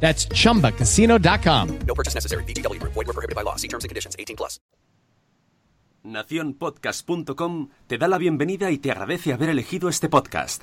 That's 0.00 0.28
chumbacasino.com. 0.28 1.78
No 1.86 1.94
purchase 1.94 2.14
necessary. 2.14 2.44
VGW 2.44 2.80
Group. 2.80 2.94
Void 2.94 3.06
were 3.06 3.12
prohibited 3.12 3.36
by 3.36 3.42
law. 3.44 3.56
See 3.56 3.68
terms 3.68 3.84
and 3.84 3.90
conditions. 3.90 4.16
18 4.18 4.36
plus. 4.36 4.58
Naciónpodcast.com 6.04 7.68
te 7.86 7.98
da 7.98 8.08
la 8.08 8.18
bienvenida 8.18 8.70
y 8.70 8.78
te 8.78 8.90
agradece 8.90 9.32
haber 9.32 9.50
elegido 9.50 9.88
este 9.88 10.08
podcast. 10.08 10.62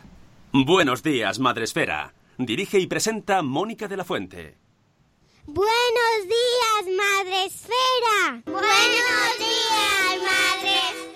Buenos 0.54 1.04
días, 1.04 1.40
Madre 1.40 1.66
Esfera. 1.66 2.14
Dirige 2.38 2.80
y 2.80 2.88
presenta 2.88 3.42
Mónica 3.42 3.88
de 3.88 3.98
la 3.98 4.04
Fuente. 4.06 4.58
Buenos 5.46 6.24
días, 6.24 6.96
Madre 6.98 7.46
Esfera. 7.46 8.42
Buenos 8.46 9.38
días, 9.38 10.22
Madre 10.24 11.15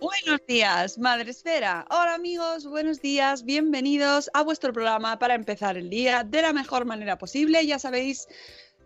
Buenos 0.00 0.46
días, 0.46 0.96
Madre 0.96 1.32
Esfera. 1.32 1.84
Hola 1.90 2.14
amigos, 2.14 2.64
buenos 2.66 3.02
días, 3.02 3.44
bienvenidos 3.44 4.30
a 4.32 4.42
vuestro 4.42 4.72
programa 4.72 5.18
para 5.18 5.34
empezar 5.34 5.76
el 5.76 5.90
día 5.90 6.22
de 6.22 6.40
la 6.40 6.52
mejor 6.52 6.84
manera 6.84 7.18
posible. 7.18 7.66
Ya 7.66 7.80
sabéis, 7.80 8.28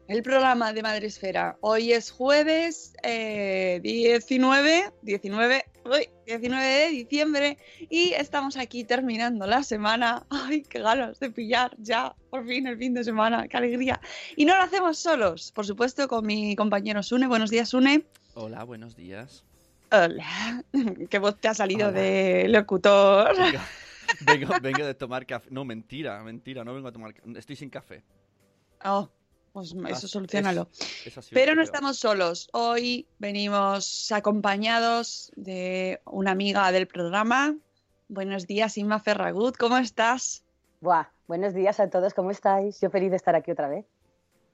el 0.09 0.23
programa 0.23 0.73
de 0.73 0.83
Madre 0.83 1.09
Esfera. 1.09 1.59
Hoy 1.61 1.93
es 1.93 2.11
jueves 2.11 2.95
eh, 3.03 3.81
19, 3.83 4.91
19, 5.03 5.65
uy, 5.85 6.09
19 6.27 6.67
de 6.67 6.89
diciembre 6.89 7.59
y 7.91 8.15
estamos 8.15 8.57
aquí 8.57 8.85
terminando 8.85 9.47
la 9.47 9.63
semana. 9.65 10.25
Ay, 10.31 10.63
qué 10.63 10.81
ganas 10.81 11.21
de 11.21 11.31
pillar 11.31 11.77
ya, 11.79 12.17
por 12.31 12.47
fin 12.47 12.67
el 12.67 12.79
fin 12.79 12.95
de 12.95 13.05
semana, 13.05 13.49
qué 13.49 13.59
alegría. 13.59 14.01
Y 14.35 14.47
no 14.47 14.57
lo 14.57 14.63
hacemos 14.63 14.99
solos, 14.99 15.53
por 15.53 15.67
supuesto, 15.67 16.09
con 16.09 16.25
mi 16.25 16.57
compañero 16.57 17.03
Sune. 17.03 17.27
Buenos 17.27 17.51
días, 17.51 17.69
Sune. 17.69 18.07
Hola, 18.33 18.65
buenos 18.65 18.97
días. 18.97 19.45
Hola, 19.93 20.65
qué 21.11 21.19
voz 21.19 21.39
te 21.39 21.49
ha 21.49 21.55
salido 21.55 21.89
Hola. 21.89 22.01
de 22.01 22.49
locutor. 22.49 23.37
Vengo, 24.27 24.53
vengo, 24.61 24.85
de 24.85 24.95
tomar 24.95 25.25
café. 25.27 25.49
No, 25.51 25.65
mentira, 25.65 26.23
mentira, 26.23 26.65
no 26.65 26.75
vengo 26.75 26.89
a 26.89 26.93
tomar 26.93 27.15
Estoy 27.35 27.57
sin 27.57 27.71
café. 27.71 28.05
Oh, 28.85 29.09
pues 29.53 29.75
eso 29.89 30.07
solucionalo. 30.07 30.69
Es, 31.07 31.17
es 31.17 31.31
Pero 31.33 31.55
no 31.55 31.63
estamos 31.63 31.99
solos. 31.99 32.49
Hoy 32.53 33.07
venimos 33.19 34.13
acompañados 34.13 35.33
de 35.35 36.01
una 36.05 36.33
amiga 36.33 36.71
del 36.73 36.87
programa. 36.87 37.57
Buenos 38.09 38.47
días, 38.47 38.77
Inma 38.77 39.01
Ferragut, 39.01 39.57
¿cómo 39.57 39.79
estás? 39.79 40.45
Buah, 40.81 41.07
buenos 41.27 41.55
días 41.55 41.81
a 41.81 41.89
todos, 41.89 42.13
¿cómo 42.13 42.31
estáis? 42.31 42.81
Yo 42.81 42.91
feliz 42.91 43.11
de 43.11 43.17
estar 43.17 43.35
aquí 43.35 43.51
otra 43.51 43.69
vez. 43.69 43.87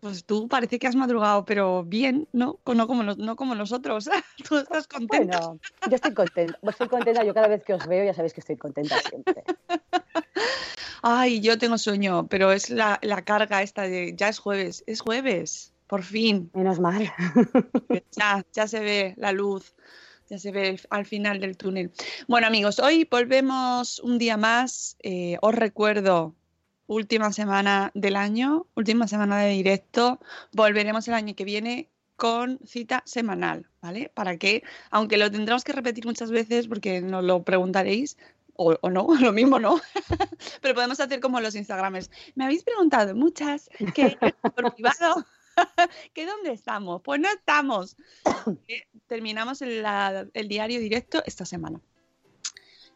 Pues 0.00 0.24
tú 0.24 0.46
parece 0.46 0.78
que 0.78 0.86
has 0.86 0.94
madrugado, 0.94 1.44
pero 1.44 1.82
bien, 1.82 2.28
¿no? 2.32 2.60
No 2.64 2.86
como, 2.86 3.02
no 3.02 3.36
como 3.36 3.54
nosotros. 3.56 4.08
Tú 4.48 4.56
estás 4.56 4.86
contenta. 4.86 5.40
Bueno, 5.40 5.60
yo 5.90 5.96
estoy 5.96 6.14
contenta. 6.14 6.58
Estoy 6.62 6.88
contenta. 6.88 7.24
Yo 7.24 7.34
cada 7.34 7.48
vez 7.48 7.64
que 7.64 7.74
os 7.74 7.84
veo 7.86 8.04
ya 8.04 8.14
sabéis 8.14 8.32
que 8.32 8.40
estoy 8.40 8.56
contenta 8.56 8.96
siempre. 9.00 9.42
Ay, 11.02 11.40
yo 11.40 11.58
tengo 11.58 11.78
sueño, 11.78 12.28
pero 12.28 12.52
es 12.52 12.70
la, 12.70 12.98
la 13.02 13.22
carga 13.22 13.62
esta 13.62 13.82
de 13.82 14.14
ya 14.16 14.28
es 14.28 14.38
jueves. 14.38 14.84
Es 14.86 15.00
jueves, 15.00 15.72
por 15.88 16.04
fin. 16.04 16.50
Menos 16.54 16.78
mal. 16.78 17.12
Ya, 18.16 18.44
ya 18.52 18.68
se 18.68 18.80
ve 18.80 19.14
la 19.16 19.32
luz. 19.32 19.74
Ya 20.28 20.38
se 20.38 20.52
ve 20.52 20.68
el, 20.68 20.80
al 20.90 21.06
final 21.06 21.40
del 21.40 21.56
túnel. 21.56 21.90
Bueno, 22.28 22.46
amigos, 22.46 22.78
hoy 22.78 23.08
volvemos 23.10 23.98
un 24.00 24.18
día 24.18 24.36
más. 24.36 24.96
Eh, 25.02 25.38
os 25.40 25.54
recuerdo 25.54 26.34
última 26.88 27.32
semana 27.32 27.92
del 27.94 28.16
año, 28.16 28.66
última 28.74 29.06
semana 29.06 29.38
de 29.38 29.50
directo. 29.50 30.18
Volveremos 30.52 31.06
el 31.06 31.14
año 31.14 31.36
que 31.36 31.44
viene 31.44 31.88
con 32.16 32.58
cita 32.66 33.02
semanal, 33.06 33.66
¿vale? 33.80 34.10
Para 34.12 34.38
que, 34.38 34.64
aunque 34.90 35.18
lo 35.18 35.30
tendremos 35.30 35.62
que 35.62 35.72
repetir 35.72 36.04
muchas 36.04 36.32
veces 36.32 36.66
porque 36.66 37.00
nos 37.00 37.22
lo 37.22 37.44
preguntaréis, 37.44 38.16
o, 38.54 38.76
o 38.80 38.90
no, 38.90 39.06
lo 39.20 39.32
mismo 39.32 39.60
no, 39.60 39.80
pero 40.60 40.74
podemos 40.74 40.98
hacer 40.98 41.20
como 41.20 41.40
los 41.40 41.54
Instagramers. 41.54 42.10
Me 42.34 42.44
habéis 42.44 42.64
preguntado 42.64 43.14
muchas 43.14 43.70
que 43.94 44.18
por 44.56 44.74
privado. 44.74 45.24
¿Que 46.14 46.24
dónde 46.24 46.52
estamos? 46.52 47.02
Pues 47.02 47.20
no 47.20 47.28
estamos. 47.28 47.96
Terminamos 49.06 49.60
el, 49.62 49.82
la, 49.82 50.26
el 50.32 50.48
diario 50.48 50.80
directo 50.80 51.22
esta 51.26 51.44
semana. 51.44 51.80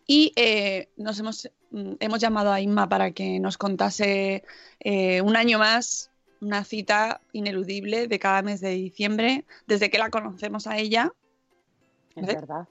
Y 0.07 0.33
eh, 0.37 0.89
nos 0.97 1.19
hemos, 1.19 1.51
hemos, 1.71 2.21
llamado 2.21 2.53
a 2.53 2.61
Inma 2.61 2.89
para 2.89 3.13
que 3.13 3.39
nos 3.41 3.57
contase 3.57 4.45
eh, 4.81 5.21
un 5.21 5.37
año 5.37 5.59
más 5.59 6.11
una 6.43 6.65
cita 6.65 7.21
ineludible 7.33 8.09
de 8.09 8.19
cada 8.19 8.43
mes 8.43 8.61
de 8.61 8.71
diciembre, 8.71 9.45
desde 9.67 9.91
que 9.91 9.99
la 9.99 10.11
conocemos 10.11 10.67
a 10.67 10.77
ella. 10.77 11.13
Es 12.17 12.27
verdad. 12.27 12.69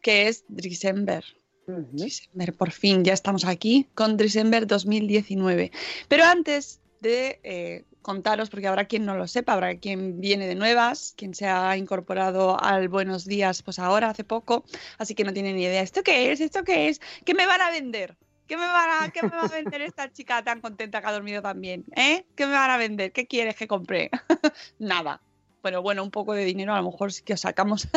Que 0.00 0.28
es 0.28 0.44
December. 0.48 1.24
Uh 1.66 1.84
-huh. 1.92 2.56
Por 2.56 2.70
fin, 2.70 3.04
ya 3.04 3.12
estamos 3.12 3.44
aquí 3.44 3.88
con 3.94 4.16
December 4.16 4.66
2019. 4.66 5.72
Pero 6.08 6.24
antes 6.24 6.80
de 7.02 7.40
eh, 7.42 7.84
contaros, 8.00 8.48
porque 8.48 8.68
habrá 8.68 8.86
quien 8.86 9.04
no 9.04 9.16
lo 9.16 9.26
sepa, 9.26 9.52
habrá 9.52 9.76
quien 9.76 10.20
viene 10.20 10.46
de 10.46 10.54
nuevas, 10.54 11.14
quien 11.16 11.34
se 11.34 11.46
ha 11.46 11.76
incorporado 11.76 12.62
al 12.62 12.88
Buenos 12.88 13.26
Días 13.26 13.62
pues 13.62 13.78
ahora, 13.78 14.08
hace 14.08 14.24
poco, 14.24 14.64
así 14.98 15.14
que 15.14 15.24
no 15.24 15.32
tiene 15.32 15.52
ni 15.52 15.64
idea. 15.64 15.82
¿Esto 15.82 16.02
qué 16.02 16.32
es? 16.32 16.40
¿Esto 16.40 16.64
qué 16.64 16.88
es? 16.88 17.00
¿Qué 17.24 17.34
me 17.34 17.44
van 17.44 17.60
a 17.60 17.70
vender? 17.70 18.16
¿Qué 18.46 18.56
me, 18.56 18.66
van 18.66 19.04
a, 19.04 19.10
¿Qué 19.10 19.22
me 19.22 19.30
va 19.30 19.42
a 19.42 19.48
vender 19.48 19.82
esta 19.82 20.12
chica 20.12 20.42
tan 20.42 20.60
contenta 20.60 21.00
que 21.00 21.06
ha 21.06 21.12
dormido 21.12 21.42
tan 21.42 21.60
bien? 21.60 21.84
¿Eh? 21.96 22.24
¿Qué 22.34 22.46
me 22.46 22.52
van 22.52 22.70
a 22.70 22.76
vender? 22.76 23.12
¿Qué 23.12 23.26
quieres 23.26 23.56
que 23.56 23.66
compre? 23.66 24.10
Nada. 24.78 25.20
Bueno, 25.62 25.80
bueno, 25.80 26.02
un 26.02 26.10
poco 26.10 26.34
de 26.34 26.44
dinero 26.44 26.74
a 26.74 26.78
lo 26.80 26.90
mejor 26.90 27.12
sí 27.12 27.22
que 27.22 27.34
os 27.34 27.40
sacamos. 27.40 27.88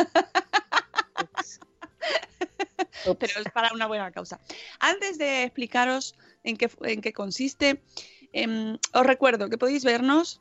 Pero 3.18 3.40
es 3.40 3.52
para 3.52 3.72
una 3.72 3.86
buena 3.86 4.10
causa. 4.10 4.40
Antes 4.80 5.18
de 5.18 5.44
explicaros 5.44 6.16
en 6.42 6.56
qué, 6.56 6.70
en 6.82 7.00
qué 7.00 7.12
consiste, 7.12 7.82
eh, 8.36 8.78
os 8.92 9.06
recuerdo 9.06 9.48
que 9.48 9.58
podéis 9.58 9.84
vernos 9.84 10.40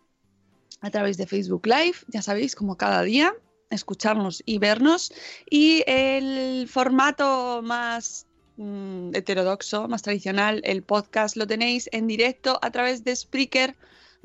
a 0.81 0.91
través 0.91 1.17
de 1.17 1.25
Facebook 1.25 1.66
Live, 1.66 1.97
ya 2.07 2.22
sabéis, 2.22 2.56
como 2.56 2.78
cada 2.78 3.01
día, 3.01 3.33
escucharnos 3.69 4.44
y 4.45 4.57
vernos. 4.57 5.13
Y 5.50 5.83
el 5.88 6.67
formato 6.67 7.61
más 7.63 8.28
mm, 8.57 9.16
heterodoxo, 9.16 9.88
más 9.88 10.01
tradicional, 10.01 10.61
el 10.63 10.84
podcast 10.84 11.35
lo 11.38 11.47
tenéis 11.47 11.90
en 11.91 12.08
directo 12.08 12.59
a 12.61 12.72
través 12.72 13.03
de 13.03 13.16
Spreaker. 13.16 13.75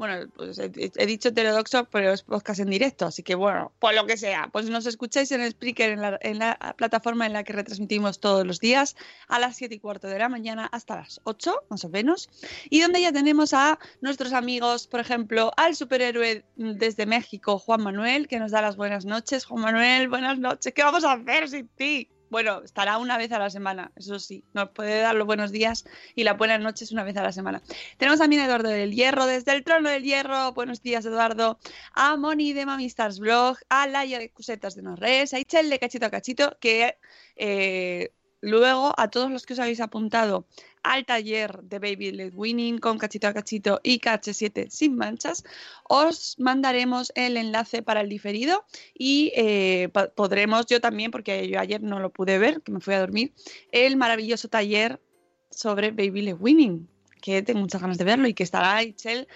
Bueno, 0.01 0.31
pues 0.35 0.59
he, 0.59 0.71
dicho 1.07 1.29
heterodoxo, 1.29 1.85
pero 1.85 2.15
es 2.15 2.23
podcast 2.23 2.61
en 2.61 2.71
directo, 2.71 3.05
así 3.05 3.23
que 3.23 3.35
bueno, 3.35 3.71
por 3.81 3.93
lo 3.93 4.07
que 4.07 4.17
sea, 4.17 4.49
pues 4.51 4.71
nos 4.71 4.87
escucháis 4.87 5.31
en 5.31 5.51
Spreaker, 5.51 5.91
en 5.91 6.01
la, 6.01 6.19
en 6.23 6.39
la 6.39 6.75
plataforma 6.79 7.27
en 7.27 7.35
la 7.35 7.45
que 7.45 7.53
retransmitimos 7.53 8.19
todos 8.19 8.47
los 8.47 8.61
días 8.61 8.97
a 9.29 9.39
las 9.39 9.57
7 9.57 9.75
y 9.75 9.79
cuarto 9.79 10.09
de 10.09 10.19
la 10.19 10.31
mañana 10.31 10.65
hasta 10.73 10.97
las 10.97 11.21
8, 11.25 11.65
más 11.69 11.85
o 11.85 11.91
menos, 11.91 12.31
y 12.71 12.81
donde 12.81 13.03
ya 13.03 13.13
tenemos 13.13 13.53
a 13.53 13.79
nuestros 14.01 14.33
amigos, 14.33 14.87
por 14.87 15.01
ejemplo, 15.01 15.53
al 15.59 15.77
superhéroe 15.77 16.47
desde 16.57 17.05
México, 17.05 17.59
Juan 17.59 17.83
Manuel, 17.83 18.27
que 18.27 18.41
nos 18.41 18.53
da 18.53 18.63
las 18.63 18.77
buenas 18.77 19.05
noches. 19.05 19.45
Juan 19.45 19.61
Manuel, 19.61 20.09
buenas 20.09 20.39
noches, 20.39 20.73
¿qué 20.73 20.83
vamos 20.83 21.05
a 21.05 21.13
hacer 21.13 21.47
sin 21.47 21.69
ti? 21.69 22.09
Bueno, 22.31 22.63
estará 22.63 22.99
una 22.99 23.19
vez 23.19 23.33
a 23.33 23.41
la 23.41 23.51
semana, 23.51 23.91
eso 23.97 24.21
sí, 24.21 24.45
nos 24.55 24.71
puede 24.71 25.01
dar 25.01 25.17
los 25.17 25.27
buenos 25.27 25.51
días 25.51 25.85
y 26.15 26.23
las 26.23 26.39
buenas 26.39 26.61
noches 26.61 26.93
una 26.93 27.03
vez 27.03 27.17
a 27.17 27.25
la 27.25 27.33
semana. 27.33 27.61
Tenemos 27.99 28.21
también 28.21 28.41
a 28.41 28.45
Eduardo 28.45 28.69
del 28.69 28.95
Hierro, 28.95 29.27
desde 29.27 29.53
el 29.53 29.65
trono 29.65 29.91
del 29.91 30.05
Hierro, 30.05 30.53
buenos 30.53 30.81
días 30.81 31.05
Eduardo, 31.05 31.59
a 31.93 32.17
Moni 32.17 32.53
de 32.53 32.67
Mami 32.67 32.87
Stars 32.87 33.19
Blog, 33.19 33.57
a 33.69 33.89
Laia 33.89 34.21
de 34.21 34.31
Cusetas 34.31 34.77
de 34.77 34.83
Norres, 34.83 35.35
a 35.35 35.41
Ichel 35.41 35.69
de 35.69 35.81
Cachito 35.81 36.07
a 36.07 36.11
Cachito, 36.11 36.57
que 36.61 36.99
eh, 37.35 38.13
luego 38.41 38.95
a 38.97 39.11
todos 39.11 39.29
los 39.33 39.45
que 39.45 39.55
os 39.55 39.59
habéis 39.59 39.81
apuntado 39.81 40.47
al 40.83 41.05
taller 41.05 41.63
de 41.63 41.79
Baby 41.79 42.13
Led 42.13 42.33
Winning 42.35 42.79
con 42.79 42.99
cachito 42.99 43.29
a 43.29 43.35
cachito 43.35 43.81
y 43.83 44.01
KH7 44.01 44.71
sin 44.71 44.97
manchas, 44.97 45.45
os 45.89 46.37
mandaremos 46.39 47.13
el 47.15 47.37
enlace 47.37 47.83
para 47.83 48.01
el 48.01 48.09
diferido 48.09 48.65
y 48.95 49.33
eh, 49.37 49.91
podremos, 50.15 50.67
yo 50.67 50.81
también, 50.81 51.11
porque 51.11 51.49
yo 51.49 51.61
ayer 51.61 51.83
no 51.83 52.01
lo 52.01 52.11
pude 52.11 52.39
ver, 52.39 52.63
que 52.63 52.73
me 52.73 52.81
fui 52.81 52.95
a 52.95 53.01
dormir, 53.01 53.33
el 53.73 53.97
maravilloso 53.97 54.49
taller 54.49 55.01
sobre 55.51 55.91
Baby 55.91 56.23
Led 56.23 56.37
Winning, 56.39 56.89
que 57.21 57.43
tengo 57.43 57.61
muchas 57.61 57.81
ganas 57.81 57.99
de 57.99 58.05
verlo 58.05 58.29
y 58.29 58.35
que 58.35 58.43
estará 58.43 58.83
Itzel 58.83 59.29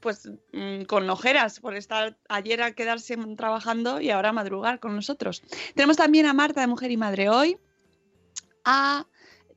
pues 0.00 0.30
mm, 0.52 0.84
con 0.84 1.08
ojeras 1.10 1.60
por 1.60 1.76
estar 1.76 2.18
ayer 2.28 2.62
a 2.62 2.72
quedarse 2.72 3.16
trabajando 3.36 4.00
y 4.00 4.10
ahora 4.10 4.30
a 4.30 4.32
madrugar 4.32 4.80
con 4.80 4.96
nosotros. 4.96 5.42
Tenemos 5.74 5.96
también 5.96 6.26
a 6.26 6.32
Marta 6.32 6.62
de 6.62 6.66
Mujer 6.66 6.90
y 6.90 6.96
Madre 6.96 7.28
hoy, 7.28 7.58
a 8.64 9.06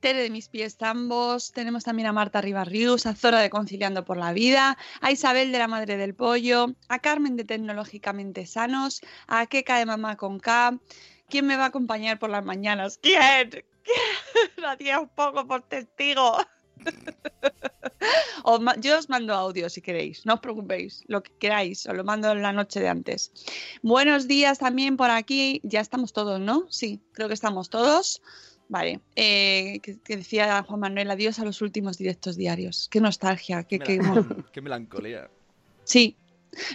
Tere 0.04 0.22
de 0.22 0.30
Mis 0.30 0.50
Pies 0.50 0.76
Tambos, 0.76 1.54
tenemos 1.54 1.86
también 1.86 2.10
a 2.10 2.12
Marta 2.12 2.42
Ribarrius, 2.42 3.06
a 3.06 3.16
Zora 3.16 3.40
de 3.40 3.50
Conciliando 3.50 4.04
por 4.04 4.18
la 4.18 4.34
Vida, 4.34 4.78
a 5.00 5.12
Isabel 5.12 5.54
de 5.54 5.60
la 5.60 5.70
Madre 5.70 5.96
del 5.96 6.14
Pollo, 6.14 6.76
a 6.90 7.00
Carmen 7.00 7.38
de 7.38 7.46
Tecnológicamente 7.46 8.46
Sanos, 8.46 9.00
a 9.28 9.46
Keka 9.46 9.78
de 9.78 9.86
Mamá 9.86 10.18
con 10.18 10.42
K. 10.42 10.78
¿Quién 11.30 11.48
me 11.48 11.56
va 11.56 11.64
a 11.64 11.68
acompañar 11.68 12.20
por 12.20 12.32
las 12.32 12.44
mañanas? 12.44 13.00
¿Quién? 13.02 13.50
¿Quién? 13.50 14.66
Hacía 14.68 15.00
un 15.00 15.08
poco 15.08 15.48
por 15.48 15.62
testigo. 15.62 16.36
Yo 18.82 18.98
os 18.98 19.08
mando 19.08 19.34
audio 19.34 19.70
si 19.70 19.82
queréis, 19.82 20.26
no 20.26 20.34
os 20.34 20.42
preocupéis, 20.42 21.06
lo 21.08 21.24
que 21.24 21.32
queráis, 21.40 21.86
os 21.86 21.96
lo 21.96 22.04
mando 22.04 22.30
en 22.30 22.42
la 22.42 22.52
noche 22.52 22.82
de 22.82 22.90
antes. 22.90 23.32
Buenos 23.82 24.28
días 24.28 24.60
también 24.60 24.98
por 24.98 25.12
aquí, 25.12 25.62
ya 25.64 25.80
estamos 25.80 26.12
todos, 26.12 26.42
¿no? 26.42 26.66
Sí, 26.70 27.00
creo 27.14 27.30
que 27.30 27.34
estamos 27.34 27.70
todos. 27.70 28.22
Vale, 28.70 29.02
eh, 29.16 29.80
que, 29.82 30.00
que 30.00 30.18
decía 30.18 30.64
Juan 30.64 30.80
Manuel, 30.80 31.12
adiós 31.12 31.38
a 31.40 31.46
los 31.46 31.62
últimos 31.62 31.98
directos 31.98 32.36
diarios. 32.38 32.88
Qué 32.90 33.00
nostalgia, 33.02 33.64
qué, 33.64 33.78
qué- 33.80 34.00
Qué 34.52 34.62
melancolía. 34.62 35.30
Sí, 35.84 36.18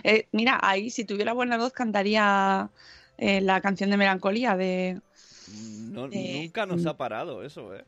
Eh, 0.02 0.26
mira, 0.32 0.58
ahí 0.60 0.90
si 0.90 1.04
tuviera 1.04 1.32
buena 1.32 1.56
voz 1.56 1.72
cantaría 1.72 2.68
eh, 3.16 3.40
la 3.40 3.60
canción 3.60 3.90
de 3.90 3.96
Melancolía 3.96 4.56
de... 4.56 5.00
No- 5.48 6.06
Eh, 6.12 6.42
nunca 6.42 6.66
nos 6.66 6.84
ha 6.84 6.96
parado 6.96 7.42
eso, 7.44 7.74
¿eh? 7.74 7.84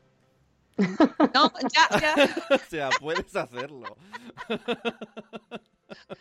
No, 1.33 1.51
ya, 1.73 1.99
ya. 1.99 2.15
o 2.55 2.69
sea, 2.69 2.89
puedes 2.99 3.35
hacerlo. 3.35 3.95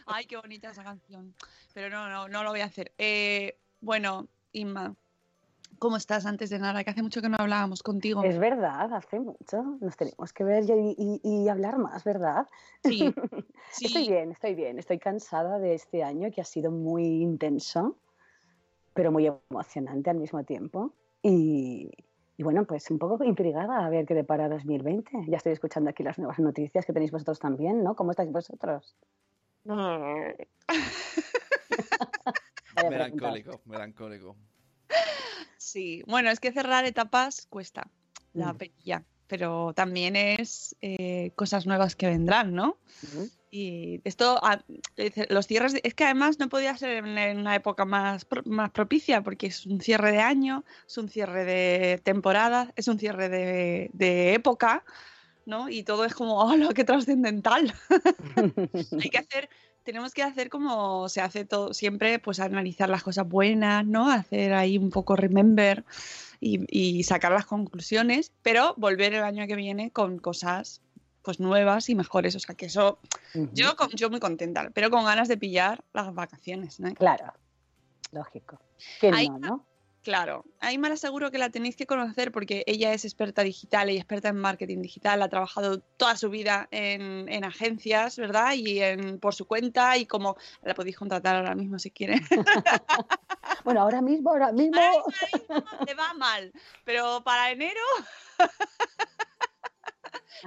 Ay, 0.07 0.27
qué 0.27 0.37
bonita 0.37 0.71
esa 0.71 0.83
canción. 0.83 1.35
Pero 1.73 1.89
no, 1.89 2.09
no, 2.11 2.29
no 2.29 2.43
lo 2.45 2.51
voy 2.51 2.61
a 2.61 2.65
hacer. 2.67 2.93
Eh, 2.99 3.57
bueno, 3.81 4.29
Inma, 4.53 4.95
¿cómo 5.81 5.97
estás 5.97 6.27
antes 6.27 6.49
de 6.51 6.61
nada? 6.61 6.85
Que 6.85 6.91
hace 6.91 7.03
mucho 7.03 7.21
que 7.21 7.29
no 7.29 7.37
hablábamos 7.41 7.83
contigo. 7.83 8.23
Es 8.23 8.39
verdad, 8.39 8.93
hace 8.95 9.19
mucho. 9.19 9.63
Nos 9.81 9.97
tenemos 9.97 10.33
que 10.33 10.45
ver 10.45 10.63
y, 10.69 10.95
y- 10.97 11.21
y 11.25 11.49
hablar 11.49 11.79
más, 11.79 12.05
¿verdad? 12.05 12.47
Sí, 13.73 13.87
Estoy 13.87 14.09
bien, 14.09 14.33
estoy 14.33 14.55
bien. 14.55 14.79
Estoy 14.79 14.99
cansada 14.99 15.59
de 15.59 15.75
este 15.75 16.03
año 16.03 16.31
que 16.31 16.41
ha 16.41 16.45
sido 16.45 16.71
muy 16.71 17.05
intenso, 17.23 17.99
pero 18.95 19.13
muy 19.13 19.31
emocionante 19.51 20.11
al 20.11 20.17
mismo 20.19 20.43
tiempo. 20.45 20.93
Y, 21.23 21.91
y 22.37 22.43
bueno, 22.43 22.65
pues 22.65 22.91
un 22.91 22.99
poco 22.99 23.23
intrigada 23.25 23.85
a 23.87 23.91
ver 23.91 24.07
qué 24.07 24.15
depara 24.15 24.49
2020. 24.49 25.11
Ya 25.29 25.37
estoy 25.37 25.53
escuchando 25.53 25.91
aquí 25.91 26.03
las 26.03 26.19
nuevas 26.19 26.39
noticias 26.41 26.85
que 26.85 26.93
tenéis 26.93 27.13
vosotros 27.13 27.39
también, 27.39 27.85
¿no? 27.85 27.95
¿Cómo 27.95 28.11
estáis 28.11 28.33
vosotros? 28.33 28.97
Vaya 32.75 32.91
melancólico, 32.91 33.61
melancólico. 33.67 34.37
Sí, 35.71 36.03
bueno, 36.09 36.31
es 36.31 36.41
que 36.41 36.51
cerrar 36.51 36.85
etapas 36.85 37.47
cuesta 37.49 37.89
la 38.33 38.53
Mm. 38.53 38.57
perilla, 38.57 39.05
pero 39.29 39.73
también 39.73 40.17
es 40.17 40.75
eh, 40.81 41.31
cosas 41.37 41.65
nuevas 41.65 41.95
que 41.95 42.07
vendrán, 42.09 42.55
¿no? 42.55 42.79
Y 43.53 44.01
esto, 44.05 44.41
ah, 44.43 44.65
los 45.29 45.47
cierres, 45.47 45.75
es 45.83 45.95
que 45.95 46.05
además 46.05 46.41
no 46.41 46.49
podía 46.49 46.77
ser 46.77 47.05
en, 47.05 47.39
una 47.39 47.55
época 47.55 47.85
más, 47.85 48.25
pro- 48.25 48.43
más 48.47 48.71
propicia, 48.73 49.23
porque 49.23 49.47
es 49.47 49.65
un 49.65 49.81
cierre 49.81 50.11
de 50.11 50.21
año, 50.21 50.65
es 50.89 50.99
un 50.99 51.09
cierre 51.09 51.45
de 51.45 51.99
temporada, 51.99 52.73
es 52.75 52.89
un 52.89 52.99
cierre 52.99 53.29
de, 53.29 53.91
de 53.93 54.35
época, 54.35 54.85
¿no? 55.47 55.69
Y 55.69 55.85
todo 55.85 56.05
es 56.05 56.15
como, 56.15 56.41
¡hola, 56.43 56.71
qué 56.75 56.85
trascendental! 56.85 57.73
Hay 59.05 59.11
que 59.11 59.19
hacer, 59.19 59.49
tenemos 59.83 60.13
que 60.15 60.23
hacer 60.23 60.49
como 60.51 61.09
se 61.09 61.21
hace 61.21 61.45
todo 61.45 61.73
siempre, 61.75 62.19
pues 62.19 62.41
analizar 62.41 62.89
las 62.89 63.03
cosas 63.03 63.29
buenas, 63.29 63.85
¿no? 63.87 64.11
Hacer 64.11 64.53
ahí 64.55 64.79
un 64.79 64.91
poco 64.91 65.17
remember 65.17 65.85
y, 66.41 66.65
y 66.69 67.03
sacar 67.05 67.33
las 67.33 67.47
conclusiones, 67.47 68.33
pero 68.43 68.75
volver 68.77 69.15
el 69.15 69.23
año 69.23 69.47
que 69.47 69.57
viene 69.57 69.91
con 69.91 70.19
cosas 70.19 70.81
pues 71.23 71.39
nuevas 71.39 71.89
y 71.91 71.95
mejores. 71.95 72.35
O 72.35 72.41
sea 72.41 72.55
que 72.55 72.67
eso, 72.67 72.99
yo, 73.53 73.77
con- 73.77 73.91
yo 73.91 74.09
muy 74.11 74.21
contenta, 74.21 74.71
pero 74.73 74.91
con 74.91 75.05
ganas 75.05 75.29
de 75.29 75.37
pillar 75.37 75.85
las 75.93 76.15
vacaciones, 76.15 76.81
¿no? 76.81 76.95
Claro, 76.95 77.33
lógico. 78.13 78.59
¿Quién 79.01 79.15
Ahí 79.15 79.29
no, 79.29 79.39
no? 79.39 79.67
Claro, 80.03 80.47
ahí 80.61 80.79
me 80.79 80.89
aseguro 80.89 81.31
que 81.31 81.37
la 81.37 81.51
tenéis 81.51 81.77
que 81.77 81.87
conocer 81.87 82.33
porque 82.33 82.65
ella 82.67 82.95
es 82.95 83.05
experta 83.05 83.43
digital 83.43 83.91
y 83.91 83.97
experta 83.97 84.29
en 84.29 84.37
marketing 84.37 84.81
digital, 84.81 85.21
ha 85.21 85.29
trabajado 85.29 85.81
toda 85.99 86.17
su 86.17 86.31
vida 86.31 86.69
en, 86.71 87.29
en 87.29 87.45
agencias, 87.45 88.17
¿verdad? 88.17 88.55
Y 88.55 88.81
en, 88.81 89.19
por 89.19 89.35
su 89.35 89.47
cuenta 89.47 89.99
y 89.99 90.07
como 90.07 90.37
la 90.63 90.75
podéis 90.75 90.97
contratar 90.97 91.37
ahora 91.37 91.55
mismo 91.55 91.79
si 91.79 91.91
quieren. 91.91 92.21
Bueno, 93.65 93.83
ahora 93.83 94.01
mismo, 94.01 94.31
ahora 94.31 94.53
mismo. 94.53 94.81
Le 95.87 95.95
va 95.95 96.15
mal, 96.15 96.53
pero 96.85 97.23
para 97.23 97.51
enero 97.51 97.81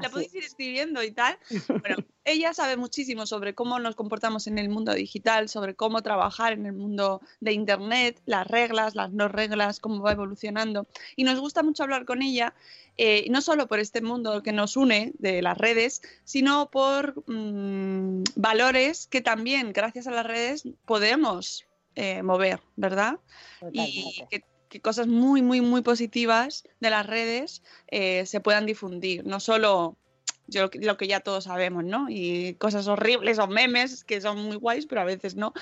la 0.01 0.09
podéis 0.09 0.33
ir 0.35 0.44
escribiendo 0.44 1.03
y 1.03 1.12
tal. 1.12 1.38
Bueno, 1.83 1.97
ella 2.24 2.53
sabe 2.53 2.77
muchísimo 2.77 3.25
sobre 3.25 3.53
cómo 3.53 3.80
nos 3.80 3.95
comportamos 3.95 4.47
en 4.47 4.57
el 4.57 4.69
mundo 4.69 4.94
digital, 4.94 5.50
sobre 5.50 5.75
cómo 5.75 6.01
trabajar 6.01 6.53
en 6.53 6.65
el 6.65 6.74
mundo 6.74 7.21
de 7.41 7.51
Internet, 7.51 8.21
las 8.25 8.47
reglas, 8.47 8.95
las 8.95 9.12
no 9.12 9.27
reglas, 9.27 9.80
cómo 9.80 10.01
va 10.01 10.13
evolucionando. 10.13 10.88
Y 11.15 11.24
nos 11.24 11.39
gusta 11.39 11.63
mucho 11.63 11.83
hablar 11.83 12.06
con 12.06 12.21
ella, 12.21 12.53
eh, 12.97 13.27
no 13.30 13.41
solo 13.41 13.68
por 13.68 13.80
este 13.80 14.01
mundo 14.01 14.44
que 14.44 14.53
nos 14.53 14.77
une 14.77 15.13
de 15.19 15.41
las 15.41 15.57
redes, 15.57 16.01
sino 16.24 16.69
por 16.69 17.24
mm, 17.27 18.24
valores 18.35 19.07
que 19.07 19.21
también, 19.21 19.74
gracias 19.74 20.07
a 20.07 20.12
las 20.12 20.25
redes, 20.25 20.63
podemos 20.85 21.65
eh, 21.95 22.24
mover, 22.24 22.62
¿verdad? 22.75 23.19
y 23.71 24.24
que, 24.30 24.44
que 24.74 24.81
cosas 24.81 25.06
muy, 25.06 25.44
muy, 25.44 25.62
muy 25.62 25.84
positivas 25.84 26.64
de 26.80 26.90
las 26.90 27.06
redes 27.06 27.62
eh, 27.90 28.25
se 28.25 28.40
puedan 28.40 28.66
difundir. 28.66 29.24
No 29.24 29.40
solo 29.40 29.98
yo, 30.48 30.72
lo 30.74 30.98
que 30.98 31.08
ya 31.08 31.20
todos 31.20 31.44
sabemos, 31.44 31.84
¿no? 31.84 32.08
Y 32.10 32.56
cosas 32.56 32.88
horribles 32.88 33.38
o 33.38 33.45
memes 33.45 34.04
que 34.04 34.19
son 34.19 34.44
muy 34.44 34.56
guays, 34.56 34.88
pero 34.88 35.02
a 35.02 35.04
veces 35.04 35.36
no. 35.36 35.54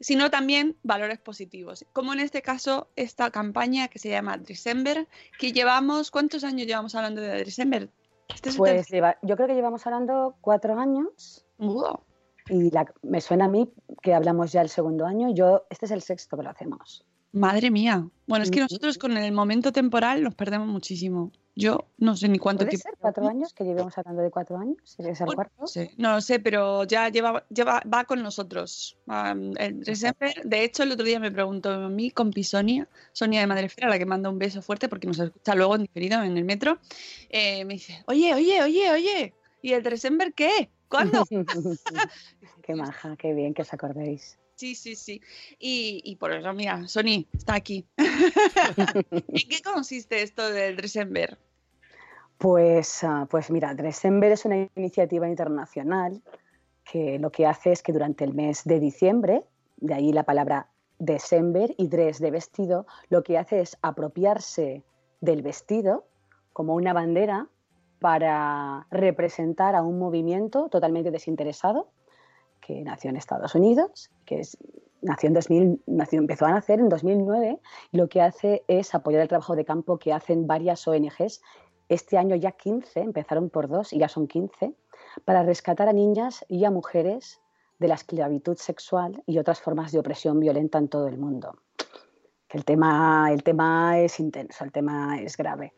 Sino 0.00 0.30
también 0.30 0.78
valores 0.82 1.18
positivos. 1.18 1.84
Como 1.92 2.14
en 2.14 2.20
este 2.20 2.40
caso, 2.40 2.88
esta 2.96 3.30
campaña 3.30 3.88
que 3.88 3.98
se 3.98 4.08
llama 4.08 4.38
December, 4.38 5.06
que 5.38 5.52
llevamos, 5.52 6.10
¿cuántos 6.10 6.42
años 6.42 6.66
llevamos 6.66 6.94
hablando 6.94 7.20
de 7.20 7.44
December? 7.44 7.90
Este 8.34 8.48
es 8.48 8.56
Pues 8.56 8.88
lleva- 8.88 9.18
yo 9.20 9.36
creo 9.36 9.48
que 9.48 9.54
llevamos 9.54 9.86
hablando 9.86 10.34
cuatro 10.40 10.78
años 10.80 11.44
Wow. 11.58 12.00
y 12.48 12.70
la- 12.70 12.90
me 13.02 13.20
suena 13.20 13.44
a 13.44 13.48
mí 13.48 13.70
que 14.00 14.14
hablamos 14.14 14.50
ya 14.50 14.62
el 14.62 14.70
segundo 14.70 15.04
año. 15.04 15.28
Yo, 15.34 15.66
este 15.68 15.84
es 15.84 15.90
el 15.90 16.00
sexto 16.00 16.38
que 16.38 16.44
lo 16.44 16.48
hacemos. 16.48 17.04
Madre 17.32 17.70
mía. 17.70 18.08
Bueno, 18.26 18.44
es 18.44 18.50
que 18.50 18.60
nosotros 18.60 18.98
con 18.98 19.16
el 19.16 19.32
momento 19.32 19.72
temporal 19.72 20.22
nos 20.22 20.34
perdemos 20.34 20.68
muchísimo. 20.68 21.30
Yo 21.56 21.88
no 21.98 22.16
sé 22.16 22.28
ni 22.28 22.38
cuánto 22.38 22.64
¿Puede 22.64 22.70
tiempo. 22.70 22.88
ser 22.88 22.98
cuatro 22.98 23.28
años? 23.28 23.52
Que 23.52 23.64
llevemos 23.64 23.96
hablando 23.98 24.22
de 24.22 24.30
cuatro 24.30 24.56
años. 24.56 24.78
¿Sería 24.84 25.12
el 25.12 25.18
Bueno, 25.18 25.34
cuarto? 25.34 25.54
No 25.58 25.66
sé, 25.66 25.92
no 25.96 26.12
lo 26.14 26.20
sé, 26.20 26.40
pero 26.40 26.84
ya 26.84 27.08
lleva, 27.08 27.44
lleva, 27.50 27.82
va 27.92 28.04
con 28.04 28.22
nosotros. 28.22 28.96
Am, 29.06 29.52
el 29.58 29.80
December, 29.80 30.32
de 30.44 30.64
hecho, 30.64 30.84
el 30.84 30.92
otro 30.92 31.04
día 31.04 31.20
me 31.20 31.30
preguntó 31.30 31.88
mi 31.88 32.10
compi 32.10 32.44
Sonia, 32.44 32.88
Sonia 33.12 33.40
de 33.40 33.46
Madrefera, 33.46 33.88
a 33.88 33.90
la 33.90 33.98
que 33.98 34.06
manda 34.06 34.30
un 34.30 34.38
beso 34.38 34.62
fuerte 34.62 34.88
porque 34.88 35.06
nos 35.06 35.18
escucha 35.18 35.54
luego 35.54 35.74
en 35.76 35.82
diferido 35.82 36.22
en 36.22 36.36
el 36.36 36.44
metro. 36.44 36.78
eh, 37.28 37.64
me 37.64 37.74
dice, 37.74 38.02
oye, 38.06 38.34
oye, 38.34 38.62
oye, 38.62 38.90
oye, 38.90 39.34
¿y 39.62 39.72
el 39.72 39.82
December 39.82 40.32
qué? 40.34 40.70
¿Cuándo? 40.88 41.24
qué 42.62 42.74
maja, 42.74 43.16
qué 43.16 43.34
bien 43.34 43.54
que 43.54 43.62
os 43.62 43.72
acordéis. 43.72 44.39
Sí, 44.60 44.74
sí, 44.74 44.94
sí. 44.94 45.22
Y, 45.58 46.02
y 46.04 46.16
por 46.16 46.32
eso, 46.32 46.52
mira, 46.52 46.86
Sony 46.86 47.24
está 47.32 47.54
aquí. 47.54 47.86
¿En 47.96 49.48
qué 49.48 49.62
consiste 49.64 50.20
esto 50.20 50.50
del 50.50 50.76
December? 50.76 51.38
Pues, 52.36 53.02
ah, 53.02 53.26
pues 53.30 53.50
mira, 53.50 53.72
December 53.72 54.32
es 54.32 54.44
una 54.44 54.68
iniciativa 54.76 55.26
internacional 55.26 56.20
que 56.84 57.18
lo 57.18 57.32
que 57.32 57.46
hace 57.46 57.72
es 57.72 57.82
que 57.82 57.94
durante 57.94 58.22
el 58.24 58.34
mes 58.34 58.64
de 58.64 58.80
diciembre, 58.80 59.44
de 59.78 59.94
ahí 59.94 60.12
la 60.12 60.24
palabra 60.24 60.68
December 60.98 61.74
y 61.78 61.88
dress 61.88 62.18
de 62.18 62.30
vestido, 62.30 62.86
lo 63.08 63.22
que 63.22 63.38
hace 63.38 63.62
es 63.62 63.78
apropiarse 63.80 64.82
del 65.22 65.40
vestido 65.40 66.04
como 66.52 66.74
una 66.74 66.92
bandera 66.92 67.48
para 67.98 68.86
representar 68.90 69.74
a 69.74 69.80
un 69.80 69.98
movimiento 69.98 70.68
totalmente 70.68 71.10
desinteresado 71.10 71.88
que 72.60 72.82
nació 72.82 73.10
en 73.10 73.16
Estados 73.16 73.54
Unidos, 73.54 74.10
que 74.24 74.40
es, 74.40 74.56
nació 75.02 75.28
en 75.28 75.34
2000, 75.34 75.82
nació, 75.86 76.18
empezó 76.18 76.46
a 76.46 76.52
nacer 76.52 76.80
en 76.80 76.88
2009 76.88 77.58
y 77.92 77.96
lo 77.96 78.08
que 78.08 78.20
hace 78.22 78.64
es 78.68 78.94
apoyar 78.94 79.22
el 79.22 79.28
trabajo 79.28 79.56
de 79.56 79.64
campo 79.64 79.98
que 79.98 80.12
hacen 80.12 80.46
varias 80.46 80.86
ONGs 80.86 81.42
este 81.88 82.18
año 82.18 82.36
ya 82.36 82.52
15, 82.52 83.00
empezaron 83.00 83.50
por 83.50 83.68
dos 83.68 83.92
y 83.92 83.98
ya 83.98 84.08
son 84.08 84.28
15, 84.28 84.74
para 85.24 85.42
rescatar 85.42 85.88
a 85.88 85.92
niñas 85.92 86.44
y 86.48 86.64
a 86.64 86.70
mujeres 86.70 87.40
de 87.80 87.88
la 87.88 87.94
esclavitud 87.94 88.56
sexual 88.56 89.22
y 89.26 89.38
otras 89.38 89.60
formas 89.60 89.90
de 89.90 89.98
opresión 89.98 90.38
violenta 90.38 90.78
en 90.78 90.88
todo 90.88 91.08
el 91.08 91.18
mundo. 91.18 91.56
El 92.48 92.64
tema, 92.64 93.30
el 93.32 93.42
tema 93.42 93.98
es 93.98 94.20
intenso, 94.20 94.64
el 94.64 94.70
tema 94.70 95.20
es 95.20 95.36
grave. 95.36 95.74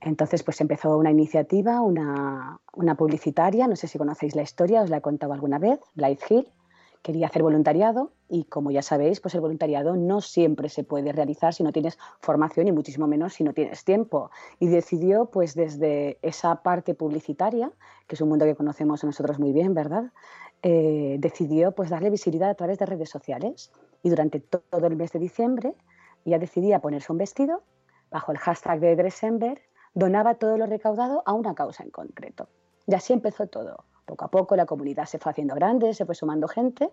Entonces, 0.00 0.42
pues 0.42 0.60
empezó 0.60 0.96
una 0.96 1.10
iniciativa, 1.10 1.82
una, 1.82 2.58
una 2.72 2.94
publicitaria, 2.94 3.66
no 3.66 3.76
sé 3.76 3.86
si 3.86 3.98
conocéis 3.98 4.34
la 4.34 4.42
historia, 4.42 4.82
os 4.82 4.90
la 4.90 4.98
he 4.98 5.02
contado 5.02 5.32
alguna 5.34 5.58
vez, 5.58 5.78
Blythe 5.94 6.24
Hill, 6.28 6.52
quería 7.02 7.26
hacer 7.26 7.42
voluntariado 7.42 8.12
y 8.28 8.44
como 8.44 8.70
ya 8.70 8.82
sabéis, 8.82 9.20
pues 9.20 9.34
el 9.34 9.40
voluntariado 9.40 9.96
no 9.96 10.20
siempre 10.20 10.68
se 10.68 10.84
puede 10.84 11.12
realizar 11.12 11.54
si 11.54 11.62
no 11.62 11.72
tienes 11.72 11.98
formación 12.20 12.68
y 12.68 12.72
muchísimo 12.72 13.06
menos 13.06 13.34
si 13.34 13.44
no 13.44 13.52
tienes 13.52 13.84
tiempo. 13.84 14.30
Y 14.58 14.68
decidió 14.68 15.26
pues 15.26 15.54
desde 15.54 16.18
esa 16.22 16.62
parte 16.62 16.94
publicitaria, 16.94 17.70
que 18.06 18.14
es 18.16 18.20
un 18.20 18.28
mundo 18.28 18.44
que 18.44 18.54
conocemos 18.54 19.02
nosotros 19.04 19.38
muy 19.38 19.52
bien, 19.52 19.74
¿verdad? 19.74 20.12
Eh, 20.62 21.16
decidió 21.18 21.72
pues 21.72 21.88
darle 21.88 22.10
visibilidad 22.10 22.50
a 22.50 22.54
través 22.54 22.78
de 22.78 22.86
redes 22.86 23.08
sociales 23.08 23.72
y 24.02 24.10
durante 24.10 24.40
todo 24.40 24.86
el 24.86 24.96
mes 24.96 25.12
de 25.12 25.18
diciembre 25.18 25.74
ya 26.26 26.38
decidía 26.38 26.80
ponerse 26.80 27.12
un 27.12 27.18
vestido 27.18 27.62
bajo 28.10 28.32
el 28.32 28.38
hashtag 28.38 28.80
de 28.80 28.96
December, 28.96 29.62
donaba 29.94 30.34
todo 30.34 30.56
lo 30.56 30.66
recaudado 30.66 31.22
a 31.26 31.32
una 31.32 31.54
causa 31.54 31.82
en 31.82 31.90
concreto. 31.90 32.48
Y 32.86 32.94
así 32.94 33.12
empezó 33.12 33.46
todo. 33.46 33.84
Poco 34.04 34.24
a 34.24 34.30
poco 34.30 34.56
la 34.56 34.66
comunidad 34.66 35.06
se 35.06 35.18
fue 35.18 35.30
haciendo 35.30 35.54
grande, 35.54 35.94
se 35.94 36.04
fue 36.04 36.14
sumando 36.14 36.48
gente, 36.48 36.90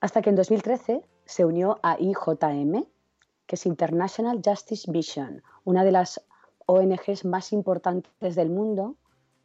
hasta 0.00 0.22
que 0.22 0.30
en 0.30 0.36
2013 0.36 1.02
se 1.24 1.44
unió 1.44 1.78
a 1.82 1.96
IJM, 1.98 2.84
que 3.46 3.56
es 3.56 3.66
International 3.66 4.40
Justice 4.44 4.90
Vision, 4.90 5.42
una 5.64 5.84
de 5.84 5.92
las 5.92 6.24
ONGs 6.66 7.24
más 7.24 7.52
importantes 7.52 8.34
del 8.34 8.50
mundo 8.50 8.96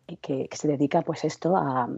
y 0.08 0.18
que, 0.18 0.50
se 0.54 0.68
dedica 0.68 1.02
pues 1.02 1.26
esto 1.26 1.56
a, 1.56 1.90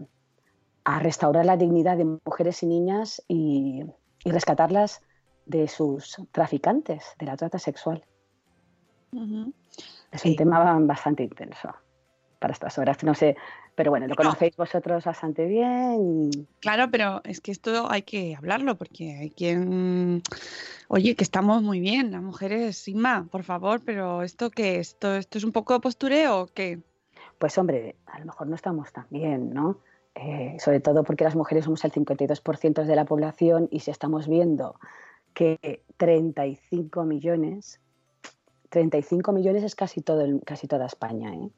restaurar 0.98 1.46
la 1.46 1.56
dignidad 1.56 1.96
de 1.96 2.04
mujeres 2.04 2.62
y 2.62 2.66
niñas 2.66 3.22
y, 3.28 3.84
rescatarlas 4.24 5.00
de 5.46 5.68
sus 5.68 6.16
traficantes, 6.32 7.14
de 7.18 7.26
la 7.26 7.36
trata 7.36 7.58
sexual. 7.58 8.04
Es 10.12 10.24
un 10.24 10.36
tema 10.36 10.78
bastante 10.80 11.22
intenso 11.22 11.74
para 12.40 12.52
estas 12.52 12.78
horas. 12.78 13.02
No 13.04 13.14
sé, 13.14 13.36
pero 13.76 13.90
bueno, 13.90 14.08
lo 14.08 14.16
conocéis 14.16 14.56
vosotros 14.56 15.04
bastante 15.04 15.46
bien. 15.46 16.30
Claro, 16.60 16.90
pero 16.90 17.20
es 17.24 17.40
que 17.40 17.52
esto 17.52 17.90
hay 17.90 18.02
que 18.02 18.34
hablarlo 18.34 18.76
porque 18.76 19.16
hay 19.16 19.30
quien, 19.30 20.22
oye, 20.88 21.14
que 21.14 21.24
estamos 21.24 21.62
muy 21.62 21.80
bien, 21.80 22.10
las 22.10 22.22
mujeres, 22.22 22.88
Inma, 22.88 23.26
por 23.30 23.44
favor, 23.44 23.80
pero 23.84 24.22
esto 24.22 24.50
qué, 24.50 24.80
esto, 24.80 25.14
esto 25.14 25.38
es 25.38 25.44
un 25.44 25.52
poco 25.52 25.74
de 25.74 25.80
postureo 25.80 26.40
o 26.40 26.46
qué? 26.48 26.80
Pues 27.38 27.56
hombre, 27.56 27.96
a 28.06 28.18
lo 28.18 28.26
mejor 28.26 28.48
no 28.48 28.56
estamos 28.56 28.92
tan 28.92 29.06
bien, 29.10 29.54
¿no? 29.54 29.78
Eh, 30.14 30.56
sobre 30.58 30.80
todo 30.80 31.04
porque 31.04 31.24
las 31.24 31.36
mujeres 31.36 31.64
somos 31.64 31.84
el 31.84 31.92
52% 31.92 32.84
de 32.84 32.96
la 32.96 33.04
población 33.04 33.68
y 33.70 33.80
si 33.80 33.90
estamos 33.90 34.28
viendo 34.28 34.78
que 35.32 35.82
35 35.96 37.04
millones, 37.04 37.80
35 38.70 39.32
millones 39.32 39.64
es 39.64 39.74
casi, 39.74 40.00
todo 40.00 40.24
casi 40.44 40.66
toda 40.66 40.86
España, 40.86 41.34
¿eh? 41.34 41.50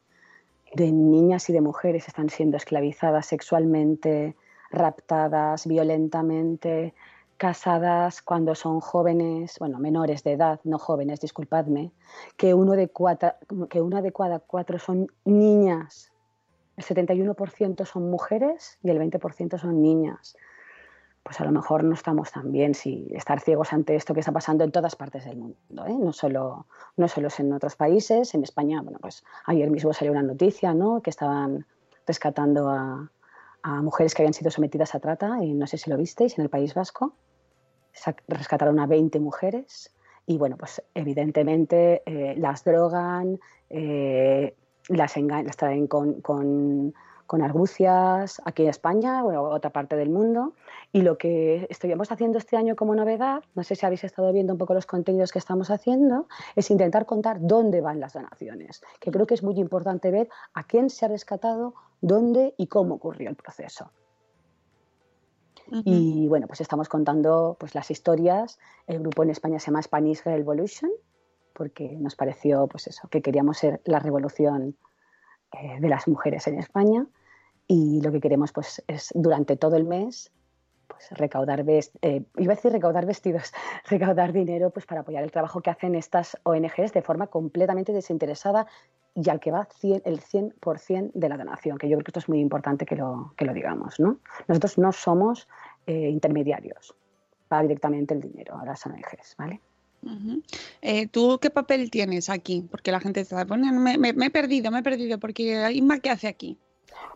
de 0.75 0.91
niñas 0.91 1.49
y 1.51 1.53
de 1.53 1.61
mujeres 1.61 2.09
están 2.09 2.31
siendo 2.31 2.57
esclavizadas 2.57 3.27
sexualmente, 3.27 4.35
raptadas 4.71 5.67
violentamente, 5.67 6.95
casadas 7.37 8.23
cuando 8.23 8.55
son 8.55 8.81
jóvenes, 8.81 9.59
bueno, 9.59 9.79
menores 9.79 10.25
de 10.25 10.33
edad, 10.33 10.61
no 10.65 10.79
jóvenes, 10.79 11.21
disculpadme, 11.21 11.93
que, 12.37 12.55
uno 12.55 12.73
de 12.73 12.89
cuatro, 12.89 13.33
que 13.69 13.83
una 13.83 14.01
de 14.01 14.13
cada 14.13 14.39
cuatro 14.39 14.79
son 14.79 15.09
niñas, 15.25 16.11
el 16.77 16.85
71% 16.85 17.85
son 17.85 18.11
mujeres 18.11 18.79
y 18.83 18.91
el 18.91 18.99
20% 18.99 19.59
son 19.59 19.83
niñas 19.83 20.37
pues 21.23 21.41
a 21.41 21.45
lo 21.45 21.53
mejor 21.53 21.85
no 21.85 21.95
estamos 21.95 22.33
tan 22.33 22.51
bien 22.51 22.75
si 22.75 23.09
estar 23.13 23.41
ciegos 23.41 23.73
ante 23.73 23.95
esto 23.95 24.13
que 24.13 24.21
está 24.21 24.33
pasando 24.33 24.65
en 24.65 24.73
todas 24.73 24.97
partes 24.97 25.25
del 25.25 25.37
mundo, 25.37 25.87
¿eh? 25.87 25.97
no, 25.99 26.13
solo, 26.13 26.67
no 26.97 27.09
solo 27.09 27.29
en 27.39 27.53
otros 27.53 27.77
países, 27.77 28.35
en 28.35 28.43
España, 28.43 28.83
bueno, 28.83 28.99
pues 29.01 29.25
ayer 29.47 29.71
mismo 29.71 29.93
salió 29.93 30.13
una 30.13 30.23
noticia, 30.23 30.75
¿no? 30.75 31.01
Que 31.01 31.11
estaban 31.11 31.67
rescatando 32.07 32.69
a, 32.69 33.09
mujeres 33.65 34.13
que 34.13 34.23
habían 34.23 34.35
sido 34.35 34.51
sometidas 34.51 34.93
a 34.97 34.99
trata, 34.99 35.39
y 35.45 35.55
no 35.55 35.69
sé 35.69 35.79
si 35.79 35.89
lo 35.89 35.97
visteis, 35.97 36.37
en 36.37 36.43
el 36.43 36.51
País 36.51 36.75
Vasco, 36.75 37.15
rescataron 38.27 38.81
a 38.81 38.87
20 38.89 39.21
mujeres 39.21 39.95
y 40.27 40.37
bueno, 40.37 40.57
pues 40.57 40.83
evidentemente 40.95 42.03
eh, 42.05 42.35
las 42.37 42.65
drogan, 42.65 43.39
eh, 43.71 44.57
las, 44.89 45.17
las 45.17 45.57
traen 45.57 45.87
con 45.87 46.93
argucias 47.43 48.43
aquí 48.45 48.63
en 48.63 48.69
España 48.69 49.25
o 49.25 49.55
otra 49.55 49.71
parte 49.71 49.97
del 49.97 50.11
mundo. 50.11 50.53
Y 50.93 51.03
lo 51.03 51.17
que 51.17 51.67
estamos 51.71 52.13
haciendo 52.13 52.39
este 52.39 52.57
año 52.57 52.77
como 52.77 52.95
novedad, 52.95 53.43
no 53.55 53.63
sé 53.63 53.75
si 53.75 53.87
habéis 53.87 54.05
estado 54.05 54.33
viendo 54.33 54.53
un 54.53 54.59
poco 54.59 54.75
los 54.75 54.87
contenidos 54.87 55.33
que 55.33 55.39
estamos 55.39 55.71
haciendo, 55.71 56.29
es 56.57 56.71
intentar 56.71 57.07
contar 57.07 57.39
dónde 57.41 57.81
van 57.81 58.01
las 58.01 58.13
donaciones, 58.13 58.83
que 59.01 59.11
creo 59.11 59.27
que 59.27 59.35
es 59.35 59.43
muy 59.43 59.59
importante 59.59 60.11
ver 60.11 60.29
a 60.55 60.65
quién 60.65 60.91
se 60.91 61.07
ha 61.07 61.09
rescatado, 61.09 61.75
dónde 62.01 62.55
y 62.59 62.67
cómo 62.67 62.97
ocurrió 62.97 63.31
el 63.31 63.37
proceso. 63.37 63.91
Y 65.71 66.29
bueno, 66.29 66.47
pues 66.47 66.61
estamos 66.61 66.89
contando 66.89 67.57
pues, 67.59 67.75
las 67.75 67.91
historias. 67.91 68.59
El 68.87 68.99
grupo 68.99 69.23
en 69.23 69.31
España 69.31 69.59
se 69.59 69.67
llama 69.67 69.81
Spanish 69.81 70.23
Revolution, 70.23 70.91
porque 71.55 71.97
nos 71.97 72.15
pareció 72.15 72.67
pues 72.67 72.89
eso, 72.89 73.09
que 73.09 73.23
queríamos 73.23 73.59
ser 73.59 73.81
la 73.85 73.99
revolución 73.99 74.77
eh, 75.53 75.81
de 75.81 75.89
las 75.89 76.09
mujeres 76.09 76.47
en 76.47 76.59
España 76.59 77.07
y 77.67 78.01
lo 78.01 78.13
que 78.13 78.21
queremos 78.21 78.53
pues 78.53 78.83
es 78.87 79.11
durante 79.15 79.57
todo 79.57 79.77
el 79.77 79.85
mes 79.85 80.31
pues 80.89 81.11
recaudar 81.13 81.65
eh, 81.69 82.25
iba 82.39 82.53
a 82.53 82.57
decir 82.57 82.73
recaudar 82.73 83.07
vestidos 83.07 83.53
recaudar 83.89 84.33
dinero 84.33 84.71
pues 84.71 84.87
para 84.87 85.03
apoyar 85.03 85.25
el 85.25 85.31
trabajo 85.31 85.61
que 85.61 85.71
hacen 85.71 85.95
estas 85.95 86.37
ONGs 86.43 86.93
de 86.93 87.03
forma 87.03 87.27
completamente 87.29 87.93
desinteresada 87.93 88.67
y 89.15 89.29
al 89.29 89.41
que 89.41 89.53
va 89.53 89.69
el 89.83 90.21
100% 90.21 91.11
de 91.13 91.29
la 91.29 91.37
donación 91.37 91.79
que 91.79 91.89
yo 91.89 91.97
creo 91.97 92.05
que 92.05 92.11
esto 92.11 92.21
es 92.21 92.29
muy 92.29 92.41
importante 92.41 92.87
que 92.87 92.97
lo, 92.97 93.35
que 93.37 93.45
lo 93.45 93.53
digamos 93.53 94.01
¿no? 94.01 94.19
nosotros 94.49 94.79
no 94.79 94.93
somos 94.93 95.49
eh, 95.87 96.09
intermediarios 96.09 96.95
va 97.53 97.63
directamente 97.63 98.15
el 98.15 98.21
dinero 98.21 98.59
a 98.59 98.65
las 98.65 98.85
ONGs 98.87 99.37
¿vale? 99.37 99.61
Eh, 100.81 101.07
¿Tú 101.09 101.39
qué 101.41 101.51
papel 101.51 101.91
tienes 101.91 102.29
aquí? 102.29 102.67
Porque 102.71 102.91
la 102.91 103.01
gente 103.01 103.21
está 103.21 103.45
poniendo, 103.47 103.81
me, 103.81 103.95
he 104.09 104.31
perdido, 104.31 104.71
me 104.71 104.81
he 104.81 104.83
perdido, 104.83 105.19
porque 105.19 105.71
Inma, 105.73 106.01
¿qué 106.01 106.11
hace 106.11 106.29
aquí? 106.29 106.59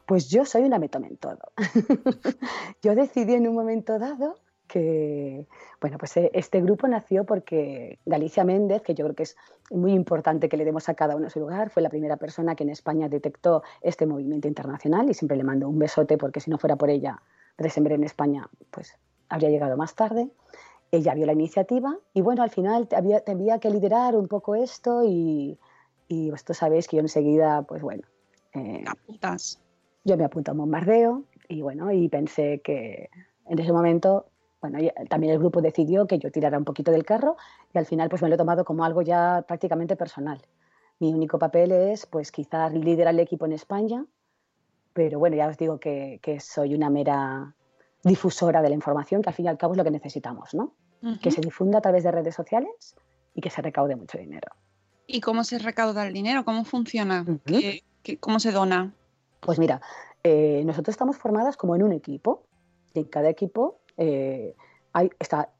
Pues 0.06 0.28
yo 0.28 0.44
soy 0.44 0.62
una 0.62 0.78
metome 0.78 1.08
en 1.08 1.16
todo. 1.16 1.38
yo 2.82 2.94
decidí 2.94 3.34
en 3.34 3.48
un 3.48 3.54
momento 3.54 3.98
dado 3.98 4.36
que, 4.66 5.46
bueno, 5.80 5.98
pues 5.98 6.16
eh, 6.16 6.30
este 6.32 6.60
grupo 6.60 6.88
nació 6.88 7.24
porque 7.24 7.98
Galicia 8.04 8.44
Méndez, 8.44 8.82
que 8.82 8.94
yo 8.94 9.04
creo 9.04 9.16
que 9.16 9.22
es 9.24 9.36
muy 9.70 9.92
importante 9.92 10.48
que 10.48 10.56
le 10.56 10.64
demos 10.64 10.88
a 10.88 10.94
cada 10.94 11.16
uno 11.16 11.30
su 11.30 11.40
lugar, 11.40 11.70
fue 11.70 11.82
la 11.82 11.88
primera 11.88 12.16
persona 12.16 12.54
que 12.54 12.64
en 12.64 12.70
España 12.70 13.08
detectó 13.08 13.62
este 13.80 14.06
movimiento 14.06 14.48
internacional 14.48 15.08
y 15.10 15.14
siempre 15.14 15.36
le 15.36 15.44
mando 15.44 15.68
un 15.68 15.78
besote 15.78 16.18
porque 16.18 16.40
si 16.40 16.50
no 16.50 16.58
fuera 16.58 16.76
por 16.76 16.90
ella, 16.90 17.20
Dresember 17.58 17.92
en 17.92 18.04
España, 18.04 18.48
pues 18.70 18.94
habría 19.28 19.50
llegado 19.50 19.76
más 19.76 19.94
tarde. 19.94 20.28
Ella 20.90 21.14
vio 21.14 21.26
la 21.26 21.32
iniciativa 21.32 21.96
y 22.14 22.20
bueno, 22.20 22.42
al 22.42 22.50
final 22.50 22.88
había, 22.96 23.22
había 23.26 23.58
que 23.58 23.70
liderar 23.70 24.16
un 24.16 24.28
poco 24.28 24.54
esto 24.54 25.02
y, 25.04 25.58
y 26.08 26.30
vosotros 26.30 26.58
sabéis 26.58 26.88
que 26.88 26.96
yo 26.96 27.02
enseguida, 27.02 27.62
pues 27.62 27.82
bueno... 27.82 28.02
Eh, 28.54 28.84
Apuntas 28.86 29.58
yo 30.06 30.16
me 30.16 30.24
apunto 30.24 30.52
a 30.52 30.54
un 30.54 30.58
bombardeo 30.58 31.24
y 31.48 31.62
bueno, 31.62 31.90
y 31.90 32.08
pensé 32.08 32.60
que 32.60 33.10
en 33.46 33.58
ese 33.58 33.72
momento, 33.72 34.26
bueno, 34.60 34.78
también 35.08 35.32
el 35.32 35.40
grupo 35.40 35.60
decidió 35.60 36.06
que 36.06 36.18
yo 36.18 36.30
tirara 36.30 36.56
un 36.56 36.64
poquito 36.64 36.92
del 36.92 37.04
carro 37.04 37.36
y 37.74 37.78
al 37.78 37.86
final 37.86 38.08
pues 38.08 38.22
me 38.22 38.28
lo 38.28 38.36
he 38.36 38.38
tomado 38.38 38.64
como 38.64 38.84
algo 38.84 39.02
ya 39.02 39.44
prácticamente 39.46 39.96
personal. 39.96 40.40
Mi 41.00 41.12
único 41.12 41.38
papel 41.40 41.72
es 41.72 42.06
pues 42.06 42.30
quizás 42.30 42.72
liderar 42.72 43.14
el 43.14 43.20
equipo 43.20 43.46
en 43.46 43.52
España, 43.52 44.06
pero 44.92 45.18
bueno, 45.18 45.36
ya 45.36 45.48
os 45.48 45.58
digo 45.58 45.78
que, 45.80 46.20
soy 46.40 46.74
una 46.74 46.88
mera 46.88 47.52
difusora 48.06 48.62
de 48.62 48.68
la 48.68 48.74
información, 48.74 49.20
que 49.22 49.30
al 49.30 49.34
fin 49.34 49.46
y 49.46 49.48
al 49.48 49.58
cabo 49.58 49.74
es 49.74 49.78
lo 49.78 49.84
que 49.84 49.90
necesitamos, 49.90 50.54
¿no? 50.54 50.72
Que 51.20 51.30
se 51.30 51.40
difunda 51.40 51.78
a 51.78 51.80
través 51.80 52.04
de 52.04 52.10
redes 52.10 52.34
sociales 52.34 52.96
y 53.34 53.40
que 53.40 53.50
se 53.50 53.62
recaude 53.62 53.96
mucho 53.96 54.18
dinero. 54.18 54.48
¿Y 55.06 55.20
cómo 55.20 55.44
se 55.44 55.58
recauda 55.58 56.06
el 56.06 56.12
dinero? 56.12 56.44
¿Cómo 56.44 56.64
funciona? 56.64 57.24
cómo 58.20 58.40
se 58.40 58.52
dona? 58.52 58.92
Pues 59.40 59.58
mira, 59.58 59.80
eh, 60.24 60.62
nosotros 60.64 60.94
estamos 60.94 61.16
formadas 61.16 61.56
como 61.56 61.76
en 61.76 61.82
un 61.82 61.92
equipo 61.92 62.44
y 62.94 63.00
en 63.00 63.04
cada 63.06 63.28
equipo 63.28 63.80
eh, 63.96 64.54
hay, 64.92 65.10
está, 65.18 65.50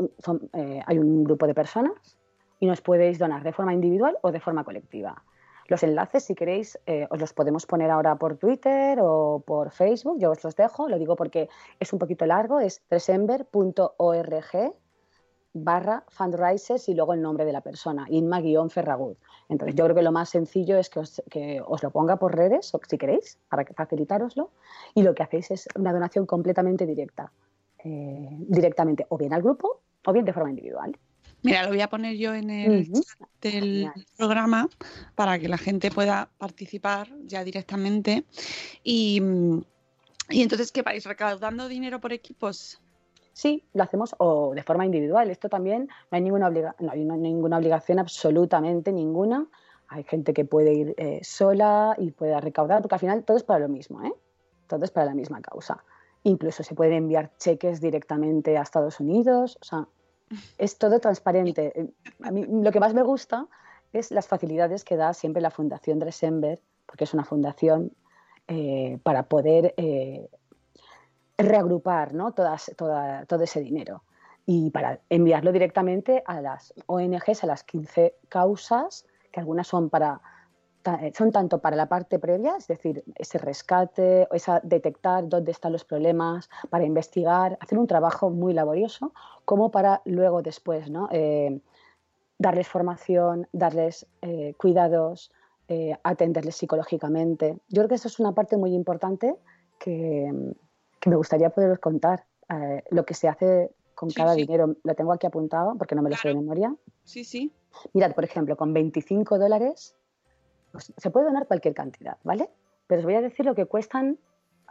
eh, 0.54 0.80
hay 0.84 0.98
un 0.98 1.24
grupo 1.24 1.46
de 1.46 1.54
personas 1.54 2.18
y 2.58 2.66
nos 2.66 2.80
podéis 2.80 3.18
donar 3.18 3.42
de 3.44 3.52
forma 3.52 3.74
individual 3.74 4.16
o 4.22 4.32
de 4.32 4.40
forma 4.40 4.64
colectiva. 4.64 5.22
Los 5.68 5.82
enlaces, 5.82 6.24
si 6.24 6.34
queréis, 6.34 6.78
os 7.10 7.20
los 7.20 7.32
podemos 7.32 7.66
poner 7.66 7.90
ahora 7.90 8.16
por 8.16 8.36
Twitter 8.36 8.98
o 9.00 9.42
por 9.44 9.70
Facebook. 9.70 10.18
Yo 10.18 10.30
os 10.30 10.42
los 10.44 10.54
dejo, 10.54 10.88
lo 10.88 10.98
digo 10.98 11.16
porque 11.16 11.48
es 11.80 11.92
un 11.92 11.98
poquito 11.98 12.24
largo, 12.26 12.60
es 12.60 12.82
tresember.org 12.88 14.74
barra 15.56 16.04
fundraisers 16.08 16.88
y 16.88 16.94
luego 16.94 17.14
el 17.14 17.22
nombre 17.22 17.44
de 17.44 17.52
la 17.52 17.62
persona, 17.62 18.06
Inma-Ferragut. 18.08 19.18
Entonces 19.48 19.74
yo 19.74 19.84
creo 19.84 19.96
que 19.96 20.02
lo 20.02 20.12
más 20.12 20.28
sencillo 20.28 20.76
es 20.76 20.90
que 20.90 21.00
os, 21.00 21.22
que 21.30 21.60
os 21.64 21.82
lo 21.82 21.90
ponga 21.90 22.16
por 22.16 22.36
redes, 22.36 22.74
o 22.74 22.80
si 22.86 22.98
queréis, 22.98 23.38
para 23.48 23.64
que 23.64 23.72
facilitároslo, 23.72 24.50
y 24.94 25.02
lo 25.02 25.14
que 25.14 25.22
hacéis 25.22 25.50
es 25.50 25.68
una 25.76 25.92
donación 25.92 26.26
completamente 26.26 26.84
directa, 26.84 27.32
eh, 27.82 28.28
directamente 28.48 29.06
o 29.08 29.16
bien 29.16 29.32
al 29.32 29.42
grupo 29.42 29.80
o 30.04 30.12
bien 30.12 30.24
de 30.24 30.32
forma 30.32 30.50
individual. 30.50 30.96
Mira, 31.46 31.62
lo 31.62 31.68
voy 31.70 31.80
a 31.80 31.88
poner 31.88 32.16
yo 32.16 32.34
en 32.34 32.50
el 32.50 32.92
chat 32.92 33.28
del 33.40 33.90
programa 34.16 34.68
para 35.14 35.38
que 35.38 35.48
la 35.48 35.58
gente 35.58 35.90
pueda 35.90 36.28
participar 36.38 37.08
ya 37.24 37.44
directamente. 37.44 38.24
Y, 38.82 39.22
y 40.28 40.42
entonces, 40.42 40.72
¿qué 40.72 40.82
vais? 40.82 41.04
¿Recaudando 41.04 41.68
dinero 41.68 42.00
por 42.00 42.12
equipos? 42.12 42.80
Sí, 43.32 43.64
lo 43.74 43.82
hacemos 43.84 44.14
o 44.18 44.54
de 44.54 44.62
forma 44.62 44.84
individual. 44.86 45.30
Esto 45.30 45.48
también 45.48 45.88
no 46.10 46.16
hay 46.16 46.22
ninguna, 46.22 46.48
obliga- 46.48 46.74
no 46.80 46.90
hay 46.90 47.02
una- 47.04 47.16
ninguna 47.16 47.58
obligación, 47.58 47.98
absolutamente 47.98 48.92
ninguna. 48.92 49.46
Hay 49.88 50.02
gente 50.04 50.34
que 50.34 50.44
puede 50.44 50.72
ir 50.74 50.94
eh, 50.96 51.20
sola 51.22 51.94
y 51.98 52.10
pueda 52.10 52.40
recaudar, 52.40 52.82
porque 52.82 52.96
al 52.96 53.00
final 53.00 53.24
todo 53.24 53.36
es 53.36 53.44
para 53.44 53.60
lo 53.60 53.68
mismo, 53.68 54.02
¿eh? 54.02 54.12
Todo 54.66 54.84
es 54.84 54.90
para 54.90 55.06
la 55.06 55.14
misma 55.14 55.40
causa. 55.40 55.84
Incluso 56.24 56.64
se 56.64 56.74
pueden 56.74 56.94
enviar 56.94 57.30
cheques 57.38 57.80
directamente 57.80 58.56
a 58.58 58.62
Estados 58.62 58.98
Unidos. 58.98 59.58
O 59.60 59.64
sea, 59.64 59.86
es 60.58 60.78
todo 60.78 60.98
transparente. 61.00 61.92
A 62.22 62.30
mí 62.30 62.44
lo 62.48 62.70
que 62.72 62.80
más 62.80 62.94
me 62.94 63.02
gusta 63.02 63.46
es 63.92 64.10
las 64.10 64.26
facilidades 64.28 64.84
que 64.84 64.96
da 64.96 65.14
siempre 65.14 65.40
la 65.42 65.50
Fundación 65.50 65.98
Dresember, 65.98 66.60
porque 66.86 67.04
es 67.04 67.14
una 67.14 67.24
fundación 67.24 67.92
eh, 68.48 68.98
para 69.02 69.24
poder 69.24 69.74
eh, 69.76 70.28
reagrupar 71.38 72.14
¿no? 72.14 72.32
Todas, 72.32 72.72
toda- 72.76 73.24
todo 73.26 73.42
ese 73.44 73.60
dinero 73.60 74.02
y 74.46 74.70
para 74.70 75.00
enviarlo 75.10 75.50
directamente 75.52 76.22
a 76.26 76.40
las 76.40 76.72
ONGs, 76.86 77.42
a 77.42 77.46
las 77.48 77.64
15 77.64 78.14
causas, 78.28 79.04
que 79.32 79.40
algunas 79.40 79.66
son 79.66 79.90
para 79.90 80.20
son 81.14 81.32
tanto 81.32 81.58
para 81.58 81.76
la 81.76 81.86
parte 81.88 82.18
previa, 82.18 82.56
es 82.56 82.66
decir, 82.66 83.02
ese 83.16 83.38
rescate, 83.38 84.28
esa 84.32 84.60
detectar 84.62 85.28
dónde 85.28 85.50
están 85.52 85.72
los 85.72 85.84
problemas, 85.84 86.48
para 86.70 86.84
investigar, 86.84 87.56
hacer 87.60 87.78
un 87.78 87.86
trabajo 87.86 88.30
muy 88.30 88.52
laborioso, 88.54 89.12
como 89.44 89.70
para 89.70 90.02
luego 90.04 90.42
después, 90.42 90.90
¿no? 90.90 91.08
Eh, 91.10 91.60
darles 92.38 92.68
formación, 92.68 93.48
darles 93.52 94.06
eh, 94.22 94.54
cuidados, 94.58 95.32
eh, 95.68 95.96
atenderles 96.04 96.56
psicológicamente. 96.56 97.58
Yo 97.68 97.80
creo 97.80 97.88
que 97.88 97.94
eso 97.96 98.08
es 98.08 98.20
una 98.20 98.32
parte 98.32 98.56
muy 98.56 98.74
importante 98.74 99.34
que, 99.78 100.30
que 101.00 101.10
me 101.10 101.16
gustaría 101.16 101.50
poderos 101.50 101.78
contar. 101.78 102.24
eh, 102.48 102.82
lo 102.90 103.04
que 103.04 103.14
se 103.14 103.26
hace 103.26 103.70
con 103.96 104.10
Sí, 104.10 104.16
cada 104.16 104.34
sí. 104.34 104.42
dinero, 104.42 104.76
lo 104.84 104.94
tengo 104.94 105.12
aquí 105.12 105.26
apuntado 105.26 105.74
porque 105.76 105.94
no 105.96 106.02
me 106.02 106.10
lo 106.10 106.16
sé 106.16 106.28
de 106.28 106.34
memoria. 106.34 106.72
Sí, 107.02 107.24
sí. 107.24 107.50
Mirad, 107.94 108.14
por 108.14 108.22
ejemplo, 108.24 108.56
con 108.56 108.72
25 108.72 109.38
dólares 109.38 109.96
pues, 110.76 110.92
se 110.96 111.10
puede 111.10 111.26
donar 111.26 111.46
cualquier 111.46 111.74
cantidad, 111.74 112.18
¿vale? 112.22 112.50
Pero 112.86 113.00
os 113.00 113.04
voy 113.04 113.14
a 113.14 113.20
decir 113.22 113.46
lo 113.46 113.54
que 113.54 113.66
cuestan 113.66 114.18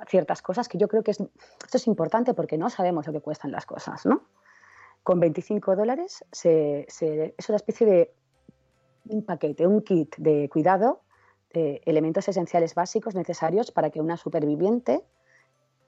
ciertas 0.07 0.41
cosas 0.41 0.67
que 0.67 0.77
yo 0.77 0.87
creo 0.87 1.03
que 1.03 1.11
es, 1.11 1.19
esto 1.19 1.77
es 1.77 1.87
importante 1.87 2.33
porque 2.33 2.57
no 2.57 2.69
sabemos 2.69 3.07
lo 3.07 3.13
que 3.13 3.21
cuestan 3.21 3.51
las 3.51 3.65
cosas, 3.65 4.05
¿no? 4.05 4.23
Con 5.03 5.19
25 5.19 5.75
dólares 5.75 6.23
se- 6.31 6.85
se- 6.89 7.33
es 7.37 7.49
una 7.49 7.55
especie 7.57 7.87
de 7.87 8.13
un 9.07 9.23
paquete, 9.25 9.65
un 9.67 9.81
kit 9.81 10.15
de 10.17 10.49
cuidado 10.49 11.01
de 11.53 11.81
elementos 11.85 12.27
esenciales 12.27 12.75
básicos 12.75 13.15
necesarios 13.15 13.71
para 13.71 13.89
que 13.89 14.01
una 14.01 14.17
superviviente 14.17 15.03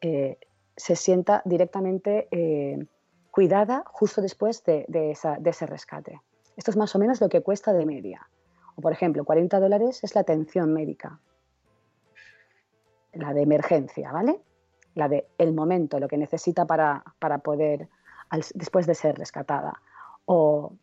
eh, 0.01 0.37
se 0.75 0.95
sienta 0.95 1.41
directamente 1.45 2.27
eh, 2.31 2.85
cuidada 3.31 3.83
justo 3.87 4.21
después 4.21 4.63
de, 4.63 4.85
de 4.87 5.11
esa- 5.11 5.37
de 5.39 5.49
ese 5.49 5.65
rescate. 5.65 6.21
Esto 6.55 6.71
es 6.71 6.77
más 6.77 6.95
o 6.95 6.99
menos 6.99 7.19
lo 7.21 7.29
que 7.29 7.41
cuesta 7.41 7.73
de 7.73 7.85
media. 7.85 8.29
O, 8.77 8.81
por 8.81 8.93
ejemplo, 8.93 9.25
40 9.25 9.59
dólares 9.59 10.03
es 10.03 10.13
la 10.13 10.21
atención 10.21 10.71
médica, 10.71 11.19
la 13.13 13.33
de 13.33 13.41
emergencia, 13.41 14.11
¿vale? 14.11 14.39
La 14.93 15.09
de 15.09 15.27
el 15.39 15.53
momento, 15.53 15.99
lo 15.99 16.07
que 16.07 16.17
necesita 16.17 16.65
para, 16.65 17.03
para 17.17 17.39
poder, 17.39 17.89
después 18.53 18.85
de 18.85 18.93
ser 18.93 19.17
rescatada. 19.17 19.81
O 20.25 20.73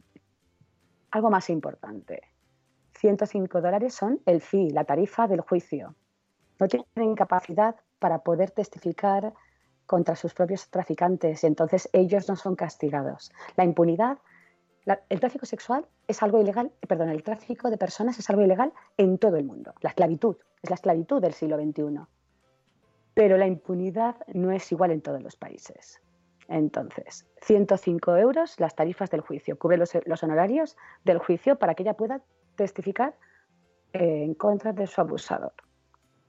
algo 1.12 1.30
más 1.30 1.48
importante, 1.50 2.22
105 2.98 3.60
dólares 3.60 3.94
son 3.94 4.20
el 4.26 4.40
fee, 4.40 4.70
la 4.70 4.84
tarifa 4.84 5.28
del 5.28 5.40
juicio. 5.40 5.94
No 6.58 6.66
tienen 6.66 7.14
capacidad 7.14 7.76
para 8.00 8.18
poder 8.18 8.50
testificar 8.50 9.32
contra 9.86 10.16
sus 10.16 10.34
propios 10.34 10.68
traficantes 10.68 11.44
y 11.44 11.46
entonces 11.46 11.88
ellos 11.92 12.28
no 12.28 12.34
son 12.34 12.56
castigados. 12.56 13.30
La 13.54 13.64
impunidad, 13.64 14.18
el 14.86 15.20
tráfico 15.20 15.46
sexual 15.46 15.86
es 16.08 16.22
algo 16.22 16.40
ilegal, 16.40 16.70
perdón, 16.86 17.08
el 17.08 17.22
tráfico 17.22 17.70
de 17.70 17.78
personas 17.78 18.18
es 18.18 18.28
algo 18.28 18.42
ilegal 18.42 18.72
en 18.96 19.18
todo 19.18 19.36
el 19.36 19.44
mundo. 19.44 19.74
La 19.80 19.90
esclavitud 19.90 20.36
es 20.62 20.70
la 20.70 20.74
esclavitud 20.74 21.22
del 21.22 21.32
siglo 21.32 21.56
XXI. 21.56 22.00
Pero 23.14 23.36
la 23.38 23.46
impunidad 23.46 24.16
no 24.32 24.50
es 24.50 24.70
igual 24.72 24.90
en 24.90 25.00
todos 25.00 25.22
los 25.22 25.36
países. 25.36 26.02
Entonces, 26.48 27.26
105 27.42 28.16
euros 28.16 28.60
las 28.60 28.74
tarifas 28.74 29.10
del 29.10 29.22
juicio, 29.22 29.58
cubre 29.58 29.78
los, 29.78 30.22
honorarios 30.22 30.76
del 31.04 31.18
juicio 31.18 31.58
para 31.58 31.74
que 31.74 31.82
ella 31.82 31.94
pueda 31.94 32.20
testificar 32.56 33.14
en 33.92 34.34
contra 34.34 34.72
de 34.72 34.86
su 34.86 35.00
abusador. 35.00 35.54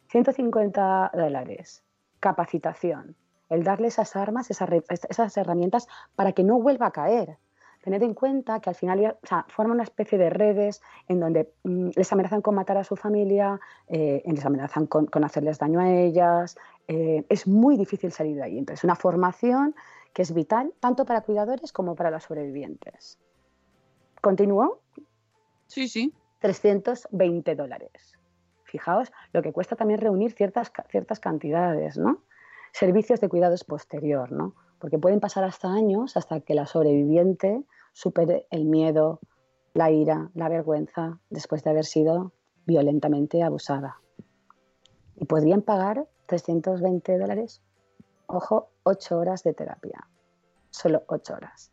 150 0.10 1.12
dólares, 1.14 1.84
capacitación, 2.20 3.16
el 3.50 3.64
darle 3.64 3.88
esas 3.88 4.16
armas, 4.16 4.50
esas 4.50 5.38
herramientas 5.38 5.88
para 6.16 6.32
que 6.32 6.44
no 6.44 6.60
vuelva 6.60 6.88
a 6.88 6.92
caer. 6.92 7.38
Tened 7.86 8.02
en 8.02 8.16
cuenta 8.16 8.60
que 8.60 8.72
al 8.72 8.76
final 8.76 9.16
o 9.22 9.28
sea, 9.28 9.46
forman 9.48 9.76
una 9.76 9.84
especie 9.84 10.18
de 10.18 10.32
redes 10.32 10.82
en 11.08 11.20
donde 11.20 11.54
mm, 11.64 11.90
les 11.96 12.12
amenazan 12.12 12.42
con 12.42 12.56
matar 12.56 12.78
a 12.78 12.84
su 12.84 12.96
familia, 12.96 13.60
eh, 13.88 14.24
les 14.26 14.44
amenazan 14.44 14.88
con, 14.88 15.06
con 15.06 15.24
hacerles 15.24 15.60
daño 15.60 15.80
a 15.80 15.92
ellas. 15.92 16.58
eh, 16.88 17.24
es 17.30 17.46
muy 17.46 17.78
difícil 17.78 18.12
salir 18.12 18.38
de 18.38 18.44
ahí. 18.44 18.58
Entonces, 18.58 18.84
una 18.84 18.96
formación 18.96 19.76
que 20.14 20.24
es 20.24 20.34
vital 20.34 20.74
tanto 20.80 21.06
para 21.06 21.22
cuidadores 21.22 21.72
como 21.72 21.94
para 21.94 22.10
los 22.10 22.24
sobrevivientes. 22.24 23.20
¿Continúo? 24.20 24.80
Sí, 25.68 25.88
sí. 25.88 26.12
320 26.40 27.54
dólares. 27.54 28.18
Fijaos 28.64 29.12
lo 29.32 29.44
que 29.44 29.54
cuesta 29.54 29.76
también 29.76 30.02
reunir 30.02 30.32
ciertas, 30.32 30.72
ciertas 30.90 31.20
cantidades, 31.20 32.00
¿no? 32.00 32.24
Servicios 32.72 33.22
de 33.22 33.30
cuidados 33.30 33.64
posterior, 33.64 34.32
¿no? 34.32 34.56
Porque 34.80 34.98
pueden 34.98 35.20
pasar 35.20 35.44
hasta 35.44 35.72
años 35.72 36.18
hasta 36.18 36.40
que 36.40 36.56
la 36.56 36.66
sobreviviente 36.66 37.64
supere 37.96 38.46
el 38.52 38.66
miedo, 38.66 39.22
la 39.74 39.90
ira, 39.90 40.30
la 40.34 40.50
vergüenza 40.50 41.18
después 41.30 41.64
de 41.64 41.70
haber 41.70 41.86
sido 41.86 42.34
violentamente 42.66 43.42
abusada. 43.42 44.02
Y 45.16 45.24
podrían 45.26 45.62
pagar 45.62 46.06
320 46.26 47.18
dólares, 47.18 47.62
ojo, 48.28 48.68
8 48.84 49.18
horas 49.18 49.44
de 49.44 49.54
terapia. 49.54 50.06
Solo 50.72 51.04
8 51.08 51.36
horas. 51.36 51.72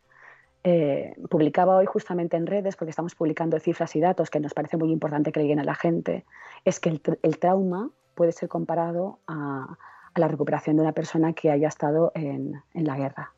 Eh, 0.63 1.17
publicaba 1.29 1.77
hoy 1.77 1.87
justamente 1.87 2.37
en 2.37 2.47
redes, 2.47 2.77
porque 2.77 2.91
estamos 2.91 3.17
publicando 3.17 3.59
cifras 3.59 3.97
y 3.97 4.01
datos 4.01 4.31
que 4.31 4.39
nos 4.39 4.55
parece 4.55 4.77
muy 4.77 4.93
importante 4.93 5.33
que 5.33 5.41
lleguen 5.41 5.59
a 5.59 5.65
la 5.65 5.75
gente, 5.75 6.25
es 6.65 6.79
que 6.79 6.89
el, 6.89 7.03
tr- 7.03 7.19
el 7.23 7.41
trauma 7.41 7.91
puede 8.15 8.31
ser 8.31 8.49
comparado 8.49 9.19
a, 9.27 9.77
la 10.15 10.29
recuperación 10.29 10.77
de 10.77 10.83
una 10.83 10.93
persona 10.93 11.33
que 11.33 11.51
haya 11.51 11.67
estado 11.67 12.13
en, 12.15 12.63
la 12.75 12.97
guerra. 12.97 13.33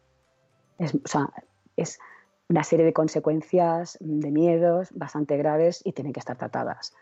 O 0.79 1.09
sea, 1.09 1.31
es 1.77 1.99
una 2.49 2.65
serie 2.65 2.85
de 2.85 2.93
consecuencias, 2.93 3.97
de 4.01 4.31
miedos 4.31 4.91
bastante 4.93 5.37
graves 5.37 5.81
y 5.85 5.93
tienen 5.93 6.13
que 6.13 6.21
estar 6.21 6.37
tratadas. 6.37 6.95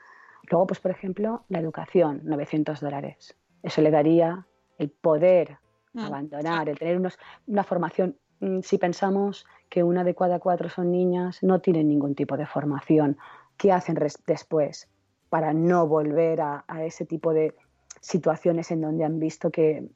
Luego, 0.50 0.66
pues, 0.66 0.80
por 0.80 0.90
ejemplo, 0.90 1.44
la 1.48 1.58
educación, 1.60 2.20
900 2.24 2.80
dólares. 2.80 3.36
Eso 3.62 3.80
le 3.82 3.90
daría 3.90 4.46
el 4.78 4.90
poder 4.90 5.58
Mm. 5.94 6.00
abandonar, 6.06 6.68
el 6.70 6.78
tener 6.78 6.96
unos, 6.96 7.18
una 7.46 7.64
formación. 7.64 8.16
Mm, 8.40 8.60
Si 8.62 8.78
pensamos 8.78 9.46
que 9.68 9.82
una 9.82 10.04
de 10.04 10.14
cada 10.14 10.38
cuatro 10.38 10.68
son 10.70 10.90
niñas, 10.90 11.42
no 11.42 11.60
tienen 11.60 11.88
ningún 11.88 12.14
tipo 12.14 12.36
de 12.36 12.46
formación. 12.46 13.18
¿Qué 13.58 13.70
hacen 13.72 13.98
después 14.26 14.88
para 15.28 15.52
no 15.52 15.86
volver 15.86 16.40
a, 16.40 16.64
a 16.66 16.84
ese 16.84 17.04
tipo 17.04 17.34
de 17.34 17.54
situaciones 18.00 18.70
en 18.70 18.80
donde 18.80 19.04
han 19.04 19.18
visto 19.18 19.50
que... 19.50 19.86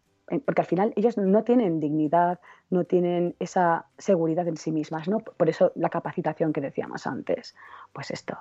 Porque 0.44 0.62
al 0.62 0.66
final 0.66 0.92
ellos 0.96 1.16
no 1.16 1.44
tienen 1.44 1.78
dignidad, 1.78 2.40
no 2.70 2.84
tienen 2.84 3.36
esa 3.38 3.86
seguridad 3.96 4.48
en 4.48 4.56
sí 4.56 4.72
mismas, 4.72 5.08
¿no? 5.08 5.20
Por 5.20 5.48
eso 5.48 5.72
la 5.76 5.88
capacitación 5.88 6.52
que 6.52 6.60
decíamos 6.60 7.06
antes. 7.06 7.54
Pues 7.92 8.10
esto, 8.10 8.36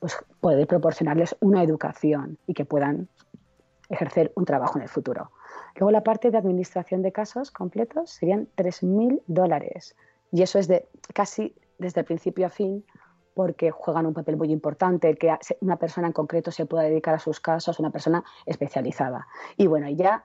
pues 0.00 0.16
poder 0.40 0.66
proporcionarles 0.66 1.36
una 1.40 1.62
educación 1.62 2.38
y 2.46 2.54
que 2.54 2.64
puedan 2.64 3.08
ejercer 3.88 4.32
un 4.34 4.44
trabajo 4.44 4.78
en 4.78 4.82
el 4.82 4.88
futuro. 4.88 5.30
Luego 5.76 5.90
la 5.92 6.02
parte 6.02 6.30
de 6.30 6.38
administración 6.38 7.02
de 7.02 7.12
casos 7.12 7.50
completos 7.50 8.10
serían 8.10 8.48
3.000 8.56 9.22
dólares. 9.26 9.96
Y 10.32 10.42
eso 10.42 10.58
es 10.58 10.66
de 10.68 10.88
casi 11.14 11.54
desde 11.78 12.00
el 12.00 12.06
principio 12.06 12.46
a 12.46 12.50
fin 12.50 12.84
porque 13.34 13.70
juegan 13.70 14.04
un 14.04 14.14
papel 14.14 14.36
muy 14.36 14.50
importante, 14.50 15.14
que 15.14 15.32
una 15.60 15.76
persona 15.76 16.08
en 16.08 16.12
concreto 16.12 16.50
se 16.50 16.66
pueda 16.66 16.82
dedicar 16.82 17.14
a 17.14 17.20
sus 17.20 17.38
casos, 17.38 17.78
una 17.78 17.90
persona 17.90 18.24
especializada. 18.46 19.28
Y 19.56 19.68
bueno, 19.68 19.88
ya 19.90 20.24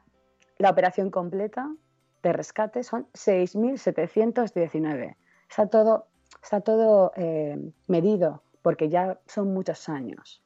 la 0.58 0.70
operación 0.70 1.10
completa 1.10 1.74
de 2.22 2.34
rescate 2.34 2.84
son 2.84 3.08
6.719. 3.14 5.16
Está 5.50 5.68
todo 5.68 6.08
está 6.42 6.62
todo 6.62 7.12
eh, 7.16 7.58
medido, 7.88 8.44
porque 8.62 8.90
ya 8.90 9.20
son 9.28 9.54
muchos 9.54 9.90
años. 9.90 10.42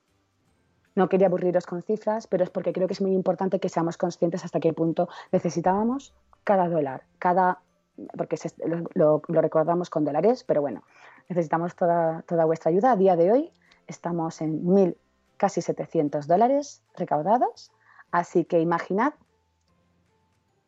No 0.96 1.10
quería 1.10 1.28
aburriros 1.28 1.66
con 1.66 1.84
cifras, 1.84 2.28
pero 2.28 2.44
es 2.44 2.50
porque 2.50 2.74
creo 2.74 2.88
que 2.88 2.94
es 2.94 3.02
muy 3.02 3.14
importante 3.14 3.60
que 3.60 3.70
seamos 3.70 3.98
conscientes 3.98 4.44
hasta 4.44 4.60
qué 4.60 4.74
punto 4.74 5.10
necesitábamos 5.32 6.14
cada 6.44 6.68
dólar, 6.68 7.04
cada 7.20 7.60
porque 8.16 8.38
lo, 8.94 9.22
recordamos 9.28 9.90
con 9.90 10.06
dólares, 10.06 10.44
pero 10.44 10.62
bueno, 10.62 10.84
necesitamos 11.30 11.76
toda, 11.76 12.24
toda 12.28 12.46
vuestra 12.46 12.70
ayuda. 12.70 12.92
A 12.92 12.96
día 12.96 13.16
de 13.16 13.32
hoy 13.32 13.52
estamos 13.88 14.40
en 14.42 14.72
mil, 14.72 14.98
casi 15.38 15.62
700 15.62 16.28
dólares 16.28 16.84
recaudados, 16.96 17.72
así 18.12 18.46
que 18.46 18.60
imaginad, 18.60 19.14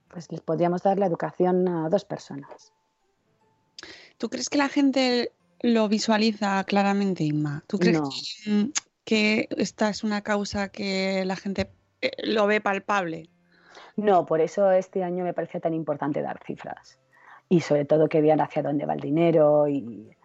pues 0.09 0.31
les 0.31 0.41
podríamos 0.41 0.83
dar 0.83 0.99
la 0.99 1.05
educación 1.05 1.67
a 1.67 1.89
dos 1.89 2.05
personas. 2.05 2.73
¿Tú 4.17 4.29
crees 4.29 4.49
que 4.49 4.57
la 4.57 4.69
gente 4.69 5.31
lo 5.61 5.87
visualiza 5.87 6.63
claramente, 6.65 7.23
Inma? 7.23 7.63
¿Tú 7.67 7.79
crees 7.79 7.99
que 9.05 9.47
esta 9.57 9.89
es 9.89 10.03
una 10.03 10.21
causa 10.21 10.69
que 10.69 11.23
la 11.25 11.35
gente 11.35 11.71
eh, 12.01 12.11
lo 12.23 12.47
ve 12.47 12.61
palpable. 12.61 13.29
No, 13.95 14.25
por 14.25 14.41
eso 14.41 14.71
este 14.71 15.03
año 15.03 15.23
me 15.23 15.33
parece 15.33 15.59
tan 15.59 15.73
importante 15.73 16.21
dar 16.21 16.39
cifras 16.45 16.99
y 17.49 17.61
sobre 17.61 17.85
todo 17.85 18.07
que 18.07 18.21
vean 18.21 18.39
hacia 18.39 18.63
dónde 18.63 18.85
va 18.85 18.93
el 18.93 18.99
dinero 18.99 19.67
y, 19.67 20.15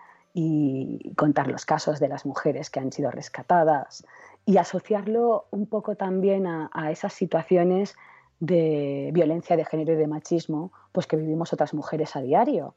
contar 1.16 1.46
los 1.46 1.64
casos 1.64 2.00
de 2.00 2.08
las 2.08 2.26
mujeres 2.26 2.68
que 2.68 2.80
han 2.80 2.90
sido 2.90 3.10
rescatadas 3.12 4.04
y 4.44 4.56
asociarlo 4.56 5.46
un 5.52 5.66
poco 5.66 5.94
también 5.94 6.46
a, 6.46 6.90
esas 6.90 7.12
situaciones 7.12 7.94
de 8.44 9.10
violencia 9.12 9.56
de 9.56 9.64
género 9.64 9.94
y 9.94 9.96
de 9.96 10.06
machismo 10.06 10.72
pues 10.92 11.06
que 11.06 11.16
vivimos 11.16 11.52
otras 11.52 11.74
mujeres 11.74 12.14
a 12.16 12.20
diario. 12.20 12.74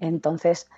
Entonces, 0.00 0.68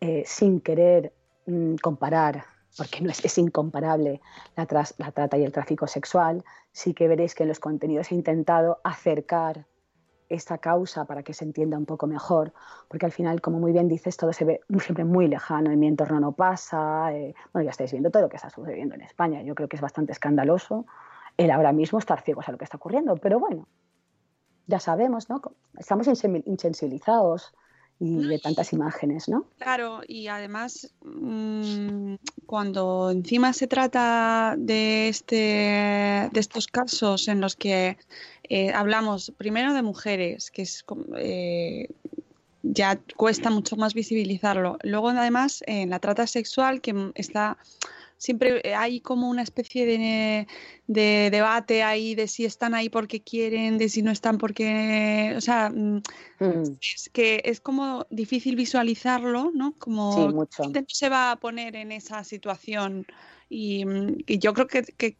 eh, 0.00 0.22
sin 0.26 0.60
querer 0.60 1.12
mm, 1.46 1.76
comparar 1.76 2.44
porque 2.76 3.00
no 3.00 3.10
es, 3.10 3.24
es 3.24 3.36
incomparable 3.38 4.20
la, 4.56 4.66
la, 4.98 5.10
trata 5.10 5.36
y 5.36 5.44
el 5.44 5.52
tráfico 5.52 5.86
sexual, 5.86 6.44
sí 6.72 6.94
que 6.94 7.08
veréis 7.08 7.34
que 7.34 7.42
en 7.42 7.48
los 7.48 7.58
contenidos 7.58 8.12
he 8.12 8.14
intentado 8.14 8.78
acercar 8.84 9.66
esta 10.28 10.58
causa 10.58 11.04
para 11.04 11.24
que 11.24 11.34
se 11.34 11.44
entienda 11.44 11.76
un 11.76 11.86
poco 11.86 12.06
mejor, 12.06 12.52
porque 12.86 13.04
al 13.04 13.10
final, 13.10 13.40
como 13.40 13.58
muy 13.58 13.72
bien 13.72 13.88
dices, 13.88 14.16
todo 14.16 14.32
se 14.32 14.44
ve 14.44 14.60
siempre 14.78 15.04
muy 15.04 15.26
lejano, 15.26 15.72
en 15.72 15.80
mi 15.80 15.88
entorno 15.88 16.20
no 16.20 16.32
pasa, 16.32 17.12
eh, 17.12 17.34
bueno, 17.52 17.64
ya 17.64 17.72
estáis 17.72 17.90
viendo 17.90 18.10
todo 18.10 18.22
lo 18.22 18.28
que 18.28 18.36
está 18.36 18.48
sucediendo 18.48 18.94
en 18.94 19.00
España, 19.00 19.42
yo 19.42 19.56
creo 19.56 19.68
que 19.68 19.74
es 19.74 19.82
bastante 19.82 20.12
escandaloso 20.12 20.86
el 21.44 21.50
ahora 21.50 21.72
mismo 21.72 21.98
estar 21.98 22.20
ciegos 22.22 22.48
a 22.48 22.52
lo 22.52 22.58
que 22.58 22.64
está 22.64 22.76
ocurriendo, 22.76 23.16
pero 23.16 23.38
bueno, 23.40 23.66
ya 24.66 24.78
sabemos, 24.78 25.28
¿no? 25.28 25.40
Estamos 25.78 26.06
insensibilizados, 26.06 27.52
y 28.02 28.26
de 28.26 28.38
tantas 28.38 28.72
imágenes, 28.72 29.28
¿no? 29.28 29.44
Claro, 29.58 30.00
y 30.08 30.28
además 30.28 30.90
mm, 31.04 32.14
cuando 32.46 33.10
encima 33.10 33.52
se 33.52 33.66
trata 33.66 34.54
de, 34.56 35.08
este, 35.08 35.34
de 36.32 36.40
estos 36.40 36.66
casos 36.66 37.28
en 37.28 37.42
los 37.42 37.56
que 37.56 37.98
eh, 38.44 38.72
hablamos 38.72 39.32
primero 39.36 39.74
de 39.74 39.82
mujeres, 39.82 40.50
que 40.50 40.62
es 40.62 40.82
eh, 41.18 41.88
ya 42.62 42.98
cuesta 43.16 43.50
mucho 43.50 43.76
más 43.76 43.92
visibilizarlo. 43.92 44.78
Luego 44.82 45.10
además 45.10 45.62
en 45.66 45.90
la 45.90 45.98
trata 45.98 46.26
sexual 46.26 46.80
que 46.80 47.12
está 47.16 47.58
siempre 48.20 48.60
eh, 48.62 48.74
hay 48.74 49.00
como 49.00 49.30
una 49.30 49.42
especie 49.42 49.86
de, 49.86 51.30
debate 51.30 51.82
ahí 51.82 52.14
de 52.14 52.28
si 52.28 52.44
están 52.44 52.74
ahí 52.74 52.90
porque 52.90 53.22
quieren, 53.22 53.78
de 53.78 53.88
si 53.88 54.02
no 54.02 54.10
están 54.10 54.36
porque, 54.36 55.32
o 55.36 55.40
sea, 55.40 55.70
mm, 55.70 56.02
mm. 56.38 56.78
es 56.80 57.10
que 57.12 57.40
es 57.44 57.60
como 57.60 58.06
difícil 58.10 58.56
visualizarlo, 58.56 59.50
¿no? 59.54 59.72
Como 59.78 60.46
se 60.86 61.08
va 61.08 61.32
a 61.32 61.36
poner 61.36 61.76
en 61.76 61.92
esa 61.92 62.22
situación 62.22 63.06
y, 63.48 63.86
mm, 63.86 64.18
yo 64.26 64.52
creo 64.52 64.66
que, 64.68 65.16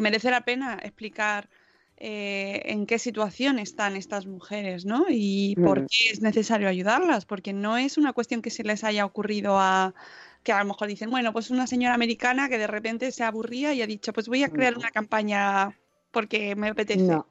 merece 0.00 0.30
la 0.30 0.40
pena 0.40 0.78
explicar 0.82 1.50
eh, 1.98 2.62
en 2.64 2.86
qué 2.86 2.98
situación 2.98 3.58
están 3.58 3.96
estas 3.96 4.24
mujeres, 4.24 4.86
¿no? 4.86 5.04
Y 5.10 5.56
por 5.56 5.86
qué 5.86 6.08
es 6.10 6.22
necesario 6.22 6.68
ayudarlas, 6.68 7.26
porque 7.26 7.52
no 7.52 7.76
es 7.76 7.98
una 7.98 8.14
cuestión 8.14 8.40
que 8.40 8.48
se 8.48 8.64
les 8.64 8.82
haya 8.82 9.04
ocurrido 9.04 9.58
a 9.58 9.92
que 10.42 10.52
a 10.52 10.60
lo 10.60 10.66
mejor 10.66 10.88
dicen, 10.88 11.10
bueno, 11.10 11.32
pues 11.32 11.50
una 11.50 11.66
señora 11.66 11.94
americana 11.94 12.48
que 12.48 12.58
de 12.58 12.66
repente 12.66 13.12
se 13.12 13.24
aburría 13.24 13.74
y 13.74 13.82
ha 13.82 13.86
dicho, 13.86 14.12
pues 14.12 14.28
voy 14.28 14.42
a 14.42 14.48
crear 14.48 14.76
una 14.76 14.90
campaña 14.90 15.76
porque 16.10 16.56
me 16.56 16.68
apetece. 16.68 17.02
No, 17.02 17.26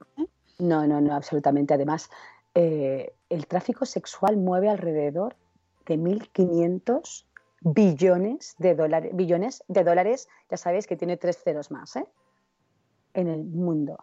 no, 0.59 1.01
no, 1.01 1.15
absolutamente. 1.15 1.73
Además, 1.73 2.09
eh, 2.53 3.13
el 3.29 3.47
tráfico 3.47 3.85
sexual 3.85 4.37
mueve 4.37 4.69
alrededor 4.69 5.35
de 5.85 5.97
1.500 5.97 7.25
billones 7.61 8.55
de 8.57 8.75
dólares, 8.75 9.11
billones 9.15 9.63
de 9.67 9.83
dólares, 9.83 10.29
ya 10.49 10.57
sabéis 10.57 10.85
que 10.85 10.95
tiene 10.95 11.17
tres 11.17 11.41
ceros 11.43 11.71
más, 11.71 11.95
¿eh? 11.95 12.05
en 13.13 13.27
el 13.27 13.43
mundo. 13.43 13.97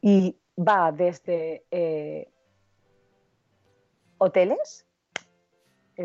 Y 0.00 0.36
va 0.56 0.92
desde 0.92 1.64
eh, 1.70 2.30
hoteles, 4.18 4.86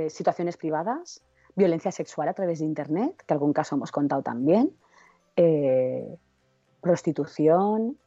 situaciones 0.09 0.57
privadas, 0.57 1.21
violencia 1.55 1.91
sexual 1.91 2.27
a 2.27 2.33
través 2.33 2.59
de 2.59 2.65
Internet, 2.65 3.23
que 3.25 3.33
algún 3.33 3.53
caso 3.53 3.75
hemos 3.75 3.91
contado 3.91 4.21
también, 4.21 4.71
eh, 5.35 6.17
prostitución 6.81 7.97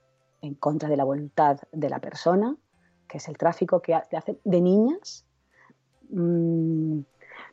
en 0.43 0.55
contra 0.55 0.89
de 0.89 0.97
la 0.97 1.05
voluntad 1.05 1.59
de 1.73 1.89
la 1.89 1.99
persona, 1.99 2.57
que 3.09 3.19
es 3.19 3.29
el 3.29 3.39
tráfico 3.39 3.81
que 3.81 3.95
hace 3.95 4.39
de 4.45 4.61
niñas. 4.61 5.25
Mm, 6.11 7.01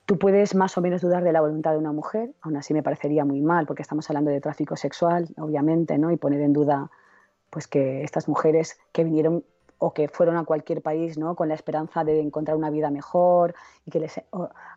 tú 0.05 0.19
puedes 0.19 0.55
más 0.55 0.77
o 0.77 0.81
menos 0.81 1.01
dudar 1.01 1.23
de 1.23 1.31
la 1.31 1.41
voluntad 1.41 1.71
de 1.71 1.77
una 1.77 1.91
mujer, 1.91 2.33
aún 2.41 2.57
así 2.57 2.73
me 2.73 2.83
parecería 2.83 3.25
muy 3.25 3.41
mal, 3.41 3.65
porque 3.65 3.81
estamos 3.81 4.09
hablando 4.09 4.31
de 4.31 4.41
tráfico 4.41 4.75
sexual, 4.75 5.27
obviamente, 5.37 5.97
¿no? 5.97 6.11
y 6.11 6.17
poner 6.17 6.41
en 6.41 6.53
duda 6.53 6.91
pues 7.49 7.67
que 7.67 8.03
estas 8.03 8.27
mujeres 8.27 8.79
que 8.91 9.03
vinieron 9.03 9.43
o 9.85 9.93
que 9.93 10.07
fueron 10.07 10.37
a 10.37 10.45
cualquier 10.45 10.81
país 10.81 11.17
¿no? 11.17 11.35
con 11.35 11.49
la 11.49 11.55
esperanza 11.55 12.05
de 12.05 12.21
encontrar 12.21 12.55
una 12.55 12.69
vida 12.69 12.89
mejor 12.89 13.53
y 13.85 13.91
que 13.91 13.99
les, 13.99 14.21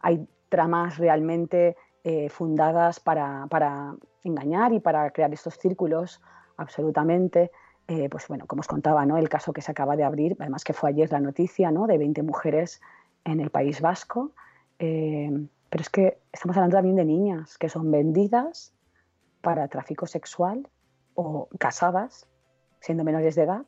hay 0.03 0.27
tramas 0.49 0.99
realmente 0.99 1.77
eh, 2.03 2.29
fundadas 2.29 2.99
para, 2.99 3.47
engañar 4.25 4.73
y 4.73 4.81
para 4.81 5.09
crear 5.13 5.33
estos 5.33 5.55
círculos 5.59 6.21
absolutamente. 6.57 7.53
Eh, 7.87 8.09
pues 8.09 8.27
bueno, 8.27 8.47
como 8.49 8.61
os 8.61 8.67
contaba, 8.67 9.07
¿no? 9.07 9.17
el 9.17 9.29
caso 9.29 9.53
que 9.53 9.63
se 9.63 9.71
acaba 9.71 9.95
de 9.95 10.03
abrir, 10.03 10.37
además 10.41 10.65
que 10.65 10.73
fue 10.73 10.91
ayer 10.91 11.09
la 11.13 11.21
noticia 11.21 11.71
¿no? 11.71 11.87
de 11.87 11.99
20 11.99 12.25
mujeres 12.25 12.81
en 13.25 13.39
el 13.39 13.51
País 13.51 13.81
Vasco. 13.81 14.33
Eh, 14.81 15.31
pero 15.71 15.83
es 15.83 15.89
que 15.89 16.19
estamos 16.33 16.57
hablando 16.57 16.79
también 16.79 16.97
de 16.97 17.05
niñas 17.05 17.59
que 17.59 17.69
son 17.69 17.93
vendidas 17.93 18.75
para 19.41 19.69
tráfico 19.69 20.09
sexual 20.09 20.69
o 21.15 21.49
casadas, 21.61 22.27
siendo 22.81 23.05
menores 23.05 23.37
de 23.37 23.45
edad, 23.45 23.67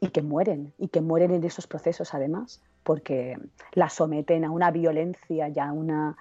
y 0.00 0.08
que 0.08 0.22
mueren, 0.22 0.72
y 0.78 0.88
que 0.88 1.00
mueren 1.00 1.32
en 1.32 1.44
esos 1.44 1.66
procesos 1.66 2.14
además 2.14 2.62
porque 2.82 3.38
la 3.72 3.88
someten 3.88 4.44
a 4.44 4.50
una 4.50 4.70
violencia 4.70 5.48
y 5.48 5.58
a, 5.58 5.72
una, 5.72 6.16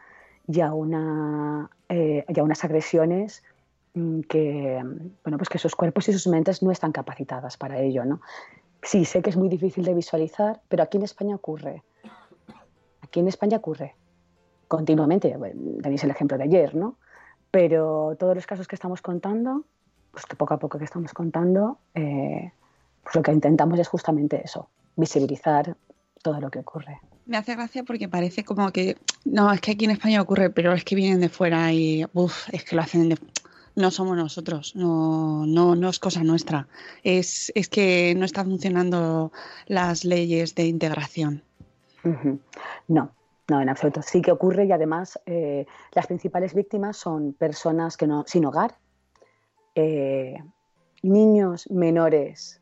una, 0.74 1.70
eh, 1.88 2.26
unas 2.42 2.63
agresiones 2.63 3.44
mm, 3.94 4.22
que, 4.22 4.82
bueno, 5.24 5.38
pues 5.38 5.50
que 5.50 5.58
sus 5.58 5.76
cuerpos 5.76 6.10
y 6.10 6.13
sus 6.13 6.28
mentes 6.28 6.62
no 6.62 6.72
están 6.72 6.92
capacitadas 6.92 7.58
para 7.58 7.80
ello. 7.80 8.06
¿no? 8.06 8.22
Sí, 8.82 9.06
sé 9.06 9.22
que 9.22 9.30
es 9.30 9.38
muy 9.38 9.50
difícil 9.50 9.86
de 9.86 9.94
visualizar, 9.94 10.62
pero 10.68 10.84
aquí 10.84 10.98
en 10.98 11.04
España 11.04 11.36
ocurre. 11.36 11.84
Aquí 13.02 13.20
en 13.22 13.28
España 13.28 13.58
ocurre 13.58 13.96
continuamente. 14.68 15.36
tenéis 15.82 16.04
el 16.04 16.12
ejemplo 16.12 16.38
de 16.38 16.44
ayer, 16.44 16.76
¿no? 16.76 16.96
Pero 17.52 18.15
todos 18.20 18.36
los 18.36 18.46
casos 18.46 18.68
que 18.68 18.76
estamos 18.76 19.02
contando, 19.02 19.63
pues 20.12 20.26
que 20.28 20.36
poco 20.36 20.54
a 20.54 20.60
poco 20.60 20.78
que 20.78 20.86
estamos 20.86 21.12
contando, 21.13 21.80
eh, 21.96 22.52
pues 23.10 23.15
lo 23.15 23.24
que 23.24 23.32
intentamos 23.32 23.80
es 23.80 23.88
justamente 23.88 24.39
eso, 24.43 24.69
visibilizar 24.95 25.76
todo 26.22 26.39
lo 26.39 26.52
que 26.52 26.60
ocurre. 26.60 27.00
Me 27.26 27.38
hace 27.38 27.56
gracia 27.56 27.84
porque 27.84 28.08
parece 28.08 28.43
como 28.43 28.72
que, 28.72 28.98
no, 29.26 29.52
es 29.52 29.62
que 29.62 29.72
aquí 29.72 29.86
en 29.86 29.91
España 29.91 30.22
ocurre, 30.22 30.52
pero 30.52 30.74
es 30.74 30.84
que 30.84 30.95
vienen 30.95 31.19
de 31.19 31.30
fuera 31.30 31.74
y, 31.74 32.06
uff, 32.13 32.50
es 32.54 32.63
que 32.63 32.76
lo 32.76 32.84
hacen 32.84 33.10
de... 33.10 33.17
No 33.76 33.89
somos 33.89 34.15
nosotros, 34.15 34.76
no, 34.76 35.45
no, 35.48 35.76
no 35.76 35.89
es 35.89 35.98
cosa 35.98 36.24
nuestra. 36.24 36.67
Es, 37.04 37.52
es 37.56 37.67
que 37.67 38.13
no 38.15 38.26
están 38.26 38.45
funcionando 38.45 39.32
las 39.65 40.04
leyes 40.06 40.54
de 40.54 40.65
integración. 40.65 41.43
No, 42.88 43.12
no, 43.48 43.62
en 43.62 43.69
absoluto. 43.69 44.04
Sí 44.04 44.22
que 44.22 44.32
ocurre 44.32 44.65
y 44.65 44.72
además 44.72 45.19
eh, 45.26 45.65
las 45.93 46.06
principales 46.08 46.54
víctimas 46.54 46.98
son 46.98 47.34
personas 47.34 47.98
que 47.98 48.06
no, 48.06 48.24
sin 48.28 48.45
hogar, 48.45 48.76
eh, 49.74 50.36
niños 51.02 51.69
menores 51.72 52.60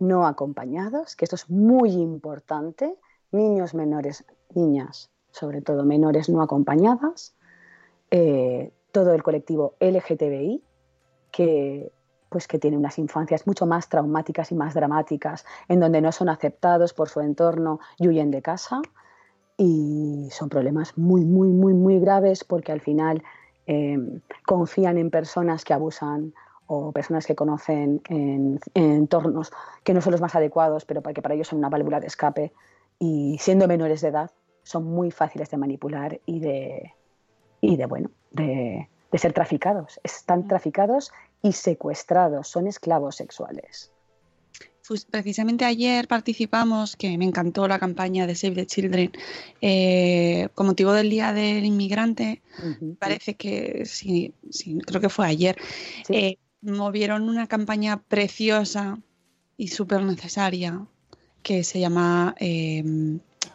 no 0.00 0.26
acompañados, 0.26 1.14
que 1.16 1.24
esto 1.24 1.36
es 1.36 1.48
muy 1.48 1.92
importante, 1.92 2.96
niños 3.30 3.74
menores, 3.74 4.24
niñas, 4.54 5.10
sobre 5.30 5.62
todo 5.62 5.84
menores 5.84 6.28
no 6.28 6.42
acompañadas, 6.42 7.34
eh, 8.10 8.72
todo 8.92 9.14
el 9.14 9.22
colectivo 9.22 9.74
LGTBI, 9.78 10.62
que 11.30 11.92
pues 12.28 12.46
que 12.46 12.60
tiene 12.60 12.76
unas 12.76 12.98
infancias 12.98 13.46
mucho 13.46 13.66
más 13.66 13.88
traumáticas 13.88 14.52
y 14.52 14.54
más 14.54 14.72
dramáticas, 14.74 15.44
en 15.68 15.80
donde 15.80 16.00
no 16.00 16.12
son 16.12 16.28
aceptados 16.28 16.94
por 16.94 17.08
su 17.08 17.20
entorno 17.20 17.80
y 17.98 18.06
huyen 18.06 18.30
de 18.30 18.40
casa, 18.40 18.80
y 19.56 20.28
son 20.30 20.48
problemas 20.48 20.96
muy, 20.96 21.24
muy, 21.24 21.48
muy, 21.48 21.74
muy 21.74 22.00
graves 22.00 22.44
porque 22.44 22.72
al 22.72 22.80
final 22.80 23.22
eh, 23.66 23.98
confían 24.46 24.96
en 24.96 25.10
personas 25.10 25.64
que 25.64 25.74
abusan 25.74 26.32
o 26.72 26.92
personas 26.92 27.26
que 27.26 27.34
conocen 27.34 28.00
en, 28.08 28.60
en, 28.74 28.92
entornos 28.92 29.50
que 29.82 29.92
no 29.92 30.00
son 30.00 30.12
los 30.12 30.20
más 30.20 30.36
adecuados, 30.36 30.84
pero 30.84 31.02
que 31.02 31.20
para 31.20 31.34
ellos 31.34 31.48
son 31.48 31.58
una 31.58 31.68
válvula 31.68 31.98
de 31.98 32.06
escape 32.06 32.52
y 33.00 33.36
siendo 33.40 33.66
menores 33.66 34.02
de 34.02 34.08
edad 34.08 34.30
son 34.62 34.84
muy 34.84 35.10
fáciles 35.10 35.50
de 35.50 35.56
manipular 35.56 36.20
y 36.26 36.38
de, 36.38 36.92
y 37.60 37.76
de 37.76 37.86
bueno, 37.86 38.10
de, 38.30 38.88
de 39.10 39.18
ser 39.18 39.32
traficados. 39.32 39.98
Están 40.04 40.46
traficados 40.46 41.10
y 41.42 41.52
secuestrados, 41.52 42.46
son 42.46 42.68
esclavos 42.68 43.16
sexuales. 43.16 43.90
Pues 44.86 45.04
precisamente 45.04 45.64
ayer 45.64 46.06
participamos, 46.06 46.94
que 46.94 47.16
me 47.18 47.24
encantó 47.24 47.66
la 47.66 47.80
campaña 47.80 48.26
de 48.28 48.34
Save 48.36 48.54
the 48.54 48.66
Children, 48.66 49.12
eh, 49.60 50.48
con 50.54 50.66
motivo 50.66 50.92
del 50.92 51.10
Día 51.10 51.32
del 51.32 51.64
Inmigrante, 51.64 52.42
parece 52.98 53.34
que 53.34 53.84
sí, 53.86 54.34
sí, 54.50 54.78
creo 54.86 55.00
que 55.00 55.08
fue 55.08 55.26
ayer, 55.26 55.56
Sí. 56.06 56.14
eh, 56.14 56.38
movieron 56.62 57.28
una 57.28 57.46
campaña 57.46 58.02
preciosa 58.02 58.98
y 59.56 59.68
súper 59.68 60.02
necesaria 60.02 60.86
que 61.42 61.64
se 61.64 61.80
llama 61.80 62.34
eh, 62.38 62.84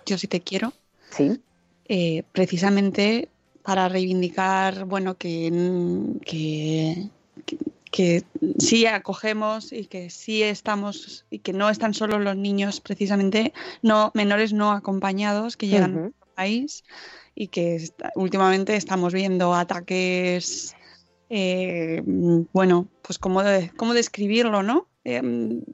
Yo 0.06 0.18
sí 0.18 0.28
te 0.28 0.42
quiero, 0.42 0.74
Sí, 1.12 1.40
eh, 1.88 2.24
precisamente 2.32 3.30
para 3.64 3.90
reivindicar, 3.90 4.86
bueno, 4.86 5.18
que, 5.18 5.52
que, 6.26 7.10
que, 7.46 7.60
que 7.92 8.24
sí 8.60 8.86
acogemos 8.86 9.72
y 9.72 9.86
que 9.86 10.10
sí 10.10 10.44
estamos 10.44 11.26
y 11.30 11.40
que 11.40 11.54
no 11.54 11.70
están 11.70 11.94
solo 11.94 12.20
los 12.20 12.36
niños, 12.36 12.80
precisamente 12.82 13.54
no 13.82 14.12
menores 14.14 14.54
no 14.54 14.72
acompañados 14.72 15.58
que 15.58 15.68
llegan 15.68 15.92
Ujú. 15.92 16.00
a 16.00 16.02
nuestro 16.04 16.28
país 16.36 16.84
y 17.34 17.48
que 17.48 17.76
está- 17.76 18.12
últimamente 18.16 18.76
estamos 18.76 19.14
viendo 19.14 19.54
ataques, 19.56 20.76
eh, 21.30 22.02
bueno, 22.06 22.88
pues 23.02 23.18
cómo, 23.20 23.44
de- 23.44 23.72
cómo 23.78 23.94
describirlo, 23.94 24.64
¿no? 24.64 24.88
Eh, 25.08 25.22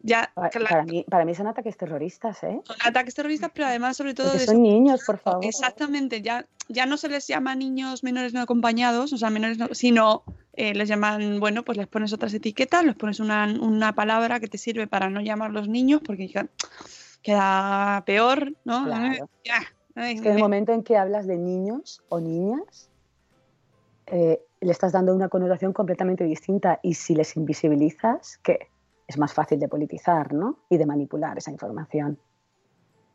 ya 0.04 0.32
para, 0.36 0.84
mí, 0.84 1.06
para 1.10 1.24
mí 1.24 1.34
son 1.34 1.48
ataques 1.48 1.78
terroristas, 1.78 2.44
¿eh? 2.44 2.60
son 2.66 2.76
ataques 2.86 3.14
terroristas, 3.16 3.52
pero 3.54 3.68
además 3.68 3.96
sobre 3.96 4.14
todo 4.14 4.28
Porque 4.28 4.40
de 4.40 4.46
son 4.46 4.62
niños, 4.62 5.04
por 5.06 5.18
favor. 5.20 5.46
Exactamente, 5.46 6.22
ya, 6.22 6.46
ya 6.68 6.86
no 6.86 6.98
se 6.98 7.08
les 7.08 7.28
llama 7.28 7.56
niños 7.56 8.04
menores 8.04 8.34
no 8.34 8.42
acompañados, 8.42 9.14
o 9.14 9.18
sea, 9.18 9.30
menores 9.30 9.58
no, 9.58 9.70
sino 9.72 10.24
eh, 10.54 10.74
les 10.74 10.90
llaman, 10.90 11.40
bueno, 11.40 11.64
pues 11.64 11.78
les 11.78 11.88
pones 11.88 12.12
otras 12.12 12.34
etiquetas, 12.34 12.84
les 12.84 12.96
pones 12.96 13.22
una, 13.22 13.46
una 13.62 13.94
palabra 13.96 14.42
que 14.42 14.50
te 14.50 14.58
sirve 14.58 14.86
para 14.88 15.10
no 15.10 15.22
llamarlos 15.22 15.70
niños, 15.70 16.02
porque 16.06 16.28
ya 16.28 16.48
queda 17.22 18.04
peor, 18.06 18.54
¿no? 18.66 18.84
Claro. 18.84 19.30
Ya, 19.46 19.62
ay, 19.96 20.16
Es 20.16 20.22
que 20.22 20.28
en 20.28 20.34
el 20.34 20.36
me- 20.36 20.42
momento 20.42 20.74
en 20.74 20.84
que 20.84 20.98
hablas 20.98 21.26
de 21.26 21.38
niños 21.38 22.02
o 22.10 22.20
niñas, 22.20 22.90
eh, 24.08 24.42
le 24.62 24.72
estás 24.72 24.92
dando 24.92 25.14
una 25.14 25.28
connotación 25.28 25.74
completamente 25.74 26.24
distinta 26.24 26.80
y 26.84 26.94
si 26.94 27.16
les 27.16 27.36
invisibilizas, 27.36 28.40
¿qué? 28.44 28.70
Es 29.08 29.18
más 29.18 29.34
fácil 29.34 29.60
de 29.60 29.68
politizar, 29.68 30.34
¿no? 30.34 30.60
Y 30.70 30.78
de 30.78 30.86
manipular 30.86 31.38
esa 31.38 31.52
información. 31.52 32.20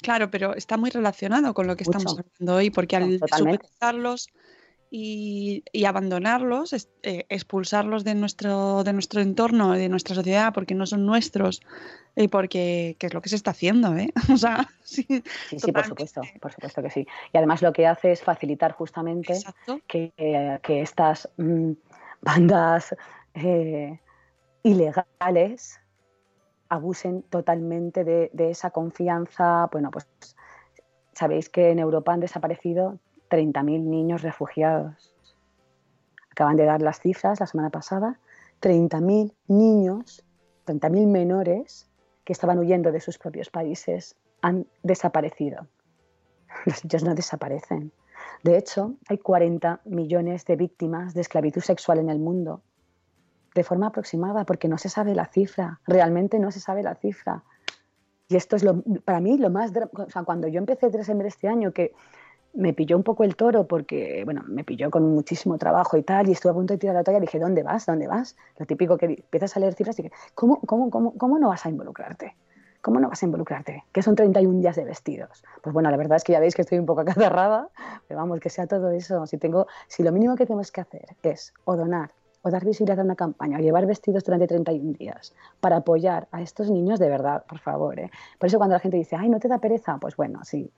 Claro, 0.03 0.31
pero 0.31 0.55
está 0.55 0.77
muy 0.77 0.91
relacionado 0.91 1.55
con 1.55 1.67
lo 1.67 1.77
que 1.77 1.85
Mucho. 1.85 1.99
estamos 1.99 2.19
hablando 2.19 2.57
hoy, 2.57 2.71
porque 2.71 2.97
al 2.97 3.19
Totalmente. 3.19 3.67
Y, 4.91 5.65
y 5.73 5.85
abandonarlos, 5.85 6.73
es- 6.73 6.89
eh, 7.03 7.27
expulsarlos 7.29 8.05
de 8.05 8.15
nuestro, 8.15 8.85
de 8.85 8.93
nuestro 8.93 9.21
entorno, 9.21 9.73
de 9.73 9.89
nuestra 9.89 10.15
sociedad, 10.15 10.53
porque 10.55 10.75
no 10.75 10.87
son 10.87 11.05
nuestros, 11.07 11.61
y 12.15 12.29
porque 12.29 12.97
que 12.99 13.07
es 13.09 13.15
lo 13.15 13.21
que 13.21 13.29
se 13.29 13.37
está 13.37 13.51
haciendo, 13.51 13.97
¿eh? 13.97 14.13
O 14.35 14.37
sea, 14.37 14.69
sí, 14.83 15.07
Sí, 15.49 15.59
sí, 15.61 15.73
por 15.73 15.85
supuesto, 15.87 16.21
por 16.41 16.53
supuesto 16.53 16.83
que 16.83 16.91
sí. 16.91 17.07
Y 17.33 17.37
además 17.39 17.63
lo 17.63 17.73
que 17.73 17.87
hace 17.87 18.13
es 18.13 18.23
facilitar 18.23 18.73
justamente 18.73 19.35
que, 19.87 20.13
eh, 20.17 20.59
que 20.63 20.81
estas 20.83 21.29
mm, 21.37 21.73
bandas 22.23 22.95
eh, 23.35 24.01
ilegales 24.63 25.79
abusen 26.69 27.23
totalmente 27.23 28.03
de, 28.05 28.31
de 28.33 28.51
esa 28.51 28.71
confianza. 28.71 29.69
Bueno, 29.71 29.91
pues 29.91 30.07
sabéis 31.13 31.49
que 31.49 31.71
en 31.71 31.79
Europa 31.79 32.13
han 32.13 32.21
desaparecido 32.21 32.99
30.000 33.37 33.83
niños 33.83 34.23
refugiados. 34.23 35.15
Acaban 36.31 36.57
de 36.57 36.65
dar 36.65 36.81
las 36.81 37.01
cifras 37.01 37.39
la 37.39 37.47
semana 37.47 37.69
pasada. 37.69 38.19
30.000 38.63 39.35
niños, 39.49 40.25
30.000 40.67 41.07
menores 41.07 41.91
que 42.25 42.33
estaban 42.33 42.59
huyendo 42.59 42.93
de 42.93 43.01
sus 43.01 43.19
propios 43.19 43.51
países 43.51 44.17
han 44.41 44.67
desaparecido. 44.83 45.67
Los 46.65 46.83
niños 46.85 47.05
no 47.05 47.15
desaparecen. 47.15 47.93
De 48.43 48.57
hecho, 48.57 48.95
hay 49.09 49.19
40 49.19 49.83
millones 49.85 50.47
de 50.47 50.57
víctimas 50.57 51.13
de 51.13 51.21
esclavitud 51.21 51.61
sexual 51.61 51.99
en 51.99 52.09
el 52.09 52.19
mundo, 52.19 52.63
de 53.55 53.65
forma 53.65 53.89
aproximada, 53.89 54.45
porque 54.45 54.69
no 54.69 54.79
se 54.79 54.89
sabe 54.89 55.15
la 55.15 55.27
cifra, 55.27 55.81
realmente 55.87 56.39
no 56.39 56.51
se 56.51 56.61
sabe 56.61 56.83
la 56.83 56.95
cifra. 56.95 57.45
Y 58.29 58.37
esto 58.37 58.57
es 58.57 58.65
lo, 58.65 58.83
para 59.05 59.21
mí 59.21 59.37
lo 59.37 59.51
más... 59.51 59.73
O 59.93 60.11
sea, 60.11 60.25
cuando 60.25 60.49
yo 60.49 60.59
empecé 60.59 60.89
Dresember 60.91 61.27
este 61.27 61.49
año, 61.49 61.73
que 61.73 61.93
me 62.57 62.73
pilló 62.73 62.97
un 62.97 63.03
poco 63.03 63.23
el 63.23 63.37
toro 63.37 63.67
porque, 63.67 64.23
bueno, 64.25 64.43
me 64.47 64.65
pilló 64.65 64.91
con 64.91 65.15
muchísimo 65.15 65.59
trabajo 65.59 65.97
y 65.97 66.03
tal, 66.03 66.29
y 66.29 66.33
estuve 66.33 66.53
a 66.53 66.55
punto 66.55 66.75
de 66.75 66.79
tirar 66.79 66.97
la 66.97 67.05
toalla, 67.05 67.21
dije, 67.21 67.39
¿dónde 67.39 67.63
vas? 67.63 67.87
¿Dónde 67.87 68.09
vas? 68.09 68.37
Lo 68.59 68.67
típico 68.67 68.97
que 68.97 69.07
empiezas 69.07 69.57
a 69.57 69.61
leer 69.61 69.75
cifras 69.75 69.99
y 69.99 70.05
que, 70.05 70.13
¿cómo, 70.35 70.61
cómo, 70.61 70.91
cómo, 70.91 71.15
cómo 71.17 71.39
no 71.39 71.49
vas 71.49 71.67
a 71.67 71.69
involucrarte? 71.69 72.35
¿Cómo 72.81 73.01
no 73.01 73.09
vas 73.09 73.23
a 73.23 73.27
involucrarte? 73.27 73.85
Que 73.93 74.03
son 74.03 74.15
31 74.15 74.61
días 74.61 74.77
de 74.77 74.85
vestidos. 74.85 75.45
Pues 75.63 75.75
bueno, 75.75 75.91
la 75.91 75.97
verdad 75.97 76.17
es 76.17 76.25
que 76.25 76.33
ya 76.33 76.41
veis 76.41 76.55
que 76.55 76.63
estoy 76.63 76.79
un 76.79 76.87
poco 76.87 77.01
acatarrada, 77.03 77.69
pero 78.09 78.21
vamos, 78.21 78.41
que 78.41 78.49
sea 78.49 78.67
todo 78.67 78.91
eso. 78.91 79.27
Si, 79.27 79.39
tengo, 79.39 79.67
si 79.89 80.03
lo 80.03 80.13
mínimo 80.13 80.37
que 80.37 80.47
tenemos 80.47 80.73
que 80.73 80.81
hacer 80.81 81.17
es 81.23 81.53
o 81.65 81.77
donar, 81.77 82.13
o 82.43 82.51
dar 82.51 82.65
visibilidad 82.65 83.01
a 83.01 83.03
una 83.03 83.17
campaña, 83.17 83.59
o 83.59 83.61
llevar 83.61 83.87
vestidos 83.87 84.25
durante 84.25 84.47
31 84.47 84.93
días 84.93 85.35
para 85.61 85.77
apoyar 85.77 86.29
a 86.31 86.41
estos 86.41 86.71
niños 86.71 86.99
de 87.01 87.09
verdad, 87.09 87.45
por 87.47 87.59
favor. 87.59 87.99
¿eh? 87.99 88.11
Por 88.39 88.47
eso 88.47 88.57
cuando 88.59 88.75
la 88.75 88.81
gente 88.81 88.97
dice, 88.97 89.17
ay, 89.17 89.29
¿no 89.29 89.41
te 89.41 89.49
da 89.49 89.59
pereza? 89.59 89.99
Pues 89.99 90.17
bueno, 90.17 90.41
sí, 90.45 90.71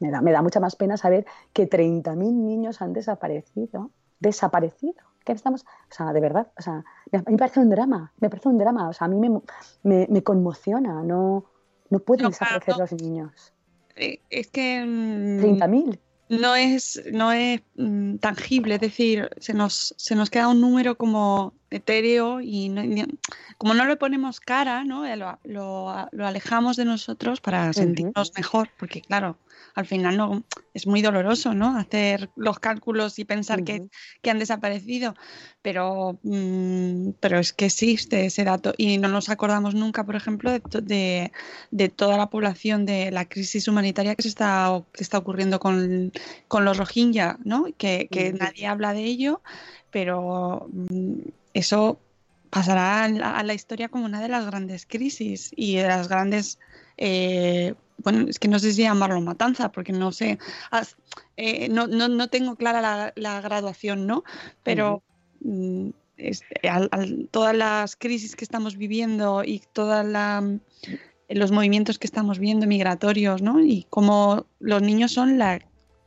me 0.00 0.10
da, 0.10 0.20
me 0.22 0.32
da 0.32 0.42
mucha 0.42 0.60
más 0.60 0.76
pena 0.76 0.96
saber 0.96 1.26
que 1.52 1.66
30.000 1.66 2.44
niños 2.44 2.80
han 2.82 2.92
desaparecido. 2.92 3.90
Desaparecido. 4.20 4.94
¿Qué 5.24 5.32
estamos? 5.32 5.62
O 5.62 5.94
sea, 5.94 6.12
de 6.12 6.20
verdad, 6.20 6.48
o 6.58 6.62
sea, 6.62 6.84
me- 7.12 7.18
a 7.18 7.22
mí 7.22 7.32
me 7.32 7.36
parece 7.38 7.60
un 7.60 7.68
drama, 7.70 8.12
me 8.20 8.30
parece 8.30 8.48
un 8.48 8.58
drama, 8.58 8.88
o 8.88 8.92
sea, 8.92 9.06
a 9.06 9.08
mí 9.08 9.18
me, 9.18 9.40
me, 9.82 10.06
me 10.10 10.22
conmociona, 10.22 11.02
no, 11.02 11.44
no 11.90 11.98
pueden 12.00 12.24
No, 12.24 12.28
desaparecer 12.30 12.74
no. 12.74 12.80
los 12.80 12.92
niños. 12.94 13.52
Eh, 13.96 14.20
Es 14.30 14.48
que 14.48 14.84
mm, 14.84 15.40
30.000. 15.40 15.98
no 16.30 16.54
es, 16.54 17.02
no 17.12 17.32
es 17.32 17.60
mm, 17.76 18.16
tangible, 18.16 18.76
es 18.76 18.80
decir, 18.80 19.28
se 19.38 19.52
nos, 19.54 19.94
se 19.98 20.14
nos 20.14 20.30
queda 20.30 20.48
un 20.48 20.60
número 20.60 20.96
como 20.96 21.52
etéreo 21.70 22.40
y 22.40 22.68
no- 22.68 22.82
como 23.58 23.74
no 23.74 23.84
le 23.86 23.96
ponemos 23.96 24.40
cara, 24.40 24.84
¿no? 24.84 25.04
Lo, 25.16 25.38
lo- 25.44 26.08
lo 26.12 26.26
alejamos 26.26 26.76
de 26.76 26.84
nosotros 26.84 27.40
para 27.40 27.72
sentirnos 27.72 28.32
mejor, 28.36 28.70
porque 28.78 29.00
claro, 29.02 29.38
al 29.74 29.86
final 29.86 30.16
no 30.16 30.44
es 30.74 30.86
muy 30.86 31.02
doloroso, 31.02 31.54
¿no? 31.54 31.76
Hacer 31.76 32.30
los 32.36 32.58
cálculos 32.58 33.18
y 33.18 33.24
pensar 33.24 33.64
que, 33.64 33.88
que 34.22 34.30
han 34.30 34.38
desaparecido, 34.38 35.14
pero, 35.62 36.18
mm, 36.22 37.10
pero 37.20 37.38
es 37.38 37.52
que 37.52 37.66
existe 37.66 38.26
ese 38.26 38.44
dato 38.44 38.72
y 38.76 38.98
no 38.98 39.08
nos 39.08 39.28
acordamos 39.28 39.74
nunca, 39.74 40.04
por 40.04 40.16
ejemplo, 40.16 40.50
de, 40.50 40.60
to- 40.60 40.80
de, 40.80 41.32
de 41.70 41.88
toda 41.88 42.16
la 42.16 42.30
población 42.30 42.86
de 42.86 43.10
la 43.10 43.26
crisis 43.26 43.68
humanitaria 43.68 44.14
que 44.14 44.22
se 44.22 44.28
está, 44.28 44.82
que 44.92 45.02
está 45.02 45.18
ocurriendo 45.18 45.58
con, 45.60 46.12
con 46.48 46.64
los 46.64 46.76
Rohingya, 46.78 47.38
¿no? 47.44 47.66
Que, 47.76 48.08
que 48.10 48.32
nadie 48.32 48.66
habla 48.66 48.94
de 48.94 49.04
ello, 49.04 49.42
pero 49.90 50.68
mm, 50.72 51.14
eso 51.54 52.00
pasará 52.50 53.04
a 53.04 53.08
la, 53.08 53.38
a 53.38 53.42
la 53.42 53.54
historia 53.54 53.88
como 53.88 54.04
una 54.06 54.20
de 54.20 54.28
las 54.28 54.46
grandes 54.46 54.86
crisis 54.86 55.50
y 55.54 55.76
de 55.76 55.86
las 55.88 56.08
grandes 56.08 56.58
eh, 56.96 57.74
bueno, 57.98 58.26
es 58.28 58.38
que 58.38 58.48
no 58.48 58.58
sé 58.58 58.72
si 58.72 58.82
llamarlo 58.82 59.20
matanza, 59.20 59.70
porque 59.72 59.92
no 59.92 60.12
sé, 60.12 60.38
as- 60.70 60.96
eh, 61.36 61.68
no, 61.68 61.86
no, 61.88 62.08
no 62.08 62.28
tengo 62.28 62.54
clara 62.56 62.80
la, 62.80 63.12
la 63.16 63.40
graduación, 63.40 64.06
¿no? 64.06 64.22
Pero 64.62 65.02
mm, 65.40 65.90
al- 66.70 67.28
todas 67.30 67.54
las 67.56 67.96
crisis 67.96 68.36
que 68.36 68.44
estamos 68.44 68.76
viviendo 68.76 69.42
y 69.44 69.62
todos 69.72 70.06
los 71.28 71.50
movimientos 71.52 71.98
que 71.98 72.06
estamos 72.06 72.38
viendo 72.38 72.66
migratorios, 72.66 73.42
¿no? 73.42 73.60
Y 73.60 73.84
como 73.90 74.46
los 74.60 74.80
niños 74.82 75.12
son 75.12 75.38
la 75.38 75.60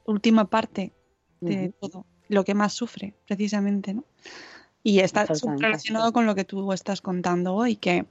última 0.05 0.45
parte 0.49 0.93
de 1.41 1.69
todo, 1.79 2.05
lo 2.29 2.43
que 2.45 2.53
más 2.53 2.73
sufre, 2.73 3.13
precisamente, 3.27 3.93
¿no? 3.93 4.05
Y 4.83 4.99
está 4.99 5.25
relacionado 5.25 6.11
con 6.11 6.25
lo 6.25 6.33
que 6.33 6.43
tú 6.43 6.73
estás 6.73 7.01
contando 7.01 7.53
hoy, 7.53 7.75
que, 7.75 8.05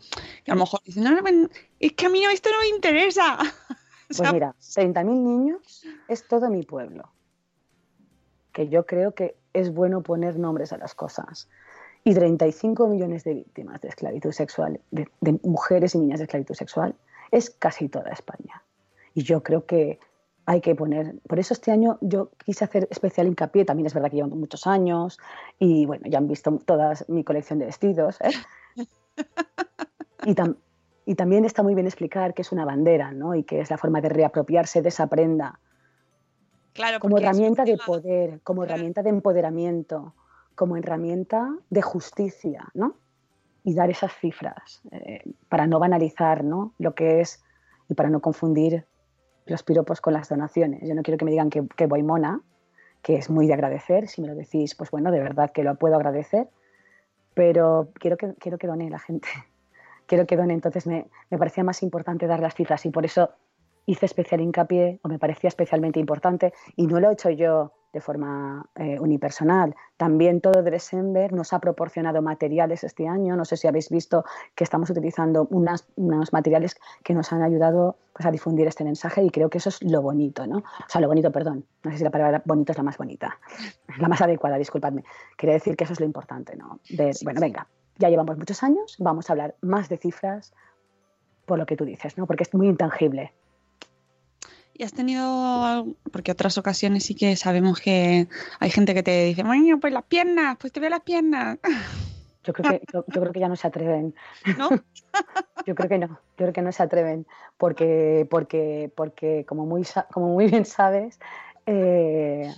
que 0.45 0.53
a 0.53 0.55
lo 0.55 0.61
mejor 0.61 0.81
dicen, 0.85 1.03
no, 1.05 1.11
no, 1.11 1.49
es 1.81 1.93
que 1.93 2.07
a 2.07 2.09
mí 2.09 2.25
esto 2.25 2.51
no 2.51 2.61
me 2.61 2.69
interesa. 2.69 3.39
O 4.13 4.13
Pues 4.13 4.29
sea, 4.29 4.33
mira, 4.33 4.55
30.000 4.59 5.05
niños 5.05 5.85
es 6.09 6.27
todo 6.27 6.51
mi 6.51 6.65
pueblo. 6.65 7.13
Que 8.53 8.69
yo 8.69 8.85
creo 8.85 9.15
que 9.15 9.37
es 9.53 9.73
bueno 9.73 10.03
poner 10.03 10.37
nombres 10.37 10.73
a 10.73 10.79
las 10.79 10.97
cosas. 10.97 11.49
Y 12.03 12.13
35 12.13 12.89
millones 12.89 13.23
de 13.23 13.35
víctimas 13.35 13.81
de 13.83 13.89
esclavitud 13.89 14.33
sexual, 14.33 14.81
de, 14.91 15.09
de 15.21 15.39
mujeres 15.45 15.95
y 15.95 15.99
niñas 15.99 16.19
de 16.19 16.25
esclavitud 16.25 16.57
sexual, 16.57 16.97
es 17.31 17.51
casi 17.51 17.89
toda 17.89 18.11
España. 18.11 18.65
Y 19.15 19.23
yo 19.23 19.45
creo 19.45 19.65
que 19.65 20.01
hay 20.51 20.61
que 20.61 20.75
poner. 20.75 21.15
Por 21.29 21.39
eso 21.39 21.55
este 21.55 21.71
año 21.71 21.97
yo 22.01 22.33
quise 22.45 22.65
hacer 22.65 22.89
especial 22.91 23.29
hincapié, 23.29 23.65
también 23.65 23.87
es 23.87 23.95
verdad 23.95 24.11
que 24.11 24.17
llevan 24.17 24.31
muchos 24.31 24.67
años 24.67 25.17
y 25.61 25.87
bueno, 25.87 26.03
ya 26.09 26.19
han 26.19 26.27
visto 26.27 26.59
toda 26.67 26.95
mi 27.07 27.23
colección 27.23 27.61
de 27.61 27.67
vestidos. 27.67 28.21
¿eh? 28.21 28.33
y, 30.27 30.35
y, 31.07 31.15
también 31.15 31.45
está 31.45 31.63
muy 31.63 31.77
bien 31.77 31.87
explicar 31.87 32.35
que 32.35 32.43
es 32.43 32.51
una 32.51 32.65
bandera 32.65 33.13
¿no? 33.13 33.37
y 33.37 33.45
que 33.45 33.61
es 33.61 33.71
la 33.71 33.79
forma 33.79 34.01
de 34.01 34.09
reapropiarse 34.09 34.83
de 34.83 34.89
esa 34.89 35.07
prenda. 35.07 35.61
Claro, 36.73 36.99
como 36.99 37.19
herramienta 37.19 37.65
de 37.65 37.77
poder, 37.77 38.41
como 38.43 38.65
herramienta 38.65 39.05
de 39.05 39.11
empoderamiento, 39.11 40.15
como 40.57 40.77
herramienta 40.77 41.49
de 41.69 41.83
justicia, 41.83 42.69
¿no? 42.75 42.97
Y 43.63 43.75
dar 43.75 43.89
esas 43.89 44.13
cifras 44.15 44.83
eh, 44.91 45.23
para 45.49 45.69
no 45.69 45.79
banalizar 45.79 46.43
¿no? 46.43 46.75
lo 46.79 46.97
que 46.97 47.21
es 47.21 47.41
y 47.89 47.95
para 47.95 48.11
no 48.11 48.21
confundir 48.21 48.87
los 49.51 49.63
piropos 49.63 50.01
con 50.01 50.15
las 50.15 50.29
donaciones. 50.29 50.87
Yo 50.89 50.95
no 50.95 51.03
quiero 51.03 51.19
que 51.19 51.25
me 51.25 51.31
digan 51.31 51.51
que, 51.51 51.87
voy 51.87 52.03
mona, 52.03 52.41
que 53.03 53.17
es 53.17 53.29
muy 53.29 53.47
de 53.47 53.55
agradecer. 53.55 54.09
Si 54.09 54.23
me 54.23 54.29
lo 54.29 54.35
decís, 54.35 54.75
pues 54.75 54.91
bueno, 54.91 55.11
de 55.11 55.21
verdad 55.21 55.51
que 55.51 55.63
lo 55.63 55.75
puedo 55.75 55.97
agradecer, 55.97 56.49
pero 57.35 57.91
quiero 57.95 58.17
que, 58.17 58.35
quiero 58.35 58.59
que 58.59 58.67
done 58.67 58.89
la 58.91 58.99
gente. 58.99 59.29
Quiero 60.07 60.27
que 60.27 60.37
done. 60.37 60.53
Entonces 60.53 60.89
me, 60.89 61.07
me 61.31 61.39
parecía 61.39 61.63
más 61.63 61.85
importante 61.85 62.27
dar 62.27 62.41
las 62.41 62.57
cifras 62.57 62.85
y 62.85 62.91
por 62.91 63.05
eso 63.05 63.31
hice 63.87 64.07
especial 64.07 64.41
hincapié 64.41 64.99
o 65.03 65.09
me 65.09 65.21
parecía 65.21 65.47
especialmente 65.47 66.01
importante 66.01 66.53
y 66.75 66.89
no 66.89 66.99
lo 66.99 67.11
he 67.11 67.13
hecho 67.13 67.31
yo 67.31 67.73
de 67.92 68.00
forma 68.00 68.66
eh, 68.76 68.98
unipersonal. 69.00 69.74
También 69.96 70.40
todo 70.40 70.62
Dressember 70.62 71.33
nos 71.33 71.53
ha 71.53 71.59
proporcionado 71.59 72.22
materiales 72.22 72.85
este 72.85 73.09
año. 73.09 73.37
No 73.37 73.44
sé 73.44 73.57
si 73.57 73.66
habéis 73.66 73.90
visto 73.90 74.24
que 74.55 74.64
estamos 74.64 74.90
utilizando 74.90 75.46
unas, 75.50 75.87
unos 75.96 76.33
materiales 76.33 76.76
que 77.03 77.14
nos 77.14 77.33
han 77.33 77.42
ayudado 77.42 77.96
pues, 78.12 78.26
a 78.26 78.31
difundir 78.31 78.66
este 78.66 78.85
mensaje 78.85 79.22
y 79.22 79.31
creo 79.31 79.50
que 79.50 79.59
eso 79.59 79.68
es 79.70 79.83
lo 79.83 80.03
bonito, 80.03 80.46
¿no? 80.46 80.59
O 80.59 80.88
sea, 80.88 81.00
lo 81.00 81.09
bonito, 81.09 81.33
perdón. 81.33 81.64
No 81.83 81.90
sé 81.90 81.98
si 81.98 82.05
la 82.05 82.11
palabra 82.11 82.42
bonito 82.44 82.72
es 82.72 82.79
la 82.79 82.85
más 82.85 82.98
bonita, 82.98 83.38
la 83.98 84.09
más 84.09 84.20
adecuada, 84.20 84.57
disculpadme. 84.57 85.05
Quería 85.37 85.55
decir 85.55 85.76
que 85.76 85.85
eso 85.85 85.92
es 85.92 86.00
lo 86.00 86.07
importante, 86.07 86.57
¿no? 86.57 86.81
bueno, 87.24 87.40
venga, 87.40 87.66
ya 87.98 88.09
llevamos 88.09 88.37
muchos 88.38 88.62
años, 88.62 88.96
vamos 88.98 89.29
a 89.29 89.33
hablar 89.33 89.55
más 89.61 89.88
de 89.88 89.96
cifras 89.96 90.53
por 91.46 91.59
lo 91.59 91.66
que 91.66 91.76
tú 91.76 91.85
dices, 91.85 92.16
¿no? 92.16 92.26
Porque 92.26 92.44
es 92.44 92.55
muy 92.55 92.68
intangible 92.68 93.33
¿Y 94.81 94.83
has 94.83 94.95
tenido, 94.95 95.95
porque 96.11 96.33
otras 96.33 96.57
ocasiones 96.57 97.05
sí 97.05 97.14
que 97.14 97.37
sabemos 97.37 97.79
que 97.81 98.29
hay 98.61 98.71
gente 98.71 98.95
que 98.95 99.03
te 99.03 99.27
dice, 99.27 99.43
bueno, 99.43 99.79
pues 99.79 99.93
las 99.93 100.05
piernas, 100.05 100.57
pues 100.59 100.73
te 100.73 100.81
veo 100.81 100.88
las 100.88 101.03
piernas. 101.03 101.59
Yo 102.45 102.55
creo 102.55 102.71
que, 102.71 102.87
yo, 102.90 103.05
creo 103.05 103.31
que 103.31 103.40
ya 103.40 103.49
no 103.49 103.57
se 103.57 103.66
atreven. 103.66 104.14
¿No? 104.57 104.71
yo 105.66 105.75
creo 105.75 105.88
que 105.90 105.99
no, 105.99 106.07
yo 106.07 106.16
creo 106.37 106.53
que 106.55 106.62
no 106.62 106.73
se 106.73 106.83
atreven, 106.83 107.27
porque, 107.59 108.27
porque, 108.31 108.90
porque 108.97 109.45
como, 109.47 109.66
muy, 109.66 109.87
como 110.11 110.29
muy 110.29 110.47
bien 110.47 110.64
sabes, 110.64 111.21
eh, 111.66 112.51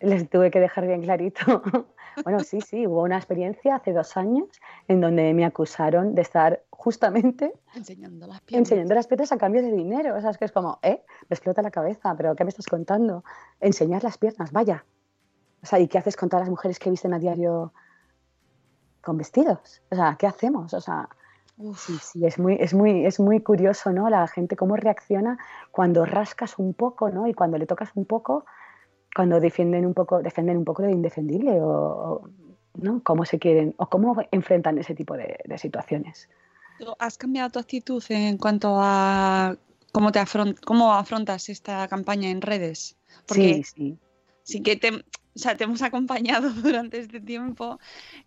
les 0.00 0.28
tuve 0.28 0.50
que 0.50 0.60
dejar 0.60 0.86
bien 0.86 1.00
clarito 1.00 1.86
bueno, 2.24 2.40
sí, 2.40 2.60
sí, 2.60 2.86
hubo 2.86 3.02
una 3.02 3.16
experiencia 3.16 3.76
hace 3.76 3.92
dos 3.92 4.16
años 4.16 4.48
en 4.88 5.00
donde 5.00 5.32
me 5.34 5.44
acusaron 5.44 6.14
de 6.14 6.22
estar 6.22 6.62
justamente 6.70 7.52
enseñando 7.74 8.26
las 8.26 8.40
piernas, 8.40 8.70
enseñando 8.70 8.94
las 8.94 9.32
a 9.32 9.38
cambio 9.38 9.62
de 9.62 9.72
dinero. 9.72 10.16
O 10.16 10.20
sea, 10.20 10.30
es 10.30 10.38
que 10.38 10.46
es 10.46 10.52
como, 10.52 10.78
¿eh? 10.82 11.02
Me 11.28 11.34
explota 11.34 11.62
la 11.62 11.70
cabeza, 11.70 12.14
pero 12.16 12.34
¿qué 12.34 12.44
me 12.44 12.50
estás 12.50 12.66
contando? 12.66 13.24
Enseñar 13.60 14.02
las 14.02 14.18
piernas, 14.18 14.52
vaya. 14.52 14.84
O 15.62 15.66
sea, 15.66 15.78
¿y 15.78 15.88
qué 15.88 15.98
haces 15.98 16.16
con 16.16 16.28
todas 16.28 16.42
las 16.42 16.50
mujeres 16.50 16.78
que 16.78 16.90
visten 16.90 17.12
a 17.12 17.18
diario 17.18 17.72
con 19.02 19.18
vestidos? 19.18 19.82
O 19.90 19.94
sea, 19.94 20.16
¿qué 20.18 20.26
hacemos? 20.26 20.72
O 20.72 20.80
sea, 20.80 21.08
sí, 21.76 21.98
sí, 22.00 22.24
es 22.24 22.38
muy, 22.38 22.56
es 22.58 22.72
muy, 22.72 23.04
es 23.04 23.20
muy 23.20 23.40
curioso, 23.40 23.92
¿no? 23.92 24.08
La 24.08 24.26
gente 24.26 24.56
cómo 24.56 24.76
reacciona 24.76 25.38
cuando 25.70 26.06
rascas 26.06 26.58
un 26.58 26.74
poco, 26.74 27.10
¿no? 27.10 27.26
Y 27.26 27.34
cuando 27.34 27.58
le 27.58 27.66
tocas 27.66 27.90
un 27.94 28.06
poco, 28.06 28.46
cuando 29.14 29.40
defienden 29.40 29.86
un 29.86 29.94
poco, 29.94 30.22
defienden 30.22 30.56
un 30.58 30.64
poco 30.64 30.82
lo 30.82 30.90
indefendible 30.90 31.58
o, 31.60 32.22
¿no? 32.74 33.02
cómo 33.02 33.24
se 33.24 33.38
quieren 33.38 33.74
o 33.76 33.88
cómo 33.88 34.16
enfrentan 34.30 34.78
ese 34.78 34.94
tipo 34.94 35.16
de, 35.16 35.38
situaciones. 35.58 36.28
¿Has 36.98 37.18
cambiado 37.18 37.50
tu 37.50 37.58
actitud 37.58 38.02
en 38.08 38.38
cuanto 38.38 38.78
a 38.80 39.56
cómo 39.92 40.12
te 40.12 40.20
cómo 40.64 40.94
afrontas 40.94 41.48
esta 41.48 41.86
campaña 41.88 42.30
en 42.30 42.40
redes? 42.40 42.96
sí, 43.26 43.62
sí. 43.64 43.98
Sí 44.42 44.62
que 44.62 44.76
te, 44.76 44.90
o 44.90 45.02
sea, 45.34 45.56
te 45.56 45.64
hemos 45.64 45.82
acompañado 45.82 46.50
durante 46.62 46.98
este 46.98 47.20
tiempo 47.20 47.78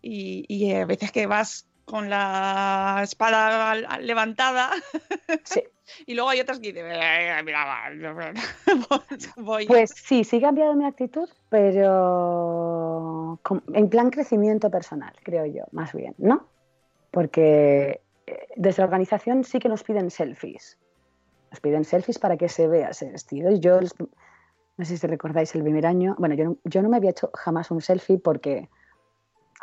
y, 0.02 0.46
y 0.48 0.72
a 0.72 0.86
veces 0.86 1.12
que 1.12 1.26
vas 1.26 1.66
con 1.86 2.10
la 2.10 3.02
espada 3.04 3.76
levantada. 4.00 4.72
Sí. 5.44 5.64
y 6.06 6.14
luego 6.14 6.30
hay 6.30 6.40
otras 6.40 6.60
que 6.60 6.72
dicen, 6.72 6.88
mira, 6.88 7.44
voy. 9.38 9.66
Pues 9.66 9.92
sí, 9.92 10.24
sí 10.24 10.38
he 10.38 10.42
cambiado 10.42 10.74
mi 10.76 10.86
actitud, 10.86 11.30
pero 11.50 13.40
en 13.74 13.90
plan 13.90 14.10
crecimiento 14.10 14.70
personal, 14.70 15.14
creo 15.24 15.46
yo, 15.46 15.64
más 15.72 15.94
bien, 15.94 16.16
¿no? 16.18 16.48
Porque 17.12 18.02
eh, 18.26 18.48
desde 18.56 18.82
la 18.82 18.86
organización 18.86 19.44
sí 19.44 19.60
que 19.60 19.70
nos 19.70 19.84
piden 19.84 20.10
selfies. 20.10 20.78
Nos 21.52 21.60
piden 21.60 21.84
selfies 21.84 22.18
para 22.18 22.38
que 22.38 22.50
se 22.50 22.68
vea 22.68 22.90
ese 22.90 23.12
vestido. 23.12 23.52
Y 23.52 23.60
yo, 23.60 23.80
no 23.80 24.86
sé 24.86 24.98
si 24.98 25.06
recordáis 25.06 25.54
el 25.54 25.62
primer 25.62 25.86
año, 25.86 26.16
bueno, 26.18 26.34
yo 26.36 26.58
yo 26.64 26.82
no 26.82 26.90
me 26.90 26.98
había 26.98 27.12
hecho 27.12 27.30
jamás 27.34 27.70
un 27.70 27.82
selfie 27.82 28.18
porque 28.18 28.70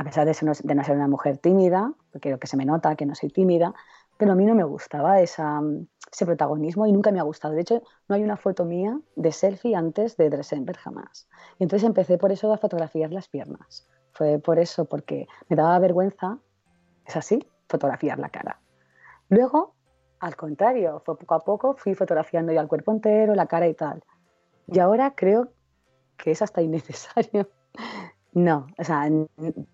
a 0.01 0.05
pesar 0.05 0.25
de, 0.25 0.35
no, 0.47 0.55
ser 0.55 0.97
una 0.97 1.09
mujer 1.09 1.37
tímida, 1.37 1.93
porque 2.11 2.39
que 2.39 2.47
se 2.47 2.57
me 2.57 2.65
nota 2.65 2.97
que 2.97 3.05
no 3.05 3.15
soy 3.15 3.29
tímida, 3.29 3.75
pero 4.17 4.33
a 4.33 4.35
mí 4.35 4.47
no 4.47 4.55
me 4.55 4.65
gustaba 4.65 5.21
esa, 5.21 5.61
ese 6.11 6.25
protagonismo 6.25 6.87
y 6.87 6.93
nunca 6.93 7.13
me 7.13 7.21
ha 7.21 7.23
gustado. 7.23 7.53
De 7.53 7.61
hecho, 7.61 7.83
no 8.09 8.15
hay 8.15 8.23
una 8.23 8.39
foto 8.39 8.65
mía 8.65 8.99
de 9.17 9.31
selfie 9.31 9.77
antes 9.77 10.17
de 10.17 10.31
Dressember 10.31 10.79
jamás. 10.79 11.29
Y 11.59 11.65
entonces 11.65 11.87
empecé 11.87 12.17
por 12.17 12.33
eso 12.33 12.51
a 12.51 12.57
fotografiar 12.57 13.13
las 13.13 13.29
piernas. 13.29 13.87
Fue 14.13 14.39
por 14.39 14.59
eso, 14.59 14.87
porque 14.87 15.29
me 15.51 15.57
daba 15.57 15.79
vergüenza, 15.79 16.39
es 17.05 17.17
así, 17.17 17.47
fotografiar 17.69 18.19
la 18.19 18.31
cara. 18.31 18.59
Luego, 19.29 19.75
al 20.19 20.35
contrario, 20.35 21.03
fue 21.05 21.19
poco 21.19 21.35
a 21.35 21.41
poco 21.41 21.75
fui 21.75 21.95
fotografiando 21.95 22.55
ya 22.55 22.63
el 22.63 22.69
cuerpo 22.69 22.91
entero, 22.91 23.35
la 23.35 23.45
cara 23.45 23.69
y 23.69 23.75
tal. 23.75 24.03
Y 24.67 24.79
ahora 24.79 25.15
creo 25.15 25.53
que 26.17 26.31
es 26.31 26.41
hasta 26.41 26.63
innecesario 26.63 27.51
no, 28.33 28.67
o 28.79 28.85
sea, 28.85 29.09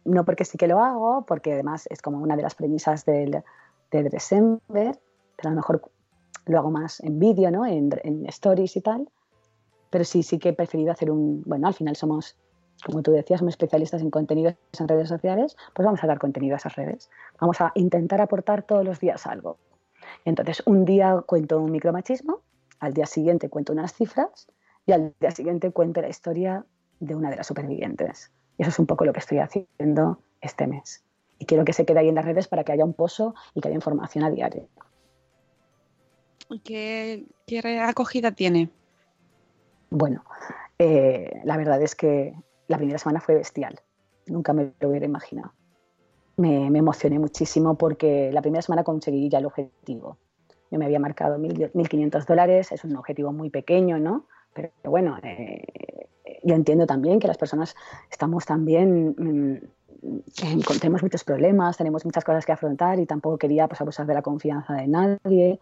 no 0.05 0.25
porque 0.25 0.45
sí 0.45 0.57
que 0.57 0.67
lo 0.67 0.83
hago, 0.83 1.27
porque 1.27 1.53
además 1.53 1.87
es 1.91 2.01
como 2.01 2.19
una 2.19 2.37
de 2.37 2.43
las 2.43 2.55
premisas 2.55 3.05
del, 3.05 3.43
del 3.91 4.09
December, 4.09 4.99
pero 5.37 5.49
a 5.49 5.51
lo 5.51 5.57
mejor 5.57 5.91
lo 6.47 6.59
hago 6.59 6.71
más 6.71 7.01
en 7.01 7.19
vídeo, 7.19 7.51
¿no? 7.51 7.67
En, 7.67 7.91
stories 8.29 8.77
y 8.77 8.81
tal. 8.81 9.09
Pero 9.91 10.05
sí, 10.05 10.23
sí 10.23 10.39
que 10.39 10.51
he 10.51 10.53
preferido 10.53 10.91
hacer 10.91 11.11
un. 11.11 11.43
Bueno, 11.45 11.67
al 11.69 11.75
final 11.75 11.97
somos, 11.97 12.37
como 12.85 13.03
tú 13.03 13.13
decías, 13.13 13.41
somos 13.41 13.53
especialistas 13.53 14.01
en 14.01 14.11
contenidos 14.11 14.55
en 14.79 14.89
redes 14.89 15.09
sociales, 15.09 15.57
pues 15.75 15.85
vamos 15.85 16.03
a 16.03 16.07
dar 16.07 16.19
contenido 16.19 16.55
a 16.55 16.59
esas 16.59 16.77
redes. 16.77 17.11
Vamos 17.41 17.61
a 17.61 17.73
intentar 17.75 18.21
aportar 18.21 18.63
todos 18.63 18.85
los 18.85 19.01
días 19.01 19.27
algo. 19.27 19.59
Entonces, 20.25 20.63
un 20.67 20.85
día 20.85 21.23
cuento 21.27 21.61
un 21.61 21.73
micromachismo, 21.73 22.41
al 22.81 22.95
día 22.95 23.07
siguiente 23.07 23.49
cuento 23.49 23.73
unas 23.73 23.93
cifras 23.93 24.49
y 24.87 24.93
al 24.93 25.15
día 25.21 25.31
siguiente 25.31 25.73
cuento 25.73 26.01
la 26.01 26.09
historia 26.09 26.65
de 27.01 27.15
una 27.15 27.31
de 27.31 27.37
las 27.37 27.47
supervivientes. 27.47 28.31
Y 28.59 28.63
eso 28.63 28.71
es 28.71 28.79
un 28.79 28.87
poco 28.87 29.05
lo 29.05 29.13
que 29.13 29.21
estoy 29.21 29.39
haciendo 29.39 30.19
este 30.41 30.67
mes. 30.67 31.05
Y 31.39 31.47
quiero 31.47 31.65
que 31.65 31.73
se 31.73 31.85
quede 31.85 32.01
ahí 32.01 32.09
en 32.09 32.15
las 32.15 32.25
redes 32.25 32.49
para 32.49 32.65
que 32.65 32.73
haya 32.73 32.85
un 32.85 32.95
pozo 32.95 33.35
y 33.55 33.61
que 33.61 33.69
haya 33.69 33.75
información 33.75 34.25
a 34.25 34.31
diario. 34.31 34.69
¿Qué, 36.65 37.25
qué 37.47 37.81
acogida 37.81 38.33
tiene? 38.33 38.71
Bueno, 39.91 40.25
eh, 40.79 41.41
la 41.45 41.57
verdad 41.57 41.83
es 41.83 41.95
que 41.95 42.35
la 42.69 42.79
primera 42.79 42.99
semana 42.99 43.21
fue 43.21 43.35
bestial. 43.35 43.81
Nunca 44.27 44.53
me 44.53 44.73
lo 44.81 44.89
hubiera 44.89 45.07
imaginado. 45.07 45.53
Me, 46.37 46.71
me, 46.71 46.79
emocioné 46.79 47.19
muchísimo 47.19 47.77
porque 47.77 48.31
la 48.33 48.43
primera 48.43 48.63
semana 48.63 48.85
conseguí 48.85 49.29
ya 49.29 49.39
el 49.39 49.47
objetivo. 49.47 50.19
Yo 50.71 50.79
me 50.79 50.85
había 50.85 50.99
marcado 50.99 51.39
1.500 51.39 52.27
dólares, 52.27 52.73
es 52.73 52.85
un 52.85 52.97
objetivo 52.97 53.33
muy 53.33 53.51
pequeño, 53.51 53.99
¿no? 53.99 54.27
Pero 54.57 54.73
bueno, 54.85 55.19
eh, 55.23 56.09
yo 56.43 56.55
entiendo 56.55 56.87
también 56.87 57.21
que 57.21 57.29
las 57.29 57.37
personas 57.37 57.77
estamos 58.11 58.47
también, 58.47 59.15
mm, 59.19 59.59
tenemos 60.81 61.03
muchos 61.03 61.25
problemas, 61.25 61.77
tenemos 61.77 62.05
muchas 62.05 62.25
cosas 62.25 62.47
que 62.47 62.53
afrontar 62.53 62.99
y 62.99 63.07
tampoco 63.07 63.37
quería 63.37 63.69
pues, 63.69 63.81
abusar 63.81 64.07
de 64.07 64.15
la 64.15 64.23
confianza 64.23 64.73
de 64.75 64.89
nadie. 64.89 65.61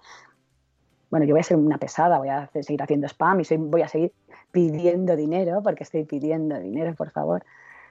Bueno, 1.11 1.27
yo 1.27 1.35
voy 1.35 1.41
a 1.41 1.45
ser 1.45 1.57
una 1.57 1.79
pesada, 1.79 2.19
voy 2.19 2.29
a 2.29 2.49
seguir 2.53 2.83
haciendo 2.83 3.07
spam 3.09 3.41
y 3.41 3.57
voy 3.57 3.83
a 3.83 3.89
seguir 3.89 4.13
pidiendo 4.51 5.17
dinero, 5.17 5.61
porque 5.63 5.83
estoy 5.83 6.05
pidiendo 6.05 6.59
dinero, 6.61 6.95
por 6.95 7.11
favor. 7.11 7.45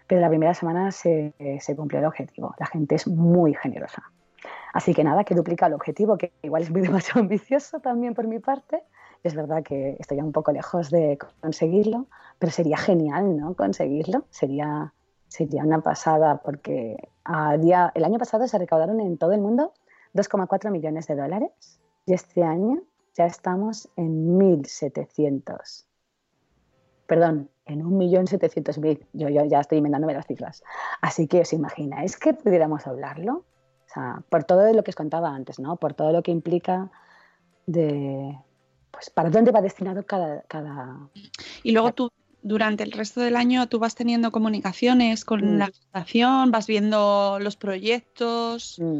Pero 0.07 0.21
la 0.21 0.29
primera 0.29 0.53
semana 0.53 0.91
se, 0.91 1.33
se 1.59 1.75
cumplió 1.75 1.99
el 1.99 2.05
objetivo. 2.05 2.53
La 2.59 2.65
gente 2.65 2.95
es 2.95 3.07
muy 3.07 3.53
generosa. 3.53 4.03
Así 4.73 4.93
que 4.93 5.03
nada, 5.03 5.23
que 5.23 5.35
duplica 5.35 5.67
el 5.67 5.73
objetivo, 5.73 6.17
que 6.17 6.33
igual 6.41 6.63
es 6.63 6.71
muy 6.71 6.81
demasiado 6.87 7.21
ambicioso 7.21 7.79
también 7.79 8.13
por 8.13 8.27
mi 8.27 8.39
parte, 8.39 8.83
es 9.23 9.35
verdad 9.35 9.63
que 9.63 9.95
estoy 9.99 10.19
un 10.19 10.33
poco 10.33 10.51
lejos 10.51 10.89
de 10.89 11.17
conseguirlo, 11.41 12.07
pero 12.39 12.51
sería 12.51 12.77
genial, 12.77 13.37
¿no? 13.37 13.55
Conseguirlo. 13.55 14.25
Sería, 14.29 14.93
sería 15.29 15.63
una 15.63 15.81
pasada 15.81 16.41
porque 16.43 17.09
a 17.23 17.55
el 17.55 18.03
año 18.03 18.19
pasado 18.19 18.47
se 18.47 18.57
recaudaron 18.57 18.99
en 18.99 19.17
todo 19.17 19.31
el 19.31 19.39
mundo 19.39 19.73
2,4 20.13 20.71
millones 20.71 21.07
de 21.07 21.15
dólares 21.15 21.79
y 22.05 22.13
este 22.13 22.43
año 22.43 22.81
ya 23.15 23.25
estamos 23.25 23.89
en 23.95 24.37
1.700. 24.37 25.85
Perdón, 27.07 27.49
en 27.65 27.81
1.700.000. 27.81 29.07
Yo, 29.13 29.29
yo 29.29 29.45
ya 29.45 29.61
estoy 29.61 29.77
inventándome 29.77 30.13
las 30.13 30.27
cifras. 30.27 30.63
Así 31.01 31.27
que 31.27 31.41
os 31.41 31.53
imagináis 31.53 32.17
que 32.17 32.33
pudiéramos 32.33 32.87
hablarlo. 32.87 33.45
Por 34.29 34.43
todo 34.43 34.73
lo 34.73 34.83
que 34.83 34.89
os 34.89 34.95
contaba 34.95 35.29
antes, 35.29 35.59
¿no? 35.59 35.77
Por 35.77 35.93
todo 35.93 36.11
lo 36.11 36.23
que 36.23 36.31
implica 36.31 36.89
de, 37.67 38.35
pues, 38.93 39.09
para 39.09 39.29
dónde 39.29 39.51
va 39.51 39.61
destinado 39.61 40.05
cada... 40.05 40.43
cada... 40.43 41.09
Y 41.63 41.71
luego 41.73 41.91
tú, 41.91 42.09
durante 42.43 42.83
el 42.83 42.91
resto 42.91 43.19
del 43.21 43.35
año, 43.35 43.67
tú 43.67 43.79
vas 43.79 43.95
teniendo 43.95 44.31
comunicaciones 44.31 45.25
con 45.25 45.55
Mm. 45.55 45.57
la 45.57 45.69
fundación, 45.71 46.51
vas 46.51 46.67
viendo 46.67 47.39
los 47.41 47.57
proyectos. 47.57 48.77
Mm. 48.79 48.99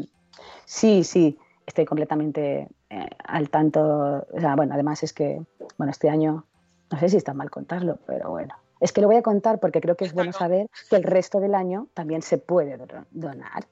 Sí, 0.66 1.04
sí, 1.04 1.38
estoy 1.66 1.84
completamente 1.84 2.68
eh, 2.90 3.08
al 3.24 3.48
tanto. 3.50 4.26
O 4.32 4.40
sea, 4.40 4.56
bueno, 4.56 4.74
además 4.74 5.02
es 5.02 5.12
que, 5.12 5.40
bueno, 5.78 5.90
este 5.92 6.10
año, 6.10 6.44
no 6.90 6.98
sé 6.98 7.08
si 7.08 7.16
está 7.16 7.32
mal 7.32 7.50
contarlo, 7.50 7.98
pero 8.06 8.30
bueno. 8.30 8.54
Es 8.80 8.92
que 8.92 9.00
lo 9.00 9.06
voy 9.06 9.16
a 9.16 9.22
contar 9.22 9.60
porque 9.60 9.80
creo 9.80 9.96
que 9.96 10.04
es 10.04 10.12
bueno 10.12 10.32
saber 10.32 10.68
que 10.90 10.96
el 10.96 11.04
resto 11.04 11.38
del 11.40 11.54
año 11.54 11.86
también 11.94 12.20
se 12.22 12.36
puede 12.38 12.76
do- 12.76 12.86
donar. 13.12 13.64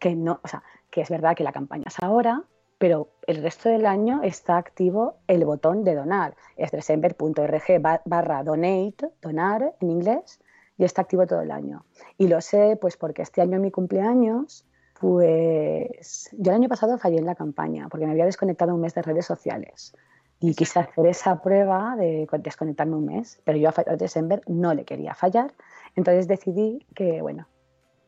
Que 0.00 0.16
no, 0.16 0.40
o 0.42 0.48
sea, 0.48 0.62
que 0.90 1.00
es 1.00 1.08
verdad 1.08 1.36
que 1.36 1.44
la 1.44 1.52
campaña 1.52 1.84
es 1.86 1.96
ahora, 2.02 2.42
pero 2.82 3.10
el 3.28 3.40
resto 3.44 3.68
del 3.68 3.86
año 3.86 4.22
está 4.24 4.56
activo 4.56 5.18
el 5.28 5.44
botón 5.44 5.84
de 5.84 5.94
donar. 5.94 6.34
Es 6.56 6.72
december.org 6.72 7.80
ba- 7.80 8.02
barra 8.04 8.42
donate, 8.42 9.08
donar 9.22 9.76
en 9.78 9.88
inglés, 9.88 10.40
y 10.76 10.82
está 10.82 11.02
activo 11.02 11.24
todo 11.28 11.42
el 11.42 11.52
año. 11.52 11.84
Y 12.18 12.26
lo 12.26 12.40
sé 12.40 12.76
pues 12.80 12.96
porque 12.96 13.22
este 13.22 13.40
año 13.40 13.54
en 13.54 13.62
mi 13.62 13.70
cumpleaños, 13.70 14.66
pues 15.00 16.28
yo 16.32 16.50
el 16.50 16.56
año 16.56 16.68
pasado 16.68 16.98
fallé 16.98 17.18
en 17.18 17.26
la 17.26 17.36
campaña 17.36 17.86
porque 17.88 18.04
me 18.06 18.10
había 18.12 18.24
desconectado 18.24 18.74
un 18.74 18.80
mes 18.80 18.94
de 18.94 19.02
redes 19.02 19.26
sociales. 19.26 19.94
Y 20.40 20.56
quise 20.56 20.80
hacer 20.80 21.06
esa 21.06 21.40
prueba 21.40 21.94
de 21.94 22.26
con- 22.28 22.42
desconectarme 22.42 22.96
un 22.96 23.04
mes, 23.06 23.40
pero 23.44 23.58
yo 23.58 23.68
a 23.68 23.96
December 23.96 24.42
no 24.48 24.74
le 24.74 24.84
quería 24.84 25.14
fallar. 25.14 25.54
Entonces 25.94 26.26
decidí 26.26 26.84
que, 26.96 27.22
bueno, 27.22 27.46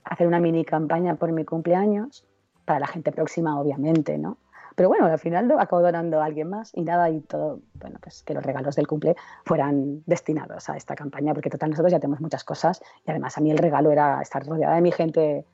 hacer 0.02 0.26
una 0.26 0.40
mini 0.40 0.64
campaña 0.64 1.14
por 1.14 1.30
mi 1.30 1.44
cumpleaños, 1.44 2.26
para 2.64 2.80
la 2.80 2.86
gente 2.88 3.12
próxima, 3.12 3.60
obviamente, 3.60 4.18
¿no? 4.18 4.38
Pero 4.74 4.88
bueno, 4.88 5.06
al 5.06 5.18
final 5.18 5.46
lo 5.46 5.60
acabo 5.60 5.82
donando 5.82 6.20
a 6.20 6.24
alguien 6.24 6.48
más 6.48 6.72
y 6.74 6.82
nada, 6.82 7.10
y 7.10 7.20
todo, 7.20 7.60
bueno, 7.74 7.98
pues 8.02 8.22
que 8.22 8.34
los 8.34 8.44
regalos 8.44 8.76
del 8.76 8.86
cumple 8.86 9.16
fueran 9.44 10.02
destinados 10.06 10.68
a 10.68 10.76
esta 10.76 10.94
campaña, 10.94 11.32
porque 11.34 11.50
total 11.50 11.70
nosotros 11.70 11.92
ya 11.92 12.00
tenemos 12.00 12.20
muchas 12.20 12.44
cosas 12.44 12.82
y 13.06 13.10
además 13.10 13.38
a 13.38 13.40
mí 13.40 13.50
el 13.50 13.58
regalo 13.58 13.90
era 13.90 14.20
estar 14.20 14.44
rodeada 14.44 14.74
de 14.74 14.80
mi 14.80 14.92
gente 14.92 15.44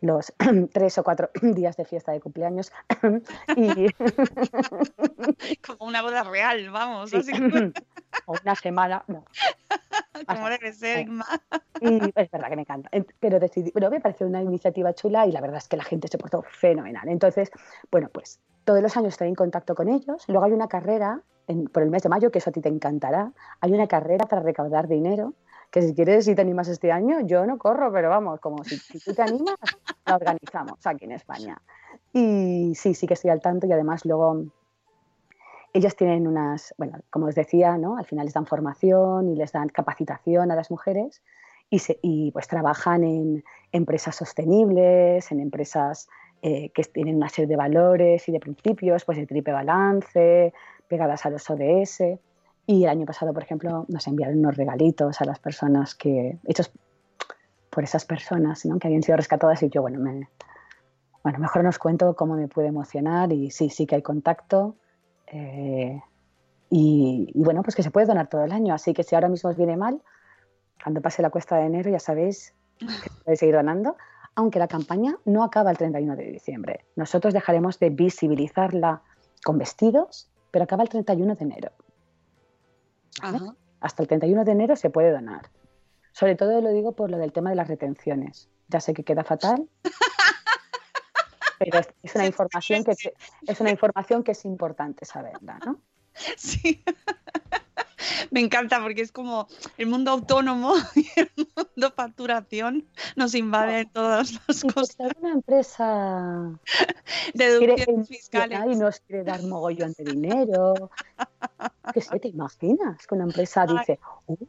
los 0.00 0.32
tres 0.72 0.98
o 0.98 1.04
cuatro 1.04 1.30
días 1.42 1.76
de 1.76 1.84
fiesta 1.84 2.12
de 2.12 2.20
cumpleaños 2.20 2.72
y 3.56 3.88
Como 5.66 5.86
una 5.86 6.02
boda 6.02 6.22
real, 6.24 6.70
vamos. 6.70 7.10
Sí. 7.10 7.16
así 7.16 7.32
o 8.26 8.34
una 8.42 8.54
semana, 8.54 9.04
no. 9.06 9.24
como 10.26 10.48
debe 10.48 10.72
ser, 10.72 11.06
Inma. 11.08 11.26
Y 11.80 12.10
es 12.12 12.30
verdad 12.30 12.48
que 12.48 12.56
me 12.56 12.62
encanta. 12.62 12.90
Pero 13.20 13.38
decidí, 13.38 13.70
pero 13.70 13.88
me 13.88 14.00
pareció 14.00 14.26
una 14.26 14.42
iniciativa 14.42 14.92
chula 14.94 15.26
y 15.26 15.32
la 15.32 15.40
verdad 15.40 15.58
es 15.58 15.68
que 15.68 15.76
la 15.76 15.84
gente 15.84 16.08
se 16.08 16.18
portó 16.18 16.42
fenomenal. 16.42 17.08
Entonces, 17.08 17.50
bueno, 17.92 18.08
pues 18.12 18.40
todos 18.64 18.82
los 18.82 18.96
años 18.96 19.10
estoy 19.14 19.28
en 19.28 19.36
contacto 19.36 19.76
con 19.76 19.88
ellos. 19.88 20.24
Luego 20.26 20.44
hay 20.44 20.52
una 20.52 20.66
carrera 20.66 21.22
en- 21.46 21.66
por 21.66 21.84
el 21.84 21.90
mes 21.90 22.02
de 22.02 22.08
mayo, 22.08 22.32
que 22.32 22.38
eso 22.38 22.50
a 22.50 22.52
ti 22.52 22.60
te 22.60 22.68
encantará. 22.68 23.32
Hay 23.60 23.72
una 23.72 23.86
carrera 23.86 24.26
para 24.26 24.42
recaudar 24.42 24.88
dinero, 24.88 25.34
que 25.70 25.82
si 25.82 25.94
quieres, 25.94 26.24
si 26.24 26.34
te 26.34 26.40
animas 26.42 26.66
este 26.66 26.90
año, 26.90 27.20
yo 27.20 27.46
no 27.46 27.58
corro, 27.58 27.92
pero 27.92 28.08
vamos, 28.10 28.40
como 28.40 28.64
si, 28.64 28.76
si 28.76 28.98
tú 29.00 29.14
te 29.14 29.22
animas, 29.22 29.56
la 30.04 30.16
organizamos 30.16 30.84
aquí 30.84 31.04
en 31.04 31.12
España. 31.12 31.62
Y 32.12 32.72
sí, 32.74 32.94
sí 32.94 33.06
que 33.06 33.14
estoy 33.14 33.30
al 33.30 33.40
tanto 33.40 33.66
y 33.66 33.72
además 33.72 34.04
luego 34.04 34.46
ellos 35.72 35.96
tienen 35.96 36.26
unas, 36.26 36.74
bueno, 36.78 36.98
como 37.10 37.26
os 37.26 37.34
decía, 37.34 37.76
¿no? 37.76 37.96
Al 37.98 38.04
final 38.06 38.24
les 38.24 38.34
dan 38.34 38.46
formación 38.46 39.28
y 39.28 39.36
les 39.36 39.52
dan 39.52 39.68
capacitación 39.68 40.50
a 40.50 40.56
las 40.56 40.70
mujeres 40.70 41.22
y, 41.70 41.80
se- 41.80 41.98
y, 42.02 42.30
pues 42.32 42.48
trabajan 42.48 43.04
en 43.04 43.44
empresas 43.72 44.16
sostenibles, 44.16 45.30
en 45.30 45.40
empresas 45.40 46.08
eh, 46.42 46.70
que 46.70 46.82
tienen 46.84 47.16
una 47.16 47.28
serie 47.28 47.48
de 47.48 47.56
valores 47.56 48.28
y 48.28 48.32
de 48.32 48.40
principios, 48.40 49.04
pues 49.04 49.18
de 49.18 49.26
triple 49.26 49.52
balance, 49.52 50.52
pegadas 50.88 51.26
a 51.26 51.30
los 51.30 51.48
ODS. 51.50 52.18
Y 52.66 52.84
el 52.84 52.90
año 52.90 53.06
pasado, 53.06 53.32
por 53.32 53.42
ejemplo, 53.42 53.84
nos 53.88 54.06
enviaron 54.06 54.38
unos 54.38 54.56
regalitos 54.56 55.20
a 55.20 55.24
las 55.24 55.38
personas 55.38 55.94
que, 55.94 56.38
hechos 56.44 56.70
por 57.70 57.84
esas 57.84 58.04
personas 58.04 58.64
¿no? 58.64 58.78
que 58.78 58.88
habían 58.88 59.02
sido 59.02 59.16
rescatadas 59.16 59.62
y 59.62 59.68
yo, 59.68 59.82
bueno, 59.82 60.00
me, 60.00 60.28
bueno, 61.22 61.38
mejor 61.38 61.62
nos 61.64 61.78
cuento 61.78 62.14
cómo 62.16 62.34
me 62.34 62.48
puede 62.48 62.68
emocionar 62.68 63.32
y 63.32 63.50
sí, 63.50 63.68
sí 63.68 63.86
que 63.86 63.96
hay 63.96 64.02
contacto. 64.02 64.76
Eh, 65.32 66.00
y, 66.70 67.30
y 67.34 67.42
bueno, 67.42 67.62
pues 67.62 67.74
que 67.74 67.82
se 67.82 67.90
puede 67.90 68.06
donar 68.06 68.28
todo 68.28 68.44
el 68.44 68.52
año. 68.52 68.74
Así 68.74 68.94
que 68.94 69.02
si 69.02 69.14
ahora 69.14 69.28
mismo 69.28 69.50
os 69.50 69.56
viene 69.56 69.76
mal, 69.76 70.02
cuando 70.82 71.00
pase 71.00 71.22
la 71.22 71.30
cuesta 71.30 71.56
de 71.56 71.66
enero 71.66 71.90
ya 71.90 71.98
sabéis 71.98 72.54
que 72.78 73.10
podéis 73.24 73.40
seguir 73.40 73.54
donando, 73.54 73.96
aunque 74.34 74.58
la 74.58 74.68
campaña 74.68 75.16
no 75.24 75.42
acaba 75.42 75.70
el 75.70 75.76
31 75.76 76.16
de 76.16 76.24
diciembre. 76.24 76.84
Nosotros 76.96 77.34
dejaremos 77.34 77.78
de 77.78 77.90
visibilizarla 77.90 79.02
con 79.44 79.58
vestidos, 79.58 80.30
pero 80.50 80.64
acaba 80.64 80.82
el 80.84 80.88
31 80.88 81.34
de 81.34 81.44
enero. 81.44 81.72
¿vale? 83.20 83.38
Ajá. 83.38 83.54
Hasta 83.80 84.02
el 84.02 84.08
31 84.08 84.44
de 84.44 84.52
enero 84.52 84.76
se 84.76 84.90
puede 84.90 85.10
donar. 85.10 85.50
Sobre 86.12 86.34
todo 86.34 86.60
lo 86.60 86.70
digo 86.70 86.92
por 86.92 87.10
lo 87.10 87.18
del 87.18 87.32
tema 87.32 87.50
de 87.50 87.56
las 87.56 87.68
retenciones. 87.68 88.48
Ya 88.68 88.80
sé 88.80 88.92
que 88.92 89.04
queda 89.04 89.24
fatal, 89.24 89.68
pero 91.58 91.78
es, 91.78 91.88
una 92.14 92.26
información 92.26 92.84
que 92.84 92.92
es 93.46 93.60
una 93.60 93.70
información 93.70 94.22
que 94.22 94.32
es 94.32 94.44
importante 94.44 95.04
saberla, 95.04 95.58
¿no? 95.64 95.80
Sí. 96.36 96.82
Me 98.30 98.40
encanta 98.40 98.80
porque 98.80 99.02
es 99.02 99.12
como 99.12 99.48
el 99.76 99.86
mundo 99.86 100.10
autónomo 100.10 100.74
y 100.94 101.08
el 101.16 101.30
mundo 101.36 101.92
facturación 101.94 102.86
nos 103.16 103.34
invade 103.34 103.80
en 103.80 103.90
todas 103.90 104.38
las 104.46 104.64
Y 104.64 104.68
cosas. 104.68 105.00
alguna 105.00 105.32
empresa 105.32 106.50
Deducciones 107.34 108.08
fiscales. 108.08 108.60
y 108.70 108.76
nos 108.76 109.00
quiere 109.00 109.24
dar 109.24 109.42
mogollón 109.42 109.92
de 109.98 110.04
dinero, 110.04 110.90
¿qué 111.92 112.00
sé? 112.00 112.18
¿Te 112.20 112.28
imaginas 112.28 113.06
que 113.06 113.14
una 113.14 113.24
empresa 113.24 113.66
dice, 113.66 113.98
"Uy, 114.26 114.48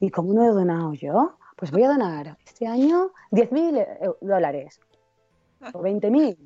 ¿y 0.00 0.10
cómo 0.10 0.32
no 0.34 0.44
he 0.44 0.48
donado 0.48 0.92
yo? 0.94 1.36
Pues 1.56 1.70
voy 1.70 1.84
a 1.84 1.88
donar 1.88 2.36
este 2.44 2.66
año 2.66 3.12
10.000 3.30 3.76
eh, 3.78 4.10
dólares 4.20 4.80
o 5.72 5.82
20.000. 5.82 6.36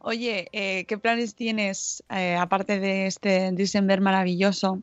Oye, 0.00 0.48
eh, 0.52 0.84
¿qué 0.86 0.98
planes 0.98 1.34
tienes, 1.34 2.04
eh, 2.10 2.36
aparte 2.36 2.78
de 2.78 3.06
este 3.06 3.50
December 3.52 4.00
maravilloso, 4.00 4.82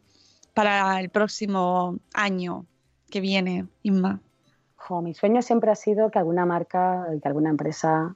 para 0.53 0.99
el 0.99 1.09
próximo 1.09 1.97
año 2.13 2.65
que 3.09 3.21
viene, 3.21 3.67
Inma? 3.83 4.21
Jo, 4.75 5.01
mi 5.01 5.13
sueño 5.13 5.41
siempre 5.41 5.71
ha 5.71 5.75
sido 5.75 6.11
que 6.11 6.19
alguna 6.19 6.45
marca, 6.45 7.07
que 7.21 7.27
alguna 7.27 7.49
empresa 7.49 8.15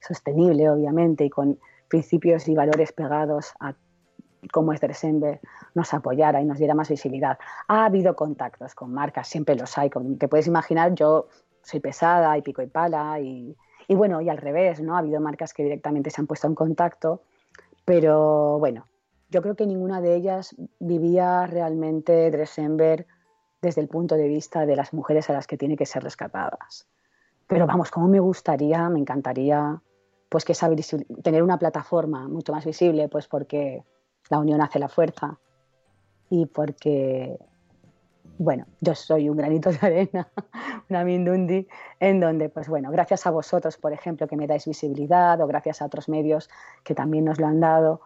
sostenible, 0.00 0.68
obviamente, 0.68 1.24
y 1.24 1.30
con 1.30 1.58
principios 1.88 2.48
y 2.48 2.54
valores 2.54 2.92
pegados 2.92 3.52
a 3.60 3.74
cómo 4.52 4.72
es 4.72 4.80
December, 4.80 5.40
nos 5.74 5.92
apoyara 5.92 6.40
y 6.40 6.44
nos 6.44 6.58
diera 6.58 6.74
más 6.74 6.88
visibilidad. 6.88 7.38
Ha 7.66 7.86
habido 7.86 8.14
contactos 8.14 8.74
con 8.74 8.92
marcas, 8.92 9.28
siempre 9.28 9.56
los 9.56 9.76
hay. 9.76 9.90
Como 9.90 10.16
te 10.16 10.28
puedes 10.28 10.46
imaginar, 10.46 10.94
yo 10.94 11.28
soy 11.66 11.80
pesada 11.80 12.38
y 12.38 12.42
pico 12.42 12.62
y 12.62 12.68
pala 12.68 13.18
y, 13.20 13.56
y 13.88 13.94
bueno, 13.94 14.20
y 14.20 14.28
al 14.28 14.38
revés, 14.38 14.80
¿no? 14.80 14.94
Ha 14.94 15.00
habido 15.00 15.20
marcas 15.20 15.52
que 15.52 15.64
directamente 15.64 16.10
se 16.10 16.20
han 16.20 16.28
puesto 16.28 16.46
en 16.46 16.54
contacto, 16.54 17.22
pero 17.84 18.58
bueno, 18.60 18.86
yo 19.30 19.42
creo 19.42 19.56
que 19.56 19.66
ninguna 19.66 20.00
de 20.00 20.14
ellas 20.14 20.54
vivía 20.78 21.46
realmente 21.46 22.30
December 22.30 23.06
desde 23.60 23.80
el 23.80 23.88
punto 23.88 24.14
de 24.14 24.28
vista 24.28 24.64
de 24.64 24.76
las 24.76 24.92
mujeres 24.92 25.28
a 25.28 25.32
las 25.32 25.48
que 25.48 25.56
tiene 25.56 25.76
que 25.76 25.86
ser 25.86 26.04
rescatadas. 26.04 26.86
Pero 27.48 27.66
vamos, 27.66 27.90
como 27.90 28.06
me 28.06 28.20
gustaría, 28.20 28.88
me 28.88 29.00
encantaría 29.00 29.80
pues 30.28 30.44
que 30.44 30.52
esa 30.52 30.70
tener 31.22 31.42
una 31.42 31.58
plataforma 31.58 32.28
mucho 32.28 32.52
más 32.52 32.64
visible, 32.64 33.08
pues 33.08 33.26
porque 33.26 33.82
la 34.30 34.38
unión 34.38 34.60
hace 34.60 34.78
la 34.78 34.88
fuerza 34.88 35.38
y 36.30 36.46
porque, 36.46 37.38
bueno, 38.38 38.66
yo 38.80 38.94
soy 38.94 39.28
un 39.28 39.36
granito 39.36 39.70
de 39.70 39.78
arena, 39.80 40.28
una 40.90 41.04
mindundi, 41.04 41.66
en 42.00 42.20
donde, 42.20 42.48
pues 42.48 42.68
bueno, 42.68 42.90
gracias 42.90 43.26
a 43.26 43.30
vosotros, 43.30 43.76
por 43.76 43.92
ejemplo, 43.92 44.26
que 44.26 44.36
me 44.36 44.46
dais 44.46 44.66
visibilidad 44.66 45.40
o 45.40 45.46
gracias 45.46 45.82
a 45.82 45.86
otros 45.86 46.08
medios 46.08 46.50
que 46.84 46.94
también 46.94 47.24
nos 47.24 47.38
lo 47.38 47.46
han 47.46 47.60
dado, 47.60 48.00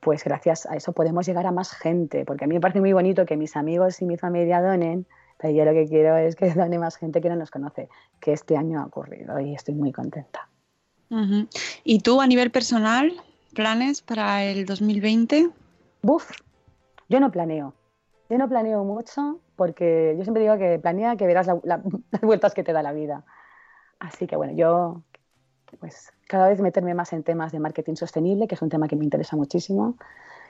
pues 0.00 0.24
gracias 0.24 0.66
a 0.66 0.76
eso 0.76 0.92
podemos 0.92 1.26
llegar 1.26 1.46
a 1.46 1.52
más 1.52 1.72
gente, 1.72 2.24
porque 2.24 2.44
a 2.44 2.48
mí 2.48 2.54
me 2.54 2.60
parece 2.60 2.80
muy 2.80 2.92
bonito 2.92 3.24
que 3.26 3.36
mis 3.36 3.56
amigos 3.56 4.00
y 4.02 4.06
mi 4.06 4.16
familia 4.16 4.60
donen, 4.60 5.06
pero 5.38 5.52
yo 5.54 5.64
lo 5.64 5.72
que 5.72 5.86
quiero 5.86 6.16
es 6.16 6.36
que 6.36 6.50
done 6.54 6.78
más 6.78 6.96
gente 6.96 7.20
que 7.20 7.28
no 7.28 7.36
nos 7.36 7.50
conoce, 7.50 7.88
que 8.20 8.32
este 8.32 8.56
año 8.56 8.80
ha 8.80 8.86
ocurrido 8.86 9.38
y 9.40 9.54
estoy 9.54 9.74
muy 9.74 9.92
contenta. 9.92 10.48
¿Y 11.84 12.00
tú 12.00 12.20
a 12.20 12.26
nivel 12.26 12.50
personal, 12.50 13.12
planes 13.54 14.02
para 14.02 14.42
el 14.42 14.66
2020? 14.66 15.48
Buf, 16.02 16.30
yo 17.08 17.20
no 17.20 17.30
planeo. 17.30 17.72
Yo 18.28 18.38
no 18.38 18.48
planeo 18.48 18.84
mucho 18.84 19.40
porque 19.56 20.14
yo 20.18 20.24
siempre 20.24 20.42
digo 20.42 20.56
que 20.58 20.78
planea 20.78 21.16
que 21.16 21.26
verás 21.26 21.46
la- 21.46 21.60
la- 21.64 21.82
las 22.10 22.20
vueltas 22.22 22.54
que 22.54 22.64
te 22.64 22.72
da 22.72 22.82
la 22.82 22.92
vida. 22.92 23.24
Así 24.00 24.26
que 24.26 24.36
bueno, 24.36 24.54
yo 24.54 25.02
pues 25.80 26.12
cada 26.28 26.48
vez 26.48 26.60
meterme 26.60 26.94
más 26.94 27.12
en 27.12 27.22
temas 27.24 27.52
de 27.52 27.60
marketing 27.60 27.96
sostenible, 27.96 28.46
que 28.48 28.54
es 28.54 28.62
un 28.62 28.68
tema 28.70 28.88
que 28.88 28.96
me 28.96 29.04
interesa 29.04 29.36
muchísimo. 29.36 29.96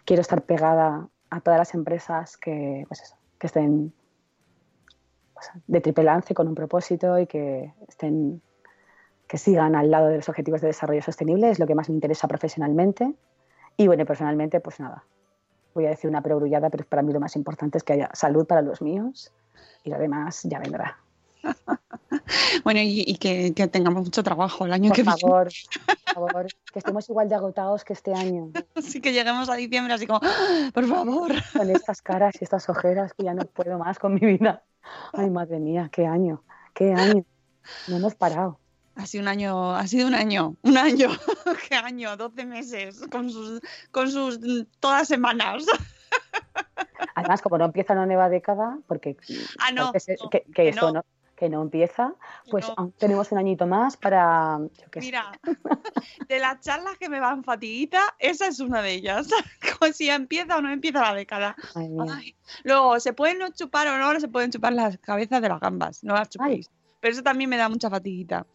Quiero 0.04 0.22
estar 0.22 0.42
pegada 0.42 1.08
a 1.30 1.40
todas 1.40 1.58
las 1.58 1.74
empresas 1.74 2.36
que, 2.36 2.84
pues 2.88 3.14
que 3.38 3.46
estén 3.48 3.94
pues, 5.34 5.50
de 5.66 5.80
triple 5.80 6.04
lance 6.04 6.34
con 6.34 6.48
un 6.48 6.54
propósito 6.54 7.18
y 7.18 7.26
que 7.26 7.72
estén 7.88 8.40
que 9.28 9.38
sigan 9.38 9.74
al 9.76 9.90
lado 9.90 10.08
de 10.08 10.16
los 10.16 10.28
objetivos 10.28 10.60
de 10.60 10.68
desarrollo 10.68 11.02
sostenible, 11.02 11.50
es 11.50 11.58
lo 11.58 11.66
que 11.66 11.74
más 11.74 11.88
me 11.88 11.96
interesa 11.96 12.28
profesionalmente. 12.28 13.14
Y 13.76 13.86
bueno, 13.88 14.06
personalmente, 14.06 14.60
pues 14.60 14.80
nada, 14.80 15.04
voy 15.74 15.86
a 15.86 15.90
decir 15.90 16.08
una 16.08 16.22
perogrullada, 16.22 16.70
pero 16.70 16.84
para 16.84 17.02
mí 17.02 17.12
lo 17.12 17.20
más 17.20 17.36
importante 17.36 17.78
es 17.78 17.84
que 17.84 17.94
haya 17.94 18.10
salud 18.14 18.46
para 18.46 18.62
los 18.62 18.80
míos 18.80 19.32
y 19.82 19.90
lo 19.90 19.98
demás 19.98 20.40
ya 20.44 20.58
vendrá. 20.58 20.98
Bueno, 22.62 22.80
y, 22.82 23.16
que, 23.16 23.52
tengamos 23.68 24.04
mucho 24.04 24.22
trabajo 24.22 24.64
el 24.64 24.72
año 24.72 24.88
por 24.88 24.96
que 24.96 25.04
favor, 25.04 25.48
Por 26.14 26.14
favor, 26.14 26.46
que 26.72 26.78
estemos 26.78 27.08
igual 27.10 27.28
de 27.28 27.34
agotados 27.34 27.84
que 27.84 27.92
este 27.92 28.14
año. 28.14 28.50
Sí, 28.80 29.00
que 29.00 29.12
lleguemos 29.12 29.50
a 29.50 29.56
diciembre 29.56 29.92
así 29.92 30.06
como, 30.06 30.20
¡Ah! 30.22 30.70
por 30.72 30.86
favor. 30.86 31.32
Con 31.52 31.70
estas 31.70 32.00
caras 32.00 32.34
y 32.40 32.44
estas 32.44 32.68
ojeras 32.68 33.12
que 33.12 33.24
ya 33.24 33.34
no 33.34 33.44
puedo 33.44 33.78
más 33.78 33.98
con 33.98 34.14
mi 34.14 34.20
vida. 34.20 34.62
Ay, 35.12 35.28
madre 35.28 35.58
mía, 35.58 35.90
qué 35.92 36.06
año, 36.06 36.42
qué 36.72 36.92
año. 36.92 37.24
No 37.88 37.96
hemos 37.96 38.14
parado. 38.14 38.58
Ha 38.96 39.06
sido 39.06 39.22
un 39.22 39.28
año, 39.28 39.74
ha 39.74 39.86
sido 39.86 40.06
un 40.06 40.14
año, 40.14 40.56
un 40.62 40.78
año, 40.78 41.08
qué 41.68 41.74
año, 41.74 42.16
12 42.16 42.46
meses, 42.46 43.00
con 43.10 43.28
sus, 43.28 43.60
con 43.90 44.10
sus 44.10 44.38
todas 44.78 45.08
semanas. 45.08 45.66
Además, 47.16 47.42
como 47.42 47.58
no 47.58 47.64
empieza 47.64 47.92
una 47.92 48.06
nueva 48.06 48.28
década, 48.28 48.78
porque, 48.86 49.16
ah, 49.58 49.72
no, 49.72 49.92
que, 49.92 50.68
eso 50.68 50.92
no. 50.92 51.04
que 51.36 51.48
no 51.48 51.62
empieza, 51.62 52.14
pues 52.50 52.66
tenemos 52.98 53.32
un 53.32 53.38
añito 53.38 53.66
más 53.66 53.96
para. 53.96 54.58
Mira, 54.96 55.32
de 56.28 56.38
las 56.38 56.60
charlas 56.60 56.96
que 56.98 57.08
me 57.08 57.18
van 57.18 57.42
fatiguita, 57.42 58.14
esa 58.18 58.46
es 58.46 58.60
una 58.60 58.80
de 58.80 58.92
ellas. 58.92 59.28
Como 59.78 59.92
si 59.92 60.08
empieza 60.08 60.56
o 60.56 60.62
no 60.62 60.70
empieza 60.70 61.00
la 61.00 61.14
década. 61.14 61.56
Luego, 62.62 63.00
¿se 63.00 63.12
pueden 63.12 63.38
no 63.38 63.50
chupar 63.50 63.88
o 63.88 63.98
no? 63.98 64.18
Se 64.20 64.28
pueden 64.28 64.50
chupar 64.50 64.72
las 64.72 64.98
cabezas 64.98 65.42
de 65.42 65.48
las 65.48 65.60
gambas, 65.60 66.04
no 66.04 66.14
las 66.14 66.28
chupéis. 66.28 66.70
Pero 67.04 67.12
eso 67.12 67.22
también 67.22 67.50
me 67.50 67.58
da 67.58 67.68
mucha 67.68 67.90
fatiguita. 67.90 68.46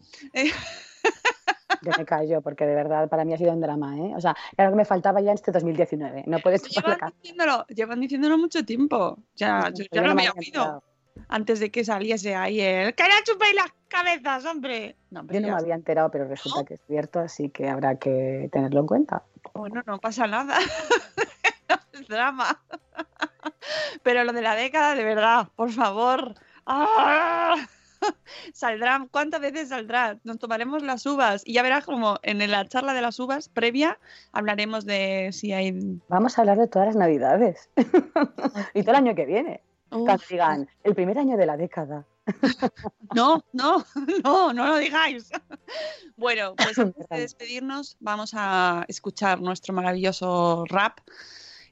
Yo 1.82 1.92
me 1.96 2.04
callo, 2.04 2.42
porque 2.42 2.66
de 2.66 2.74
verdad 2.74 3.08
para 3.08 3.24
mí 3.24 3.32
ha 3.32 3.38
sido 3.38 3.52
un 3.52 3.60
drama, 3.60 3.96
¿eh? 3.96 4.12
O 4.16 4.20
sea, 4.20 4.34
era 4.58 4.64
lo 4.64 4.72
que 4.72 4.78
me 4.78 4.84
faltaba 4.84 5.20
ya 5.20 5.30
en 5.30 5.36
este 5.36 5.52
2019. 5.52 6.24
No 6.26 6.40
puedes 6.40 6.64
llevan 6.64 6.98
diciéndolo, 7.22 7.64
llevan 7.68 8.00
diciéndolo 8.00 8.38
mucho 8.38 8.64
tiempo. 8.64 9.18
Ya, 9.36 9.70
yo, 9.72 9.84
ya 9.92 10.02
no, 10.02 10.16
me 10.16 10.22
había 10.26 10.32
oído. 10.32 10.82
Antes 11.28 11.60
de 11.60 11.70
que 11.70 11.84
saliese 11.84 12.34
ahí 12.34 12.60
el 12.60 12.92
¡Que 12.96 13.04
no 13.04 13.14
chupéis 13.22 13.54
las 13.54 13.72
cabezas, 13.86 14.44
hombre! 14.46 14.96
yo 15.12 15.40
no 15.40 15.46
me 15.46 15.52
había 15.52 15.76
enterado, 15.76 16.10
pero 16.10 16.24
resulta 16.24 16.64
que 16.64 16.74
es 16.74 16.80
cierto, 16.88 17.20
así 17.20 17.50
que 17.50 17.68
habrá 17.68 18.00
que 18.00 18.48
tenerlo 18.50 18.80
en 18.80 18.86
cuenta. 18.88 19.22
Bueno, 19.54 19.80
no 19.86 20.00
pasa 20.00 20.26
nada. 20.26 20.58
es 21.92 22.08
drama. 22.08 22.60
Pero 24.02 24.24
lo 24.24 24.32
de 24.32 24.42
la 24.42 24.56
década, 24.56 24.96
de 24.96 25.04
verdad, 25.04 25.46
por 25.54 25.70
favor. 25.70 26.34
¡Ah! 26.66 27.54
saldrá, 28.52 29.06
¿cuántas 29.10 29.40
veces 29.40 29.68
saldrá? 29.68 30.18
Nos 30.24 30.38
tomaremos 30.38 30.82
las 30.82 31.04
uvas 31.06 31.42
y 31.44 31.54
ya 31.54 31.62
verás 31.62 31.84
como 31.84 32.18
en 32.22 32.38
la 32.50 32.66
charla 32.66 32.94
de 32.94 33.02
las 33.02 33.18
uvas 33.18 33.48
previa 33.48 33.98
hablaremos 34.32 34.84
de 34.84 35.30
si 35.32 35.52
hay... 35.52 36.00
Vamos 36.08 36.38
a 36.38 36.42
hablar 36.42 36.58
de 36.58 36.68
todas 36.68 36.88
las 36.88 36.96
navidades 36.96 37.68
y 38.74 38.82
todo 38.82 38.90
el 38.90 38.96
año 38.96 39.14
que 39.14 39.26
viene. 39.26 39.62
Castigan, 40.06 40.68
el 40.84 40.94
primer 40.94 41.18
año 41.18 41.36
de 41.36 41.46
la 41.46 41.56
década. 41.56 42.04
No, 43.12 43.44
no, 43.52 43.84
no, 44.22 44.52
no 44.52 44.66
lo 44.68 44.76
digáis. 44.76 45.30
Bueno, 46.16 46.54
pues 46.54 46.78
antes 46.78 47.08
de 47.08 47.18
despedirnos 47.18 47.96
vamos 47.98 48.32
a 48.34 48.84
escuchar 48.86 49.40
nuestro 49.40 49.74
maravilloso 49.74 50.64
rap 50.68 51.00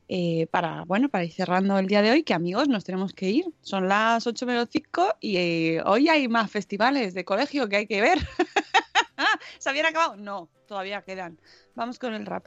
eh, 0.08 0.46
para, 0.50 0.84
bueno, 0.84 1.08
para 1.10 1.24
ir 1.24 1.32
cerrando 1.32 1.78
el 1.78 1.86
día 1.86 2.00
de 2.00 2.10
hoy, 2.10 2.22
que 2.22 2.34
amigos, 2.34 2.68
nos 2.68 2.84
tenemos 2.84 3.12
que 3.12 3.28
ir. 3.28 3.44
Son 3.60 3.88
las 3.88 4.26
8 4.26 4.46
menos 4.46 4.68
5 4.70 5.16
y 5.20 5.36
eh, 5.36 5.82
hoy 5.84 6.08
hay 6.08 6.28
más 6.28 6.50
festivales 6.50 7.14
de 7.14 7.24
colegio 7.24 7.68
que 7.68 7.76
hay 7.76 7.86
que 7.86 8.00
ver. 8.00 8.18
¿Se 9.58 9.68
habían 9.68 9.86
acabado? 9.86 10.16
No, 10.16 10.48
todavía 10.66 11.02
quedan. 11.02 11.38
Vamos 11.74 11.98
con 11.98 12.14
el 12.14 12.24
rap. 12.24 12.46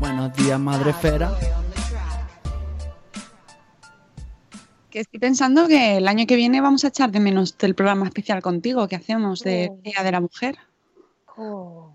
Buenos 0.00 0.34
días, 0.34 0.58
madre 0.58 0.90
esfera. 0.90 1.30
Que 4.90 5.00
estoy 5.00 5.20
pensando 5.20 5.68
que 5.68 5.96
el 5.96 6.08
año 6.08 6.26
que 6.26 6.36
viene 6.36 6.60
vamos 6.60 6.84
a 6.84 6.88
echar 6.88 7.10
de 7.10 7.20
menos 7.20 7.56
del 7.56 7.74
programa 7.74 8.06
especial 8.06 8.42
contigo 8.42 8.88
que 8.88 8.96
hacemos 8.96 9.40
de 9.40 9.70
oh. 9.70 9.76
Día 9.82 10.02
de 10.02 10.12
la 10.12 10.20
Mujer. 10.20 10.58
Oh. 11.36 11.92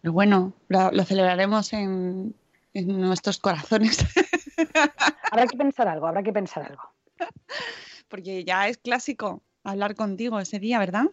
Pero 0.00 0.12
bueno, 0.12 0.52
lo, 0.68 1.04
celebraremos 1.04 1.72
en, 1.72 2.34
nuestros 2.74 3.38
corazones. 3.38 3.98
habrá 5.30 5.46
que 5.46 5.56
pensar 5.56 5.88
algo, 5.88 6.06
habrá 6.06 6.22
que 6.22 6.32
pensar 6.32 6.64
algo. 6.64 6.82
Porque 8.08 8.44
ya 8.44 8.68
es 8.68 8.78
clásico 8.78 9.42
hablar 9.62 9.94
contigo 9.94 10.40
ese 10.40 10.58
día, 10.58 10.78
¿verdad? 10.78 11.04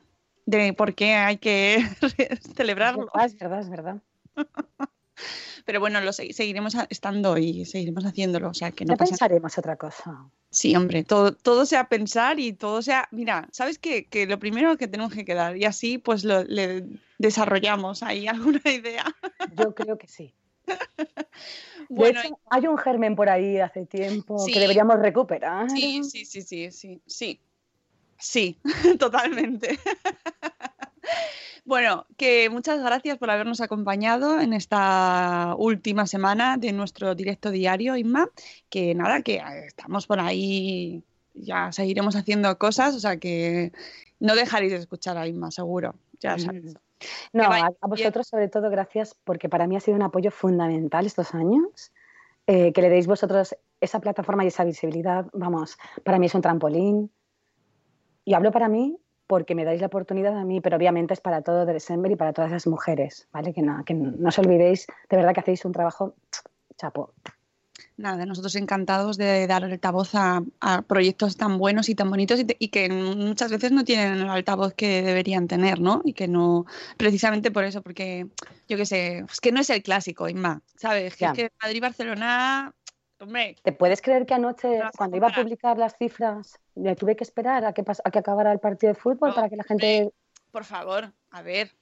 De 0.46 0.74
por 0.74 0.96
qué 0.96 1.14
hay 1.14 1.38
que 1.38 1.86
celebrarlo. 2.56 3.12
Es 3.24 3.38
verdad, 3.38 3.60
es 3.60 3.70
verdad. 3.70 4.02
Pero 5.66 5.80
bueno, 5.80 6.02
lo 6.02 6.14
seguiremos 6.14 6.76
estando 6.90 7.38
y 7.38 7.66
seguiremos 7.66 8.06
haciéndolo. 8.06 8.50
O 8.50 8.54
sea, 8.54 8.72
que 8.72 8.86
no 8.86 8.98
pensaremos 8.98 9.58
otra 9.58 9.76
cosa. 9.76 10.30
Sí, 10.50 10.76
hombre, 10.76 11.04
todo, 11.04 11.34
todo 11.34 11.66
sea 11.66 11.90
pensar 11.90 12.40
y 12.40 12.54
todo 12.54 12.82
sea. 12.82 13.08
Mira, 13.12 13.48
¿sabes 13.52 13.78
qué? 13.78 14.06
Que 14.06 14.26
lo 14.26 14.40
primero 14.40 14.78
que 14.78 14.88
tenemos 14.88 15.14
que 15.14 15.26
quedar 15.26 15.58
y 15.58 15.66
así 15.66 15.98
pues 15.98 16.24
lo, 16.24 16.44
le 16.44 16.86
desarrollamos 17.18 18.02
ahí 18.04 18.28
alguna 18.28 18.62
idea. 18.66 19.06
Yo 19.56 19.76
creo 19.76 19.98
que 19.98 20.08
sí. 20.08 20.34
bueno, 21.90 22.22
hay 22.50 22.68
un 22.68 22.78
germen 22.78 23.16
por 23.16 23.30
ahí 23.30 23.60
hace 23.60 23.86
tiempo 23.86 24.44
que 24.46 24.60
deberíamos 24.60 25.00
recuperar. 25.00 25.70
Sí, 25.70 26.04
sí, 26.04 26.26
sí, 26.26 26.42
sí, 26.42 26.72
sí, 26.72 27.02
sí. 27.06 27.40
Sí, 28.18 28.58
totalmente. 29.00 29.80
Bueno, 31.66 32.08
que 32.18 32.50
muchas 32.50 32.82
gracias 32.82 33.20
por 33.20 33.30
habernos 33.30 33.62
acompañado 33.62 34.40
en 34.42 34.54
esta 34.54 35.54
última 35.56 36.08
semana 36.08 36.58
de 36.58 36.74
nuestro 36.74 37.14
directo 37.14 37.52
diario, 37.52 37.96
Inma. 37.96 38.28
Que 38.70 38.96
nada, 38.96 39.22
que 39.22 39.40
estamos 39.68 40.08
por 40.08 40.20
ahí, 40.20 41.04
ya 41.36 41.72
seguiremos 41.72 42.16
haciendo 42.16 42.58
cosas, 42.58 42.96
o 42.96 43.00
sea 43.00 43.18
que 43.18 43.72
no 44.20 44.34
dejaréis 44.34 44.72
de 44.72 44.80
escuchar 44.80 45.18
a 45.18 45.28
Inma, 45.28 45.52
seguro. 45.52 45.94
Ya 46.20 46.40
sabes. 46.40 46.74
No, 47.34 47.44
a, 47.44 47.72
vosotros 47.82 48.28
sobre 48.28 48.48
todo 48.48 48.72
gracias 48.72 49.16
porque 49.24 49.48
para 49.48 49.68
mí 49.68 49.76
ha 49.76 49.80
sido 49.80 49.96
un 49.96 50.04
apoyo 50.04 50.32
fundamental 50.32 51.06
estos 51.06 51.36
años. 51.36 51.92
Eh, 52.48 52.74
que 52.74 52.82
le 52.82 52.90
deis 52.90 53.06
vosotros 53.06 53.56
esa 53.80 54.00
plataforma 54.00 54.44
y 54.44 54.48
esa 54.48 54.64
visibilidad, 54.64 55.28
vamos, 55.34 55.78
para 56.04 56.18
mí 56.18 56.26
es 56.26 56.34
un 56.34 56.42
trampolín. 56.42 57.12
Y 58.26 58.34
hablo 58.34 58.52
para 58.52 58.68
mí 58.68 58.98
porque 59.30 59.54
me 59.54 59.64
dais 59.64 59.80
la 59.80 59.86
oportunidad 59.94 60.36
a 60.36 60.44
mí, 60.44 60.60
pero 60.60 60.76
obviamente 60.76 61.14
es 61.14 61.22
para 61.22 61.44
todo 61.44 61.68
December 61.68 62.12
y 62.12 62.16
para 62.16 62.34
todas 62.34 62.50
las 62.50 62.66
mujeres, 62.66 63.28
¿vale? 63.32 63.54
Que 63.54 63.62
no, 63.62 63.86
que 63.86 63.94
no 63.94 64.28
os 64.28 64.40
olvidéis, 64.40 64.88
de 65.08 65.18
verdad 65.18 65.36
que 65.36 65.42
hacéis 65.42 65.64
un 65.66 65.72
trabajo 65.72 66.16
chapo. 66.78 67.14
Nada, 67.96 68.26
nosotros 68.26 68.56
encantados 68.56 69.18
de 69.18 69.46
dar 69.46 69.64
altavoz 69.64 70.16
a, 70.16 70.42
proyectos 70.88 71.38
tan 71.38 71.60
buenos 71.60 71.90
y 71.90 71.96
tan 71.96 72.10
bonitos 72.10 72.40
y, 72.58 72.70
que 72.70 72.90
muchas 72.90 73.52
veces 73.52 73.72
no 73.72 73.84
tienen 73.84 74.14
el 74.14 74.30
altavoz 74.30 74.74
que 74.74 75.04
deberían 75.04 75.48
tener, 75.48 75.80
¿no? 75.80 76.02
Y 76.04 76.14
que 76.14 76.28
no, 76.28 76.66
precisamente 76.98 77.52
por 77.52 77.66
eso, 77.66 77.84
porque 77.84 78.26
yo 78.68 78.78
qué 78.78 78.86
sé, 78.88 79.26
es 79.32 79.40
que 79.42 79.52
no 79.52 79.60
es 79.60 79.70
el 79.70 79.84
clásico, 79.84 80.28
Inma, 80.28 80.64
¿sabes? 80.76 81.16
Que 81.16 81.26
es 81.26 81.34
que 81.34 81.52
Madrid-Barcelona 81.62 82.74
¿Te 83.64 83.72
puedes 83.74 84.02
creer 84.02 84.26
que 84.26 84.34
anoche, 84.34 84.80
cuando 84.98 85.18
iba 85.18 85.28
a 85.28 85.36
publicar 85.36 85.78
las 85.78 85.98
cifras, 85.98 86.60
tuve 86.98 87.16
que 87.16 87.24
esperar 87.24 87.66
a 87.66 87.74
que, 87.74 87.84
a 88.04 88.12
que 88.12 88.20
acabara 88.20 88.52
el 88.52 88.60
partido 88.60 88.94
de 88.94 89.00
fútbol 89.00 89.34
para 89.34 89.50
que 89.50 89.58
la 89.58 89.64
gente. 89.64 90.12
Por 90.52 90.64
favor, 90.64 91.12
a 91.32 91.42
ver, 91.42 91.76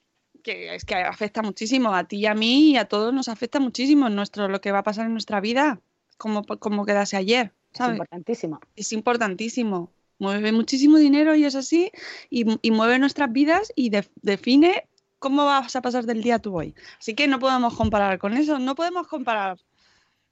que 0.43 0.75
es 0.75 0.83
que 0.83 0.95
afecta 0.95 1.41
muchísimo 1.41 1.93
a 1.93 2.03
ti 2.05 2.17
y 2.17 2.25
a 2.25 2.33
mí 2.33 2.71
y 2.71 2.77
a 2.77 2.85
todos 2.85 3.13
nos 3.13 3.29
afecta 3.29 3.59
muchísimo 3.59 4.09
nuestro 4.09 4.47
lo 4.47 4.59
que 4.61 4.71
va 4.71 4.79
a 4.79 4.83
pasar 4.83 5.05
en 5.05 5.13
nuestra 5.13 5.39
vida. 5.39 5.79
como, 6.17 6.43
como 6.43 6.83
quedase 6.85 7.15
ayer. 7.15 7.53
Es 7.73 7.79
importantísimo. 7.87 8.59
Es 8.75 8.91
importantísimo. 8.91 9.91
Mueve 10.17 10.51
muchísimo 10.51 10.97
dinero 10.97 11.35
y 11.35 11.45
es 11.45 11.53
así, 11.53 11.91
y, 12.31 12.43
y 12.63 12.71
mueve 12.71 12.97
nuestras 12.97 13.31
vidas 13.31 13.71
y 13.75 13.91
de- 13.91 14.09
define 14.23 14.87
cómo 15.19 15.45
vas 15.45 15.75
a 15.75 15.81
pasar 15.83 16.05
del 16.05 16.23
día 16.23 16.39
tú 16.39 16.57
hoy. 16.57 16.73
Así 16.99 17.13
que 17.13 17.27
no 17.27 17.37
podemos 17.37 17.75
comparar 17.75 18.17
con 18.17 18.33
eso, 18.33 18.57
no 18.57 18.73
podemos 18.73 19.07
comparar 19.07 19.59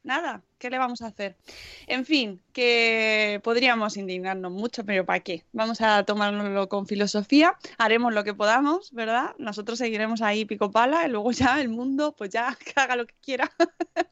nada. 0.06 0.43
¿Qué 0.58 0.70
le 0.70 0.78
vamos 0.78 1.01
a 1.01 1.08
hacer? 1.08 1.36
En 1.88 2.06
fin, 2.06 2.41
que 2.53 3.41
podríamos 3.43 3.97
indignarnos 3.97 4.51
mucho, 4.51 4.86
pero 4.86 5.06
¿para 5.06 5.20
qué? 5.20 5.43
Vamos 5.51 5.82
a 5.82 6.03
tomárnoslo 6.03 6.70
con 6.70 6.88
filosofía, 6.88 7.58
haremos 7.78 8.14
lo 8.14 8.24
que 8.24 8.34
podamos, 8.34 8.91
¿verdad? 8.93 9.36
Nosotros 9.38 9.80
seguiremos 9.80 10.22
ahí 10.22 10.45
pico 10.45 10.72
pala 10.72 11.06
y 11.06 11.10
luego 11.10 11.32
ya 11.32 11.60
el 11.60 11.70
mundo, 11.70 12.16
pues 12.18 12.30
ya 12.30 12.58
que 12.66 12.74
haga 12.80 12.95
lo 12.95 13.06
que 13.06 13.16
quiera. 13.22 13.51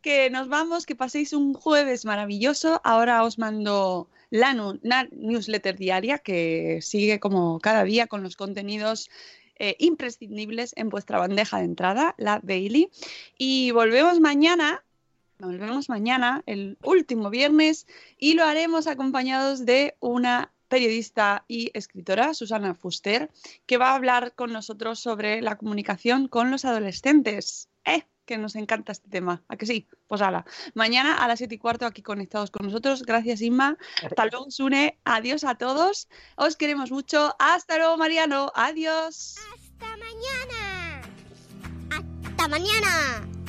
que 0.00 0.30
nos 0.30 0.48
vamos, 0.48 0.86
que 0.86 0.96
paséis 0.96 1.32
un 1.32 1.52
jueves 1.54 2.04
maravilloso. 2.04 2.80
Ahora 2.84 3.22
os 3.24 3.38
mando 3.38 4.08
la 4.30 4.54
newsletter 5.10 5.76
diaria 5.76 6.18
que 6.18 6.80
sigue 6.80 7.20
como 7.20 7.60
cada 7.60 7.84
día 7.84 8.06
con 8.06 8.22
los 8.22 8.36
contenidos 8.36 9.10
eh, 9.64 9.76
imprescindibles 9.78 10.72
en 10.76 10.88
vuestra 10.88 11.18
bandeja 11.18 11.58
de 11.58 11.64
entrada, 11.64 12.14
la 12.18 12.40
daily. 12.42 12.90
Y 13.38 13.70
volvemos 13.70 14.18
mañana. 14.18 14.82
Volvemos 15.42 15.88
mañana, 15.88 16.44
el 16.46 16.78
último 16.84 17.28
viernes, 17.28 17.88
y 18.16 18.34
lo 18.34 18.44
haremos 18.44 18.86
acompañados 18.86 19.66
de 19.66 19.96
una 19.98 20.52
periodista 20.68 21.44
y 21.48 21.72
escritora, 21.74 22.32
Susana 22.32 22.74
Fuster, 22.74 23.28
que 23.66 23.76
va 23.76 23.90
a 23.90 23.96
hablar 23.96 24.36
con 24.36 24.52
nosotros 24.52 25.00
sobre 25.00 25.42
la 25.42 25.58
comunicación 25.58 26.28
con 26.28 26.52
los 26.52 26.64
adolescentes. 26.64 27.68
¡Eh! 27.84 28.04
Que 28.24 28.38
nos 28.38 28.54
encanta 28.54 28.92
este 28.92 29.10
tema. 29.10 29.42
¿A 29.48 29.56
que 29.56 29.66
sí? 29.66 29.88
Pues 30.06 30.22
ala. 30.22 30.46
Mañana 30.74 31.16
a 31.16 31.26
las 31.26 31.38
7 31.38 31.56
y 31.56 31.58
cuarto 31.58 31.86
aquí 31.86 32.02
conectados 32.02 32.52
con 32.52 32.64
nosotros. 32.64 33.02
Gracias, 33.02 33.42
Inma. 33.42 33.76
Hasta 34.00 34.26
luego, 34.26 34.48
Sune. 34.48 35.00
Adiós 35.04 35.42
a 35.42 35.56
todos. 35.56 36.08
Os 36.36 36.54
queremos 36.54 36.92
mucho. 36.92 37.34
Hasta 37.40 37.78
luego, 37.78 37.96
Mariano. 37.96 38.52
Adiós. 38.54 39.38
Hasta 39.56 39.96
mañana. 39.96 41.02
Hasta 41.90 42.46
mañana. 42.46 43.41